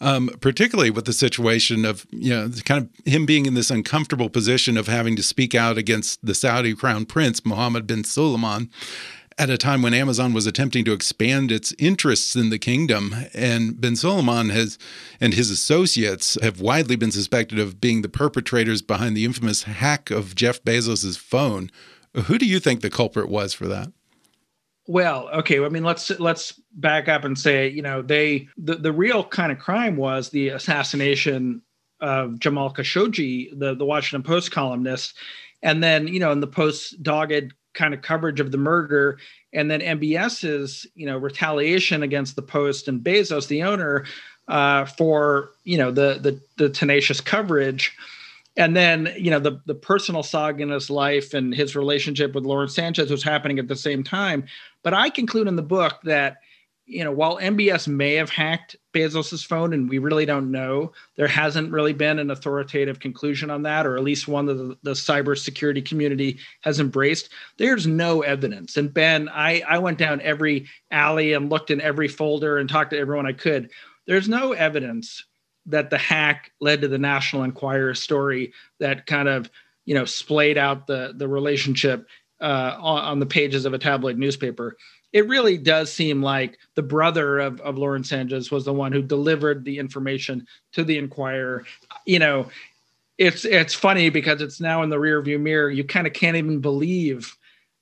Um, 0.02 0.28
particularly 0.42 0.90
with 0.90 1.06
the 1.06 1.14
situation 1.14 1.86
of 1.86 2.06
you 2.10 2.34
know, 2.34 2.50
kind 2.66 2.90
of 2.90 3.10
him 3.10 3.24
being 3.24 3.46
in 3.46 3.54
this 3.54 3.70
uncomfortable 3.70 4.28
position 4.28 4.76
of 4.76 4.86
having 4.86 5.16
to 5.16 5.22
speak 5.22 5.54
out 5.54 5.78
against 5.78 6.24
the 6.26 6.34
Saudi 6.34 6.74
crown 6.74 7.06
prince 7.06 7.42
Mohammed 7.42 7.86
bin 7.86 8.04
Salman 8.04 8.68
at 9.38 9.50
a 9.50 9.58
time 9.58 9.82
when 9.82 9.92
Amazon 9.92 10.32
was 10.32 10.46
attempting 10.46 10.84
to 10.84 10.92
expand 10.92 11.52
its 11.52 11.74
interests 11.78 12.34
in 12.36 12.50
the 12.50 12.58
kingdom. 12.58 13.14
And 13.34 13.80
bin 13.80 13.96
Salman 13.96 14.48
has 14.50 14.78
and 15.20 15.34
his 15.34 15.50
associates 15.50 16.38
have 16.42 16.60
widely 16.60 16.96
been 16.96 17.12
suspected 17.12 17.58
of 17.58 17.80
being 17.80 18.02
the 18.02 18.08
perpetrators 18.08 18.82
behind 18.82 19.16
the 19.16 19.24
infamous 19.24 19.64
hack 19.64 20.10
of 20.10 20.34
Jeff 20.34 20.62
Bezos's 20.62 21.16
phone. 21.16 21.70
Who 22.14 22.38
do 22.38 22.46
you 22.46 22.60
think 22.60 22.80
the 22.80 22.90
culprit 22.90 23.28
was 23.28 23.52
for 23.52 23.66
that? 23.68 23.92
Well, 24.88 25.28
okay. 25.30 25.62
I 25.62 25.68
mean, 25.68 25.84
let's 25.84 26.10
let's 26.20 26.60
back 26.72 27.08
up 27.08 27.24
and 27.24 27.38
say, 27.38 27.68
you 27.68 27.82
know, 27.82 28.02
they 28.02 28.48
the, 28.56 28.76
the 28.76 28.92
real 28.92 29.24
kind 29.24 29.52
of 29.52 29.58
crime 29.58 29.96
was 29.96 30.30
the 30.30 30.50
assassination 30.50 31.60
of 32.00 32.38
Jamal 32.38 32.72
Khashoggi, 32.72 33.58
the 33.58 33.74
the 33.74 33.84
Washington 33.84 34.22
Post 34.22 34.52
columnist, 34.52 35.16
and 35.62 35.82
then 35.82 36.06
you 36.06 36.20
know, 36.20 36.30
in 36.30 36.40
the 36.40 36.46
Post 36.46 37.02
dogged 37.02 37.52
kind 37.76 37.94
of 37.94 38.02
coverage 38.02 38.40
of 38.40 38.50
the 38.50 38.58
murder 38.58 39.18
and 39.56 39.70
then 39.70 39.80
MBS's 39.80 40.86
you 40.94 41.06
know 41.06 41.16
retaliation 41.16 42.02
against 42.02 42.36
the 42.36 42.42
Post 42.42 42.86
and 42.86 43.02
Bezos, 43.02 43.48
the 43.48 43.62
owner, 43.62 44.04
uh, 44.48 44.84
for 44.84 45.50
you 45.64 45.78
know 45.78 45.90
the, 45.90 46.18
the 46.20 46.40
the 46.56 46.68
tenacious 46.68 47.20
coverage, 47.20 47.96
and 48.56 48.76
then 48.76 49.12
you 49.18 49.30
know 49.30 49.40
the 49.40 49.60
the 49.66 49.74
personal 49.74 50.22
saga 50.22 50.62
in 50.62 50.68
his 50.68 50.90
life 50.90 51.34
and 51.34 51.54
his 51.54 51.74
relationship 51.74 52.34
with 52.34 52.44
Lauren 52.44 52.68
Sanchez 52.68 53.10
was 53.10 53.24
happening 53.24 53.58
at 53.58 53.66
the 53.66 53.74
same 53.74 54.04
time. 54.04 54.44
But 54.82 54.94
I 54.94 55.08
conclude 55.10 55.48
in 55.48 55.56
the 55.56 55.62
book 55.62 56.00
that 56.04 56.36
you 56.86 57.02
know, 57.02 57.10
while 57.10 57.38
MBS 57.38 57.88
may 57.88 58.14
have 58.14 58.30
hacked 58.30 58.76
Bezos's 58.94 59.42
phone, 59.42 59.72
and 59.72 59.90
we 59.90 59.98
really 59.98 60.24
don't 60.24 60.52
know, 60.52 60.92
there 61.16 61.26
hasn't 61.26 61.72
really 61.72 61.92
been 61.92 62.20
an 62.20 62.30
authoritative 62.30 63.00
conclusion 63.00 63.50
on 63.50 63.62
that, 63.62 63.86
or 63.86 63.96
at 63.96 64.04
least 64.04 64.28
one 64.28 64.46
that 64.46 64.54
the, 64.54 64.78
the 64.84 64.92
cybersecurity 64.92 65.84
community 65.84 66.38
has 66.60 66.78
embraced. 66.78 67.30
There's 67.58 67.88
no 67.88 68.22
evidence. 68.22 68.76
And 68.76 68.94
Ben, 68.94 69.28
I, 69.28 69.62
I 69.68 69.78
went 69.78 69.98
down 69.98 70.20
every 70.20 70.66
alley 70.92 71.32
and 71.32 71.50
looked 71.50 71.72
in 71.72 71.80
every 71.80 72.06
folder 72.06 72.56
and 72.56 72.68
talked 72.68 72.90
to 72.90 72.98
everyone 72.98 73.26
I 73.26 73.32
could. 73.32 73.70
There's 74.06 74.28
no 74.28 74.52
evidence 74.52 75.24
that 75.66 75.90
the 75.90 75.98
hack 75.98 76.52
led 76.60 76.82
to 76.82 76.88
the 76.88 76.98
National 76.98 77.42
Enquirer 77.42 77.94
story 77.94 78.52
that 78.78 79.06
kind 79.06 79.28
of, 79.28 79.50
you 79.84 79.94
know, 79.94 80.04
splayed 80.04 80.56
out 80.56 80.86
the 80.86 81.12
the 81.16 81.26
relationship 81.26 82.06
uh, 82.40 82.76
on, 82.78 83.04
on 83.04 83.18
the 83.18 83.26
pages 83.26 83.64
of 83.64 83.74
a 83.74 83.78
tabloid 83.78 84.18
newspaper 84.18 84.76
it 85.16 85.28
really 85.28 85.56
does 85.56 85.90
seem 85.90 86.22
like 86.22 86.58
the 86.74 86.82
brother 86.82 87.38
of, 87.38 87.58
of 87.62 87.78
Lauren 87.78 88.04
Sanchez 88.04 88.50
was 88.50 88.66
the 88.66 88.72
one 88.74 88.92
who 88.92 89.00
delivered 89.00 89.64
the 89.64 89.78
information 89.78 90.46
to 90.72 90.84
the 90.84 90.98
Enquirer. 90.98 91.64
You 92.04 92.18
know, 92.18 92.50
it's 93.16 93.46
it's 93.46 93.72
funny 93.72 94.10
because 94.10 94.42
it's 94.42 94.60
now 94.60 94.82
in 94.82 94.90
the 94.90 94.98
rearview 94.98 95.40
mirror. 95.40 95.70
You 95.70 95.84
kind 95.84 96.06
of 96.06 96.12
can't 96.12 96.36
even 96.36 96.60
believe 96.60 97.34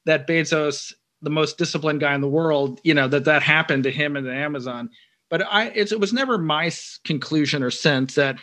that 0.05 0.29
Bezos, 0.29 0.95
the 1.23 1.31
most 1.31 1.59
disciplined 1.59 1.99
guy 1.99 2.15
in 2.15 2.21
the 2.21 2.29
world, 2.29 2.81
you 2.85 2.95
know, 2.95 3.09
that 3.09 3.25
that 3.25 3.43
happened 3.43 3.83
to 3.83 3.91
him 3.91 4.15
and 4.15 4.25
the 4.25 4.33
Amazon. 4.33 4.89
But 5.29 5.43
I, 5.43 5.71
it 5.71 5.99
was 5.99 6.13
never 6.13 6.39
my 6.39 6.71
conclusion 7.03 7.65
or 7.65 7.73
sense 7.73 8.15
that 8.15 8.37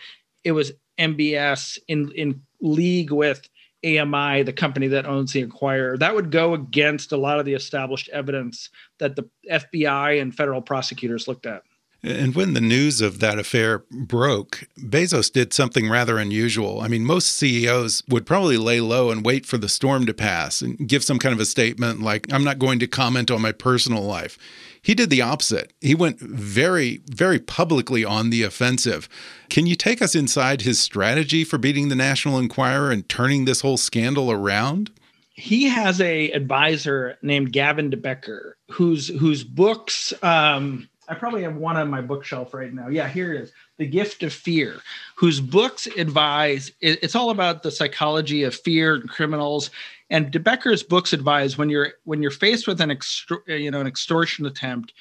it 0.44 0.52
was 0.52 0.74
MBS 1.00 1.80
in 1.88 2.12
in 2.12 2.42
league 2.60 3.12
with 3.12 3.48
AMI, 3.84 4.44
the 4.44 4.54
company 4.54 4.88
that 4.88 5.06
owns 5.06 5.34
the 5.34 5.42
Enquirer. 5.42 5.98
That 5.98 6.16
would 6.16 6.32
go 6.32 6.54
against 6.54 7.12
a 7.12 7.18
lot 7.18 7.40
of 7.40 7.46
the 7.46 7.54
established 7.54 8.10
evidence 8.10 8.70
that 9.00 9.16
the 9.16 9.28
FBI 9.50 10.22
and 10.22 10.36
federal 10.36 10.62
prosecutors 10.62 11.28
looked 11.28 11.46
at. 11.46 11.64
And 12.04 12.34
when 12.34 12.54
the 12.54 12.62
news 12.62 13.00
of 13.00 13.20
that 13.20 13.38
affair 13.38 13.84
broke, 13.92 14.68
Bezos 14.80 15.32
did 15.32 15.54
something 15.54 15.88
rather 15.88 16.18
unusual. 16.18 16.82
I 16.82 16.88
mean, 16.88 17.06
most 17.06 17.32
CEOs 17.34 18.02
would 18.10 18.26
probably 18.26 18.58
lay 18.58 18.82
low 18.82 19.12
and 19.12 19.24
wait 19.24 19.46
for 19.46 19.60
the 19.60 19.70
storm 19.70 20.08
to 20.08 20.14
pass 20.14 20.64
and 20.64 20.88
give 20.88 21.04
some 21.04 21.20
kind 21.20 21.34
of 21.34 21.40
a 21.40 21.46
statement 21.46 22.02
like, 22.02 22.32
I'm 22.34 22.44
not 22.44 22.58
going 22.58 22.80
to 22.80 22.88
comment 22.88 23.30
on 23.30 23.42
my 23.42 23.52
personal 23.52 24.02
life. 24.02 24.40
He 24.82 24.96
did 24.96 25.10
the 25.10 25.22
opposite. 25.22 25.74
He 25.80 25.94
went 25.94 26.20
very, 26.20 27.02
very 27.08 27.40
publicly 27.40 28.04
on 28.04 28.30
the 28.32 28.44
offensive. 28.44 29.08
Can 29.50 29.68
you 29.68 29.76
take 29.76 30.02
us 30.02 30.16
inside 30.16 30.62
his 30.62 30.80
strategy 30.80 31.44
for 31.44 31.58
beating 31.58 31.90
the 31.90 31.96
National 31.96 32.40
Enquirer 32.40 32.92
and 32.92 33.08
turning 33.08 33.46
this 33.46 33.62
whole 33.62 33.78
scandal 33.78 34.32
around? 34.32 34.90
He 35.34 35.66
has 35.66 36.02
a 36.02 36.32
advisor 36.32 37.18
named 37.22 37.54
Gavin 37.54 37.90
de 37.90 37.98
Becker, 37.98 38.58
whose 38.70 39.08
whose 39.08 39.44
books 39.44 40.14
um, 40.24 40.90
I 41.12 41.14
probably 41.14 41.44
have 41.44 41.58
one 41.58 41.76
on 41.76 41.90
my 41.90 42.00
bookshelf 42.00 42.54
right 42.54 42.74
now. 42.74 42.88
Yeah, 42.88 43.10
here 43.10 43.34
it 43.34 43.42
is. 43.42 43.52
The 43.78 43.86
Gift 43.86 44.24
of 44.24 44.32
Fear, 44.32 44.78
whose 45.16 45.42
books 45.42 45.86
advise 45.98 46.72
it's 46.80 47.16
all 47.16 47.32
about 47.32 47.64
the 47.64 47.72
psychology 47.72 48.44
of 48.44 48.56
fear 48.56 48.96
and 48.96 49.10
criminals. 49.10 49.72
And 50.12 50.30
De 50.30 50.40
Becker's 50.40 50.84
books 50.84 51.14
advise 51.14 51.58
when 51.58 51.70
you're 51.70 51.94
when 52.04 52.22
you're 52.22 52.32
faced 52.32 52.68
with 52.68 52.80
an 52.82 52.92
extor- 52.92 53.44
you 53.48 53.72
know 53.72 53.82
an 53.82 53.88
extortion 53.88 54.46
attempt, 54.46 54.94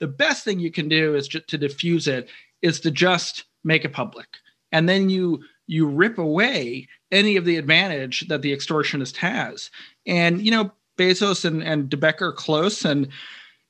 the 0.00 0.08
best 0.08 0.44
thing 0.44 0.60
you 0.60 0.70
can 0.70 0.88
do 0.88 1.14
is 1.14 1.28
to 1.28 1.58
diffuse 1.58 2.06
it 2.06 2.28
is 2.60 2.80
to 2.80 2.90
just 2.90 3.44
make 3.64 3.84
it 3.84 3.94
public. 3.94 4.26
And 4.72 4.88
then 4.88 5.08
you 5.08 5.42
you 5.66 5.86
rip 5.86 6.18
away 6.18 6.88
any 7.10 7.36
of 7.36 7.44
the 7.44 7.56
advantage 7.56 8.28
that 8.28 8.42
the 8.42 8.54
extortionist 8.54 9.16
has. 9.16 9.70
And 10.06 10.44
you 10.44 10.50
know, 10.50 10.72
Bezos 10.98 11.44
and, 11.44 11.62
and 11.62 11.88
De 11.88 11.96
Becker 11.96 12.32
close 12.32 12.84
and 12.84 13.08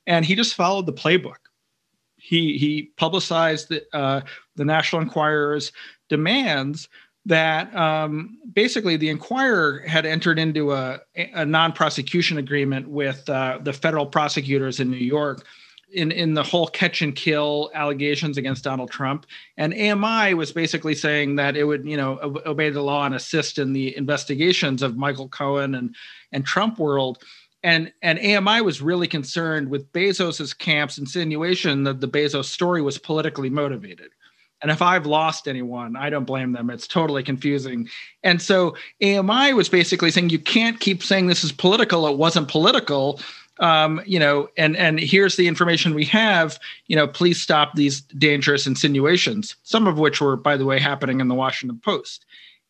and 0.05 0.25
he 0.25 0.35
just 0.35 0.55
followed 0.55 0.87
the 0.87 0.93
playbook 0.93 1.37
he 2.27 2.57
he 2.57 2.91
publicized 2.97 3.69
the, 3.69 3.85
uh, 3.95 4.21
the 4.55 4.65
National 4.65 5.01
Enquirer's 5.01 5.71
demands 6.09 6.89
that 7.27 7.75
um, 7.75 8.37
basically 8.53 8.97
the 8.97 9.09
Enquirer 9.09 9.79
had 9.79 10.05
entered 10.05 10.39
into 10.39 10.71
a, 10.71 10.99
a 11.15 11.45
non-prosecution 11.45 12.37
agreement 12.37 12.87
with 12.87 13.29
uh, 13.29 13.59
the 13.61 13.73
federal 13.73 14.05
prosecutors 14.05 14.79
in 14.79 14.89
New 14.89 14.97
York 14.97 15.45
in 15.91 16.11
in 16.11 16.33
the 16.33 16.43
whole 16.43 16.67
catch 16.67 17.01
and 17.01 17.15
kill 17.15 17.71
allegations 17.73 18.37
against 18.37 18.63
Donald 18.63 18.91
Trump, 18.91 19.25
and 19.55 19.73
AMI 19.73 20.33
was 20.33 20.51
basically 20.51 20.93
saying 20.95 21.37
that 21.37 21.55
it 21.55 21.63
would 21.63 21.85
you 21.85 21.95
know 21.95 22.19
obey 22.45 22.69
the 22.69 22.81
law 22.81 23.05
and 23.05 23.15
assist 23.15 23.57
in 23.57 23.71
the 23.71 23.95
investigations 23.95 24.81
of 24.81 24.97
Michael 24.97 25.29
Cohen 25.29 25.75
and 25.75 25.95
and 26.33 26.45
Trump 26.45 26.77
world 26.77 27.23
and 27.63 27.91
and 28.01 28.19
AMI 28.19 28.61
was 28.61 28.81
really 28.81 29.07
concerned 29.07 29.69
with 29.69 29.91
Bezos's 29.91 30.53
camp's 30.53 30.97
insinuation 30.97 31.83
that 31.83 31.99
the 31.99 32.07
Bezos 32.07 32.45
story 32.45 32.81
was 32.81 32.97
politically 32.97 33.49
motivated. 33.49 34.11
And 34.61 34.71
if 34.71 34.81
I've 34.81 35.05
lost 35.05 35.47
anyone, 35.47 35.95
I 35.95 36.09
don't 36.09 36.25
blame 36.25 36.53
them. 36.53 36.69
It's 36.69 36.87
totally 36.87 37.23
confusing. 37.23 37.87
And 38.23 38.41
so 38.41 38.75
AMI 39.03 39.53
was 39.53 39.69
basically 39.69 40.11
saying 40.11 40.31
you 40.31 40.39
can't 40.39 40.79
keep 40.79 41.03
saying 41.03 41.27
this 41.27 41.43
is 41.43 41.51
political. 41.51 42.07
It 42.07 42.17
wasn't 42.17 42.47
political. 42.47 43.19
Um, 43.59 44.01
you 44.05 44.19
know, 44.19 44.49
and 44.57 44.77
and 44.77 44.99
here's 44.99 45.35
the 45.35 45.47
information 45.47 45.95
we 45.95 46.05
have. 46.05 46.59
You 46.87 46.95
know, 46.95 47.07
please 47.07 47.41
stop 47.41 47.73
these 47.75 48.01
dangerous 48.01 48.67
insinuations. 48.67 49.55
Some 49.63 49.87
of 49.87 49.97
which 49.97 50.21
were, 50.21 50.35
by 50.35 50.57
the 50.57 50.65
way, 50.65 50.79
happening 50.79 51.21
in 51.21 51.27
the 51.27 51.35
Washington 51.35 51.79
Post. 51.83 52.25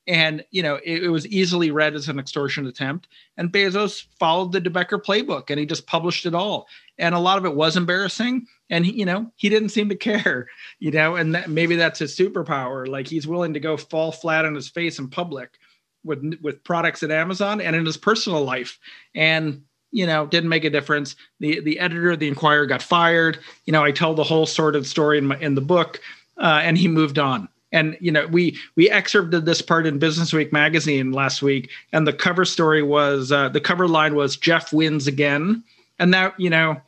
And 0.07 0.45
you 0.51 0.63
know 0.63 0.75
it, 0.83 1.03
it, 1.03 1.09
was 1.09 1.27
easily 1.27 1.69
read 1.69 1.93
as 1.93 2.07
an 2.07 2.17
extortion 2.19 2.65
attempt. 2.65 3.07
And 3.35 3.51
bezos 3.51 4.05
followed 4.19 4.53
the 4.53 4.61
De 4.61 4.69
Becker 4.69 4.99
playbook 4.99 5.49
and 5.49 5.59
he 5.59 5.65
just 5.65 5.85
published 5.85 6.25
it 6.25 6.33
all. 6.33 6.67
And 6.97 7.13
a 7.13 7.19
lot 7.19 7.37
of 7.37 7.45
it 7.45 7.55
was 7.55 7.75
embarrassing. 7.75 8.47
And 8.69 8.85
he 8.85 8.93
you 8.93 9.05
know 9.05 9.31
he 9.35 9.49
didn't 9.49 9.69
seem 9.69 9.89
to 9.89 9.95
care 9.95 10.47
you 10.79 10.91
know 10.91 11.15
and 11.15 11.35
that, 11.35 11.49
maybe 11.49 11.75
that's 11.75 11.99
his 11.99 12.17
superpower. 12.17 12.87
Like 12.87 13.07
he's 13.07 13.27
willing 13.27 13.53
to 13.53 13.59
go 13.59 13.75
fall 13.75 14.11
flat 14.11 14.45
on 14.45 14.55
his 14.55 14.69
face 14.69 14.97
in 14.97 15.09
public 15.09 15.57
with 16.03 16.23
with 16.41 16.63
products 16.63 17.03
at 17.03 17.11
amazon 17.11 17.59
and 17.59 17.75
in 17.75 17.85
his 17.85 17.97
personal 17.97 18.43
life. 18.43 18.79
And 19.13 19.63
you 19.91 20.05
know 20.05 20.25
didn't 20.25 20.49
make 20.49 20.63
a 20.63 20.69
difference. 20.69 21.17
The 21.41 21.59
the 21.59 21.79
editor 21.79 22.11
of 22.11 22.19
the 22.19 22.27
Enquirer 22.29 22.65
got 22.65 22.81
fired. 22.81 23.39
You 23.65 23.73
know 23.73 23.83
i 23.83 23.91
tell 23.91 24.13
the 24.13 24.23
whole 24.23 24.45
sordid 24.45 24.85
story 24.85 25.17
in 25.17 25.27
my 25.27 25.37
in 25.39 25.55
the 25.55 25.61
book 25.61 25.99
uh, 26.37 26.61
and 26.63 26.77
he 26.77 26.87
moved 26.87 27.19
on 27.19 27.49
and 27.71 27.97
you 27.99 28.11
know 28.11 28.27
we 28.27 28.57
we 28.75 28.89
excerpted 28.89 29.45
this 29.45 29.61
part 29.61 29.85
in 29.85 29.99
Businessweek 29.99 30.51
magazine 30.51 31.11
last 31.11 31.41
week 31.41 31.69
and 31.91 32.07
the 32.07 32.13
cover 32.13 32.45
story 32.45 32.83
was 32.83 33.31
uh, 33.31 33.49
the 33.49 33.61
cover 33.61 33.87
line 33.87 34.15
was 34.15 34.37
jeff 34.37 34.71
wins 34.71 35.07
again 35.07 35.63
and 35.99 36.13
that 36.13 36.39
you 36.39 36.49
know 36.49 36.79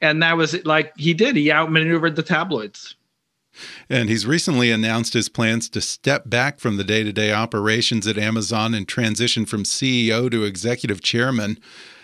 and 0.00 0.22
that 0.22 0.36
was 0.36 0.64
like 0.64 0.92
he 0.96 1.14
did 1.14 1.36
he 1.36 1.52
outmaneuvered 1.52 2.16
the 2.16 2.22
tabloids 2.22 2.94
and 3.88 4.08
he's 4.08 4.26
recently 4.26 4.70
announced 4.70 5.12
his 5.12 5.28
plans 5.28 5.68
to 5.70 5.80
step 5.80 6.28
back 6.28 6.58
from 6.58 6.76
the 6.76 6.84
day 6.84 7.02
to 7.02 7.12
day 7.12 7.32
operations 7.32 8.06
at 8.06 8.16
Amazon 8.16 8.74
and 8.74 8.88
transition 8.88 9.44
from 9.44 9.64
CEO 9.64 10.30
to 10.30 10.44
executive 10.44 11.02
chairman. 11.02 11.58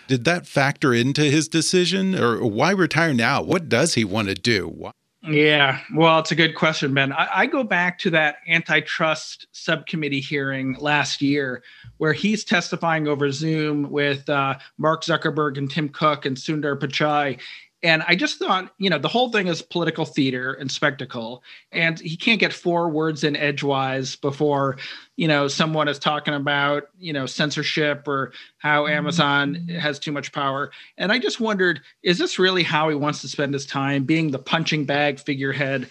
Did 0.07 0.25
that 0.25 0.47
factor 0.47 0.93
into 0.93 1.23
his 1.23 1.47
decision, 1.47 2.15
or 2.15 2.45
why 2.45 2.71
retire 2.71 3.13
now? 3.13 3.41
What 3.41 3.69
does 3.69 3.95
he 3.95 4.03
want 4.03 4.27
to 4.27 4.35
do? 4.35 4.91
Yeah, 5.29 5.79
well, 5.93 6.17
it's 6.19 6.31
a 6.31 6.35
good 6.35 6.55
question, 6.55 6.91
Ben. 6.93 7.13
I, 7.13 7.29
I, 7.41 7.45
go 7.45 7.63
back 7.63 7.99
to 7.99 8.09
that 8.09 8.37
antitrust 8.47 9.45
subcommittee 9.51 10.21
hearing 10.21 10.75
last 10.79 11.21
year 11.21 11.61
where 11.97 12.13
he's 12.13 12.43
testifying 12.43 13.07
over 13.07 13.31
Zoom 13.31 13.91
with 13.91 14.27
uh, 14.27 14.57
Mark 14.79 15.03
Zuckerberg 15.03 15.59
and 15.59 15.69
Tim 15.69 15.87
Cook 15.87 16.25
and 16.25 16.35
Sundar 16.35 16.79
Pichai 16.79 17.39
and 17.81 18.03
I 18.07 18.15
just 18.15 18.39
thought, 18.39 18.73
you 18.77 18.89
know, 18.89 18.97
the 18.97 19.07
whole 19.07 19.31
thing 19.31 19.47
is 19.47 19.61
political 19.61 20.03
theater 20.03 20.53
and 20.53 20.69
spectacle. 20.69 21.43
And 21.71 21.97
he 21.97 22.17
can't 22.17 22.39
get 22.39 22.51
four 22.51 22.89
words 22.89 23.23
in 23.23 23.37
edgewise 23.37 24.17
before, 24.17 24.77
you 25.15 25.29
know, 25.29 25.47
someone 25.47 25.87
is 25.87 25.97
talking 25.97 26.33
about, 26.33 26.89
you 26.97 27.13
know, 27.13 27.25
censorship 27.25 28.05
or 28.05 28.33
how 28.57 28.83
mm-hmm. 28.83 28.93
Amazon 28.93 29.55
has 29.69 29.97
too 29.97 30.11
much 30.11 30.33
power. 30.33 30.71
And 30.97 31.11
I 31.11 31.19
just 31.19 31.39
wondered, 31.39 31.79
is 32.03 32.17
this 32.17 32.37
really 32.37 32.63
how 32.63 32.89
he 32.89 32.95
wants 32.95 33.21
to 33.21 33.29
spend 33.29 33.53
his 33.53 33.65
time 33.65 34.03
being 34.03 34.31
the 34.31 34.39
punching 34.39 34.83
bag 34.83 35.21
figurehead? 35.21 35.89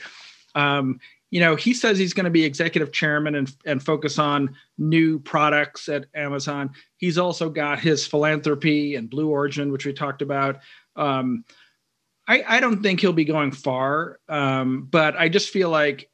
Um, 0.54 1.00
you 1.30 1.40
know, 1.40 1.56
he 1.56 1.72
says 1.72 1.98
he's 1.98 2.14
going 2.14 2.24
to 2.24 2.30
be 2.30 2.44
executive 2.44 2.92
chairman 2.92 3.34
and, 3.34 3.54
and 3.64 3.82
focus 3.82 4.18
on 4.18 4.56
new 4.76 5.18
products 5.18 5.88
at 5.88 6.06
Amazon. 6.14 6.70
He's 6.96 7.18
also 7.18 7.48
got 7.48 7.78
his 7.78 8.06
philanthropy 8.06 8.94
and 8.94 9.10
Blue 9.10 9.28
Origin, 9.28 9.72
which 9.72 9.86
we 9.86 9.92
talked 9.92 10.22
about. 10.22 10.60
Um, 10.96 11.44
I, 12.28 12.44
I 12.46 12.60
don't 12.60 12.82
think 12.82 13.00
he'll 13.00 13.14
be 13.14 13.24
going 13.24 13.52
far, 13.52 14.20
um, 14.28 14.86
but 14.90 15.16
I 15.16 15.30
just 15.30 15.48
feel 15.48 15.70
like 15.70 16.10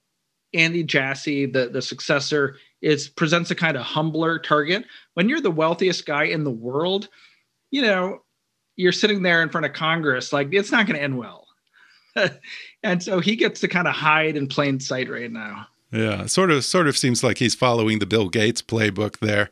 Andy 0.54 0.84
Jassy, 0.84 1.46
the 1.46 1.68
the 1.68 1.82
successor, 1.82 2.56
is 2.80 3.08
presents 3.08 3.50
a 3.50 3.56
kind 3.56 3.76
of 3.76 3.82
humbler 3.82 4.38
target. 4.38 4.84
When 5.14 5.28
you're 5.28 5.40
the 5.40 5.50
wealthiest 5.50 6.06
guy 6.06 6.24
in 6.24 6.44
the 6.44 6.50
world, 6.50 7.08
you 7.72 7.82
know, 7.82 8.20
you're 8.76 8.92
sitting 8.92 9.22
there 9.22 9.42
in 9.42 9.48
front 9.48 9.66
of 9.66 9.72
Congress, 9.72 10.32
like 10.32 10.48
it's 10.52 10.70
not 10.70 10.86
going 10.86 10.96
to 10.96 11.02
end 11.02 11.18
well. 11.18 11.48
and 12.84 13.02
so 13.02 13.18
he 13.18 13.34
gets 13.34 13.60
to 13.60 13.68
kind 13.68 13.88
of 13.88 13.94
hide 13.94 14.36
in 14.36 14.46
plain 14.46 14.78
sight 14.78 15.10
right 15.10 15.32
now. 15.32 15.66
Yeah, 15.94 16.26
sort 16.26 16.50
of 16.50 16.64
sort 16.64 16.88
of 16.88 16.98
seems 16.98 17.22
like 17.22 17.38
he's 17.38 17.54
following 17.54 18.00
the 18.00 18.06
Bill 18.06 18.28
Gates 18.28 18.60
playbook 18.60 19.18
there. 19.18 19.48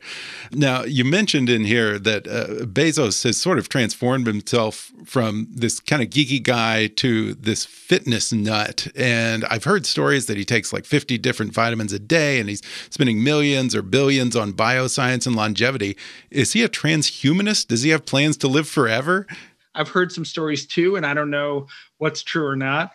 Now, 0.51 0.83
you 0.83 1.05
mentioned 1.05 1.49
in 1.49 1.63
here 1.63 1.97
that 1.97 2.27
uh, 2.27 2.65
Bezos 2.65 3.23
has 3.23 3.37
sort 3.37 3.57
of 3.57 3.69
transformed 3.69 4.27
himself 4.27 4.91
from 5.05 5.47
this 5.49 5.79
kind 5.79 6.01
of 6.03 6.09
geeky 6.09 6.43
guy 6.43 6.87
to 6.87 7.33
this 7.35 7.63
fitness 7.63 8.33
nut. 8.33 8.87
And 8.93 9.45
I've 9.45 9.63
heard 9.63 9.85
stories 9.85 10.25
that 10.25 10.35
he 10.35 10.43
takes 10.43 10.73
like 10.73 10.83
50 10.83 11.17
different 11.17 11.53
vitamins 11.53 11.93
a 11.93 11.99
day 11.99 12.41
and 12.41 12.49
he's 12.49 12.61
spending 12.89 13.23
millions 13.23 13.73
or 13.73 13.81
billions 13.81 14.35
on 14.35 14.51
bioscience 14.51 15.25
and 15.25 15.37
longevity. 15.37 15.95
Is 16.29 16.51
he 16.51 16.61
a 16.61 16.67
transhumanist? 16.67 17.67
Does 17.67 17.83
he 17.83 17.91
have 17.91 18.05
plans 18.05 18.35
to 18.37 18.49
live 18.49 18.67
forever? 18.67 19.27
I've 19.75 19.89
heard 19.89 20.11
some 20.11 20.25
stories 20.25 20.67
too, 20.67 20.97
and 20.97 21.05
I 21.05 21.13
don't 21.13 21.31
know 21.31 21.67
what's 21.99 22.21
true 22.21 22.45
or 22.45 22.57
not. 22.57 22.91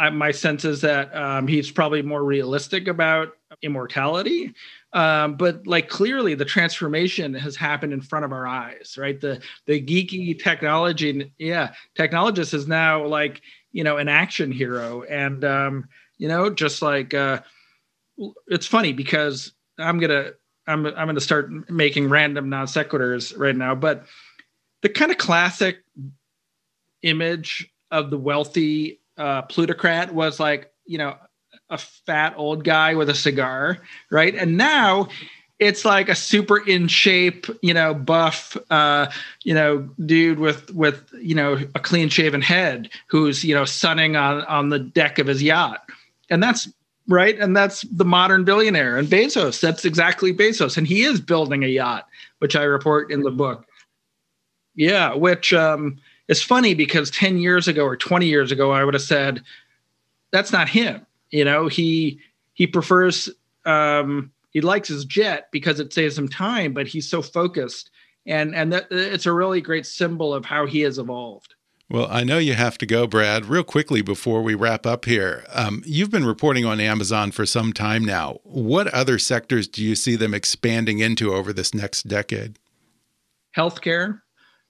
I, 0.00 0.08
my 0.08 0.30
sense 0.30 0.64
is 0.64 0.80
that 0.80 1.14
um, 1.14 1.46
he's 1.46 1.70
probably 1.70 2.00
more 2.00 2.24
realistic 2.24 2.88
about 2.88 3.34
immortality. 3.60 4.54
Um, 4.94 5.36
but 5.36 5.66
like 5.66 5.90
clearly 5.90 6.34
the 6.34 6.46
transformation 6.46 7.34
has 7.34 7.54
happened 7.54 7.92
in 7.92 8.00
front 8.00 8.24
of 8.24 8.32
our 8.32 8.46
eyes, 8.46 8.96
right? 8.98 9.20
The 9.20 9.42
the 9.66 9.80
geeky 9.80 10.42
technology, 10.42 11.30
yeah, 11.38 11.74
technologist 11.98 12.54
is 12.54 12.66
now 12.66 13.04
like 13.06 13.42
you 13.72 13.84
know 13.84 13.98
an 13.98 14.08
action 14.08 14.50
hero, 14.50 15.02
and 15.02 15.44
um, 15.44 15.88
you 16.16 16.28
know 16.28 16.48
just 16.48 16.80
like 16.80 17.12
uh, 17.12 17.40
it's 18.48 18.66
funny 18.66 18.94
because 18.94 19.52
I'm 19.78 19.98
gonna 19.98 20.30
I'm 20.66 20.86
I'm 20.86 21.06
gonna 21.06 21.20
start 21.20 21.50
making 21.70 22.08
random 22.08 22.48
non 22.48 22.66
sequiturs 22.66 23.34
right 23.36 23.54
now, 23.54 23.74
but 23.74 24.06
the 24.80 24.88
kind 24.88 25.10
of 25.10 25.18
classic 25.18 25.84
image 27.02 27.70
of 27.90 28.10
the 28.10 28.18
wealthy 28.18 28.99
uh, 29.20 29.42
plutocrat 29.42 30.14
was 30.14 30.40
like, 30.40 30.72
you 30.86 30.98
know, 30.98 31.14
a 31.68 31.78
fat 31.78 32.34
old 32.36 32.64
guy 32.64 32.94
with 32.94 33.08
a 33.08 33.14
cigar, 33.14 33.78
right? 34.10 34.34
And 34.34 34.56
now 34.56 35.08
it's 35.60 35.84
like 35.84 36.08
a 36.08 36.14
super 36.14 36.58
in 36.58 36.88
shape, 36.88 37.46
you 37.62 37.74
know, 37.74 37.92
buff, 37.92 38.56
uh, 38.70 39.10
you 39.44 39.54
know, 39.54 39.88
dude 40.04 40.38
with 40.38 40.74
with 40.74 41.08
you 41.20 41.34
know 41.34 41.58
a 41.74 41.78
clean 41.78 42.08
shaven 42.08 42.40
head 42.40 42.88
who's 43.08 43.44
you 43.44 43.54
know 43.54 43.66
sunning 43.66 44.16
on 44.16 44.42
on 44.46 44.70
the 44.70 44.78
deck 44.78 45.18
of 45.18 45.26
his 45.26 45.42
yacht, 45.42 45.84
and 46.30 46.42
that's 46.42 46.68
right, 47.06 47.38
and 47.38 47.54
that's 47.54 47.82
the 47.82 48.06
modern 48.06 48.44
billionaire. 48.44 48.96
And 48.96 49.06
Bezos, 49.06 49.60
that's 49.60 49.84
exactly 49.84 50.32
Bezos, 50.32 50.78
and 50.78 50.86
he 50.86 51.02
is 51.02 51.20
building 51.20 51.62
a 51.62 51.68
yacht, 51.68 52.08
which 52.38 52.56
I 52.56 52.62
report 52.62 53.12
in 53.12 53.20
the 53.20 53.30
book. 53.30 53.66
Yeah, 54.74 55.14
which 55.14 55.52
um, 55.52 55.98
it's 56.30 56.40
funny 56.40 56.74
because 56.74 57.10
10 57.10 57.38
years 57.38 57.66
ago 57.66 57.84
or 57.84 57.96
20 57.96 58.24
years 58.24 58.52
ago, 58.52 58.70
I 58.70 58.84
would 58.84 58.94
have 58.94 59.02
said, 59.02 59.42
that's 60.30 60.52
not 60.52 60.68
him. 60.68 61.04
You 61.30 61.44
know, 61.44 61.66
he 61.66 62.20
he 62.54 62.66
prefers 62.68 63.28
um, 63.64 64.30
he 64.50 64.60
likes 64.60 64.88
his 64.88 65.04
jet 65.04 65.48
because 65.50 65.80
it 65.80 65.92
saves 65.92 66.16
him 66.16 66.28
time, 66.28 66.72
but 66.72 66.86
he's 66.86 67.08
so 67.08 67.20
focused. 67.20 67.90
And 68.26 68.54
and 68.54 68.72
that, 68.72 68.86
it's 68.90 69.26
a 69.26 69.32
really 69.32 69.60
great 69.60 69.86
symbol 69.86 70.32
of 70.32 70.44
how 70.44 70.66
he 70.66 70.80
has 70.80 70.98
evolved. 70.98 71.54
Well, 71.88 72.06
I 72.08 72.22
know 72.22 72.38
you 72.38 72.54
have 72.54 72.78
to 72.78 72.86
go, 72.86 73.08
Brad. 73.08 73.46
Real 73.46 73.64
quickly 73.64 74.00
before 74.00 74.42
we 74.42 74.54
wrap 74.54 74.86
up 74.86 75.06
here, 75.06 75.44
um, 75.52 75.82
you've 75.84 76.10
been 76.10 76.24
reporting 76.24 76.64
on 76.64 76.78
Amazon 76.78 77.32
for 77.32 77.44
some 77.44 77.72
time 77.72 78.04
now. 78.04 78.38
What 78.44 78.86
other 78.88 79.18
sectors 79.18 79.66
do 79.66 79.82
you 79.82 79.96
see 79.96 80.14
them 80.14 80.32
expanding 80.32 81.00
into 81.00 81.34
over 81.34 81.52
this 81.52 81.74
next 81.74 82.06
decade? 82.06 82.56
Healthcare, 83.56 84.20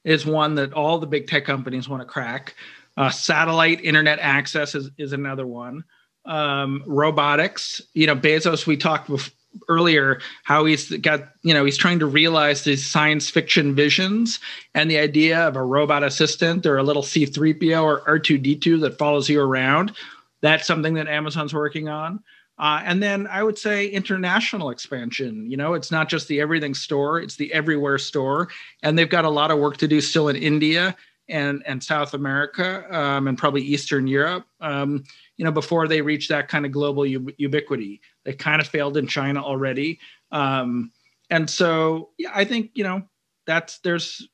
is 0.05 0.27
one 0.27 0.55
that 0.57 0.73
all 0.73 0.99
the 0.99 1.07
big 1.07 1.27
tech 1.27 1.45
companies 1.45 1.89
want 1.89 2.01
to 2.01 2.07
crack. 2.07 2.55
Uh, 2.97 3.11
satellite 3.11 3.83
internet 3.85 4.19
access 4.19 4.75
is, 4.75 4.91
is 4.99 5.13
another 5.13 5.47
one. 5.47 5.85
Um, 6.25 6.83
robotics, 6.87 7.81
you 7.95 8.07
know, 8.07 8.17
Bezos, 8.17 8.67
we 8.67 8.77
talked 8.77 9.09
before, 9.09 9.33
earlier 9.69 10.21
how 10.45 10.65
he's 10.65 10.91
got 10.99 11.31
you 11.43 11.53
know 11.53 11.65
he's 11.65 11.77
trying 11.77 11.99
to 11.99 12.07
realize 12.07 12.63
these 12.63 12.89
science 12.89 13.29
fiction 13.29 13.75
visions 13.75 14.39
and 14.75 14.91
the 14.91 14.99
idea 14.99 15.41
of 15.47 15.57
a 15.57 15.63
robot 15.63 16.05
assistant 16.05 16.67
or 16.67 16.79
a 16.79 16.83
little 16.83 17.03
C-3PO 17.03 17.83
or 17.83 18.01
R2-D2 18.03 18.81
that 18.83 18.99
follows 18.99 19.29
you 19.29 19.41
around 19.41 19.93
that's 20.41 20.67
something 20.67 20.95
that 20.95 21.09
amazon's 21.09 21.53
working 21.53 21.89
on 21.89 22.23
uh, 22.61 22.83
and 22.85 23.03
then 23.03 23.27
I 23.27 23.43
would 23.43 23.57
say 23.57 23.87
international 23.87 24.69
expansion. 24.69 25.51
You 25.51 25.57
know, 25.57 25.73
it's 25.73 25.91
not 25.91 26.11
just 26.11 26.29
the 26.29 26.43
everything 26.43 26.75
store, 26.75 27.19
it's 27.19 27.37
the 27.37 27.51
everywhere 27.55 27.97
store. 27.97 28.49
And 28.83 28.99
they've 28.99 29.09
got 29.09 29.25
a 29.25 29.31
lot 29.31 29.51
of 29.51 29.59
work 29.59 29.79
to 29.79 29.89
do 29.89 30.03
still 30.03 30.29
in 30.29 30.37
India 30.37 30.95
and, 31.27 31.63
and 31.67 31.83
South 31.83 32.13
America 32.13 32.85
um, 32.95 33.29
and 33.29 33.39
probably 33.39 33.63
Eastern 33.63 34.07
Europe, 34.07 34.45
um, 34.61 35.05
you 35.39 35.45
know, 35.47 35.51
before 35.51 35.89
they 35.89 36.03
reach 36.03 36.29
that 36.29 36.49
kind 36.49 36.67
of 36.67 36.71
global 36.71 37.07
ubiquity. 37.07 38.03
They 38.27 38.35
kind 38.35 38.61
of 38.61 38.69
failed 38.69 38.99
in 38.99 39.07
China 39.07 39.43
already. 39.43 39.99
Um, 40.31 40.93
and 41.31 41.49
so, 41.49 42.11
yeah, 42.19 42.33
I 42.35 42.45
think, 42.45 42.73
you 42.75 42.85
know, 42.85 43.09
that's 43.47 43.79
there's 43.79 44.29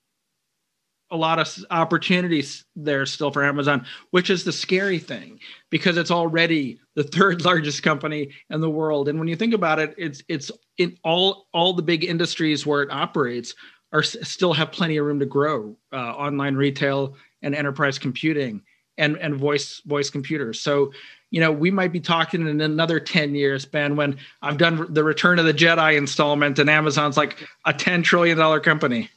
a 1.12 1.16
lot 1.16 1.38
of 1.38 1.64
opportunities 1.70 2.64
there 2.74 3.06
still 3.06 3.30
for 3.30 3.44
Amazon, 3.44 3.86
which 4.10 4.30
is 4.30 4.42
the 4.42 4.50
scary 4.50 4.98
thing 4.98 5.38
because 5.70 5.96
it's 5.96 6.10
already 6.10 6.80
the 6.96 7.04
third 7.04 7.44
largest 7.44 7.82
company 7.84 8.30
in 8.50 8.60
the 8.60 8.70
world. 8.70 9.08
And 9.08 9.18
when 9.18 9.28
you 9.28 9.36
think 9.36 9.54
about 9.54 9.78
it, 9.78 9.94
it's 9.96 10.22
it's 10.28 10.50
in 10.78 10.98
all 11.04 11.46
all 11.52 11.72
the 11.72 11.82
big 11.82 12.02
industries 12.02 12.66
where 12.66 12.82
it 12.82 12.90
operates 12.90 13.54
are 13.92 14.02
still 14.02 14.52
have 14.52 14.72
plenty 14.72 14.96
of 14.96 15.06
room 15.06 15.20
to 15.20 15.26
grow. 15.26 15.76
Uh, 15.92 15.96
online 15.96 16.56
retail 16.56 17.14
and 17.42 17.54
enterprise 17.54 17.98
computing, 17.98 18.62
and 18.98 19.16
and 19.18 19.36
voice 19.36 19.80
voice 19.86 20.10
computers. 20.10 20.60
So 20.60 20.90
you 21.30 21.40
know, 21.40 21.50
we 21.50 21.70
might 21.70 21.92
be 21.92 22.00
talking 22.00 22.46
in 22.46 22.60
another 22.60 23.00
10 23.00 23.34
years, 23.34 23.66
Ben, 23.66 23.96
when 23.96 24.16
I've 24.42 24.58
done 24.58 24.86
the 24.92 25.02
Return 25.02 25.38
of 25.40 25.44
the 25.44 25.52
Jedi 25.52 25.96
installment 25.96 26.58
and 26.60 26.70
Amazon's 26.70 27.16
like 27.16 27.46
a 27.64 27.72
$10 27.72 28.04
trillion 28.04 28.60
company. 28.60 29.10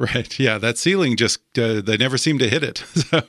Right. 0.00 0.40
Yeah. 0.40 0.56
That 0.56 0.78
ceiling 0.78 1.14
just, 1.18 1.40
uh, 1.58 1.82
they 1.82 1.98
never 1.98 2.16
seem 2.16 2.38
to 2.38 2.48
hit 2.48 2.64
it. 2.64 2.78
so, 2.94 3.22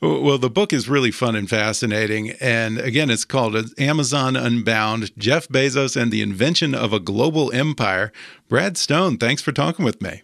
well, 0.00 0.38
the 0.38 0.48
book 0.48 0.72
is 0.72 0.88
really 0.88 1.10
fun 1.10 1.36
and 1.36 1.50
fascinating. 1.50 2.30
And 2.40 2.78
again, 2.78 3.10
it's 3.10 3.26
called 3.26 3.54
Amazon 3.78 4.34
Unbound 4.34 5.10
Jeff 5.18 5.46
Bezos 5.48 6.00
and 6.00 6.10
the 6.10 6.22
Invention 6.22 6.74
of 6.74 6.94
a 6.94 6.98
Global 6.98 7.52
Empire. 7.52 8.10
Brad 8.48 8.78
Stone, 8.78 9.18
thanks 9.18 9.42
for 9.42 9.52
talking 9.52 9.84
with 9.84 10.00
me. 10.00 10.22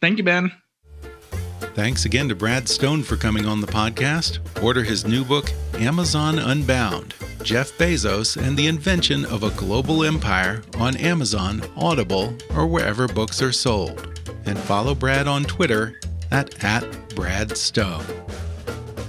Thank 0.00 0.16
you, 0.16 0.24
Ben. 0.24 0.50
Thanks 1.74 2.06
again 2.06 2.30
to 2.30 2.34
Brad 2.34 2.66
Stone 2.66 3.02
for 3.02 3.16
coming 3.16 3.44
on 3.44 3.60
the 3.60 3.66
podcast. 3.66 4.38
Order 4.62 4.82
his 4.82 5.04
new 5.04 5.26
book, 5.26 5.52
Amazon 5.74 6.38
Unbound 6.38 7.12
Jeff 7.42 7.70
Bezos 7.72 8.42
and 8.42 8.56
the 8.56 8.66
Invention 8.66 9.26
of 9.26 9.42
a 9.42 9.50
Global 9.50 10.04
Empire 10.04 10.62
on 10.78 10.96
Amazon, 10.96 11.62
Audible, 11.76 12.34
or 12.56 12.66
wherever 12.66 13.06
books 13.06 13.42
are 13.42 13.52
sold 13.52 14.13
and 14.46 14.58
follow 14.58 14.94
Brad 14.94 15.26
on 15.26 15.44
Twitter 15.44 16.00
at, 16.30 16.64
at 16.64 16.82
@bradstone. 17.10 18.04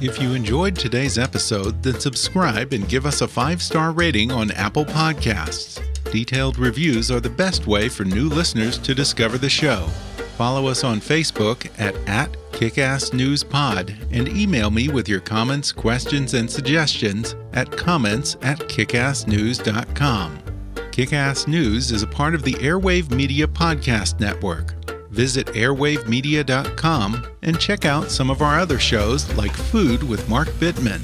If 0.01 0.21
you 0.21 0.33
enjoyed 0.33 0.75
today's 0.75 1.17
episode, 1.17 1.81
then 1.81 1.99
subscribe 1.99 2.73
and 2.73 2.87
give 2.87 3.05
us 3.05 3.21
a 3.21 3.27
five 3.27 3.61
star 3.61 3.91
rating 3.91 4.31
on 4.31 4.51
Apple 4.51 4.85
Podcasts. 4.85 5.81
Detailed 6.11 6.59
reviews 6.59 7.09
are 7.09 7.21
the 7.21 7.29
best 7.29 7.65
way 7.65 7.89
for 7.89 8.03
new 8.03 8.27
listeners 8.27 8.77
to 8.79 8.93
discover 8.93 9.37
the 9.37 9.49
show. 9.49 9.87
Follow 10.37 10.67
us 10.67 10.83
on 10.83 10.99
Facebook 10.99 11.69
at, 11.79 11.95
at 12.09 12.31
KickassNewsPod 12.51 13.95
and 14.11 14.27
email 14.27 14.69
me 14.69 14.89
with 14.89 15.07
your 15.07 15.21
comments, 15.21 15.71
questions, 15.71 16.33
and 16.33 16.51
suggestions 16.51 17.35
at 17.53 17.71
comments 17.71 18.35
at 18.41 18.59
kickassnews.com. 18.59 20.39
Kickass 20.91 21.47
News 21.47 21.91
is 21.91 22.03
a 22.03 22.07
part 22.07 22.35
of 22.35 22.43
the 22.43 22.53
Airwave 22.55 23.11
Media 23.11 23.47
Podcast 23.47 24.19
Network 24.19 24.75
visit 25.15 25.47
airwavemedia.com 25.47 27.25
and 27.41 27.59
check 27.59 27.85
out 27.85 28.11
some 28.11 28.29
of 28.29 28.41
our 28.41 28.59
other 28.59 28.77
shows 28.77 29.33
like 29.35 29.53
Food 29.53 30.03
with 30.03 30.27
Mark 30.29 30.49
Bittman, 30.59 31.01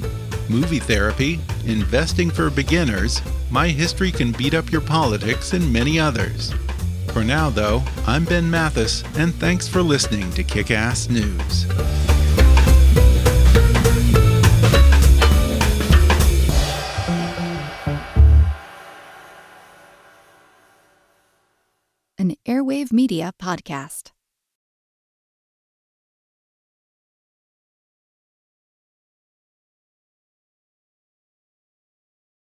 Movie 0.50 0.78
Therapy, 0.78 1.40
Investing 1.64 2.30
for 2.30 2.50
Beginners, 2.50 3.22
My 3.50 3.68
History 3.68 4.12
Can 4.12 4.32
Beat 4.32 4.54
Up 4.54 4.70
Your 4.70 4.82
Politics, 4.82 5.54
and 5.54 5.72
many 5.72 5.98
others. 5.98 6.52
For 7.12 7.24
now, 7.24 7.50
though, 7.50 7.82
I'm 8.06 8.24
Ben 8.24 8.50
Mathis, 8.50 9.02
and 9.16 9.34
thanks 9.34 9.66
for 9.66 9.82
listening 9.82 10.30
to 10.32 10.44
Kick 10.44 10.70
Ass 10.70 11.08
News. 11.08 11.66
Airwave 22.46 22.92
Media 22.92 23.32
Podcast. 23.38 24.11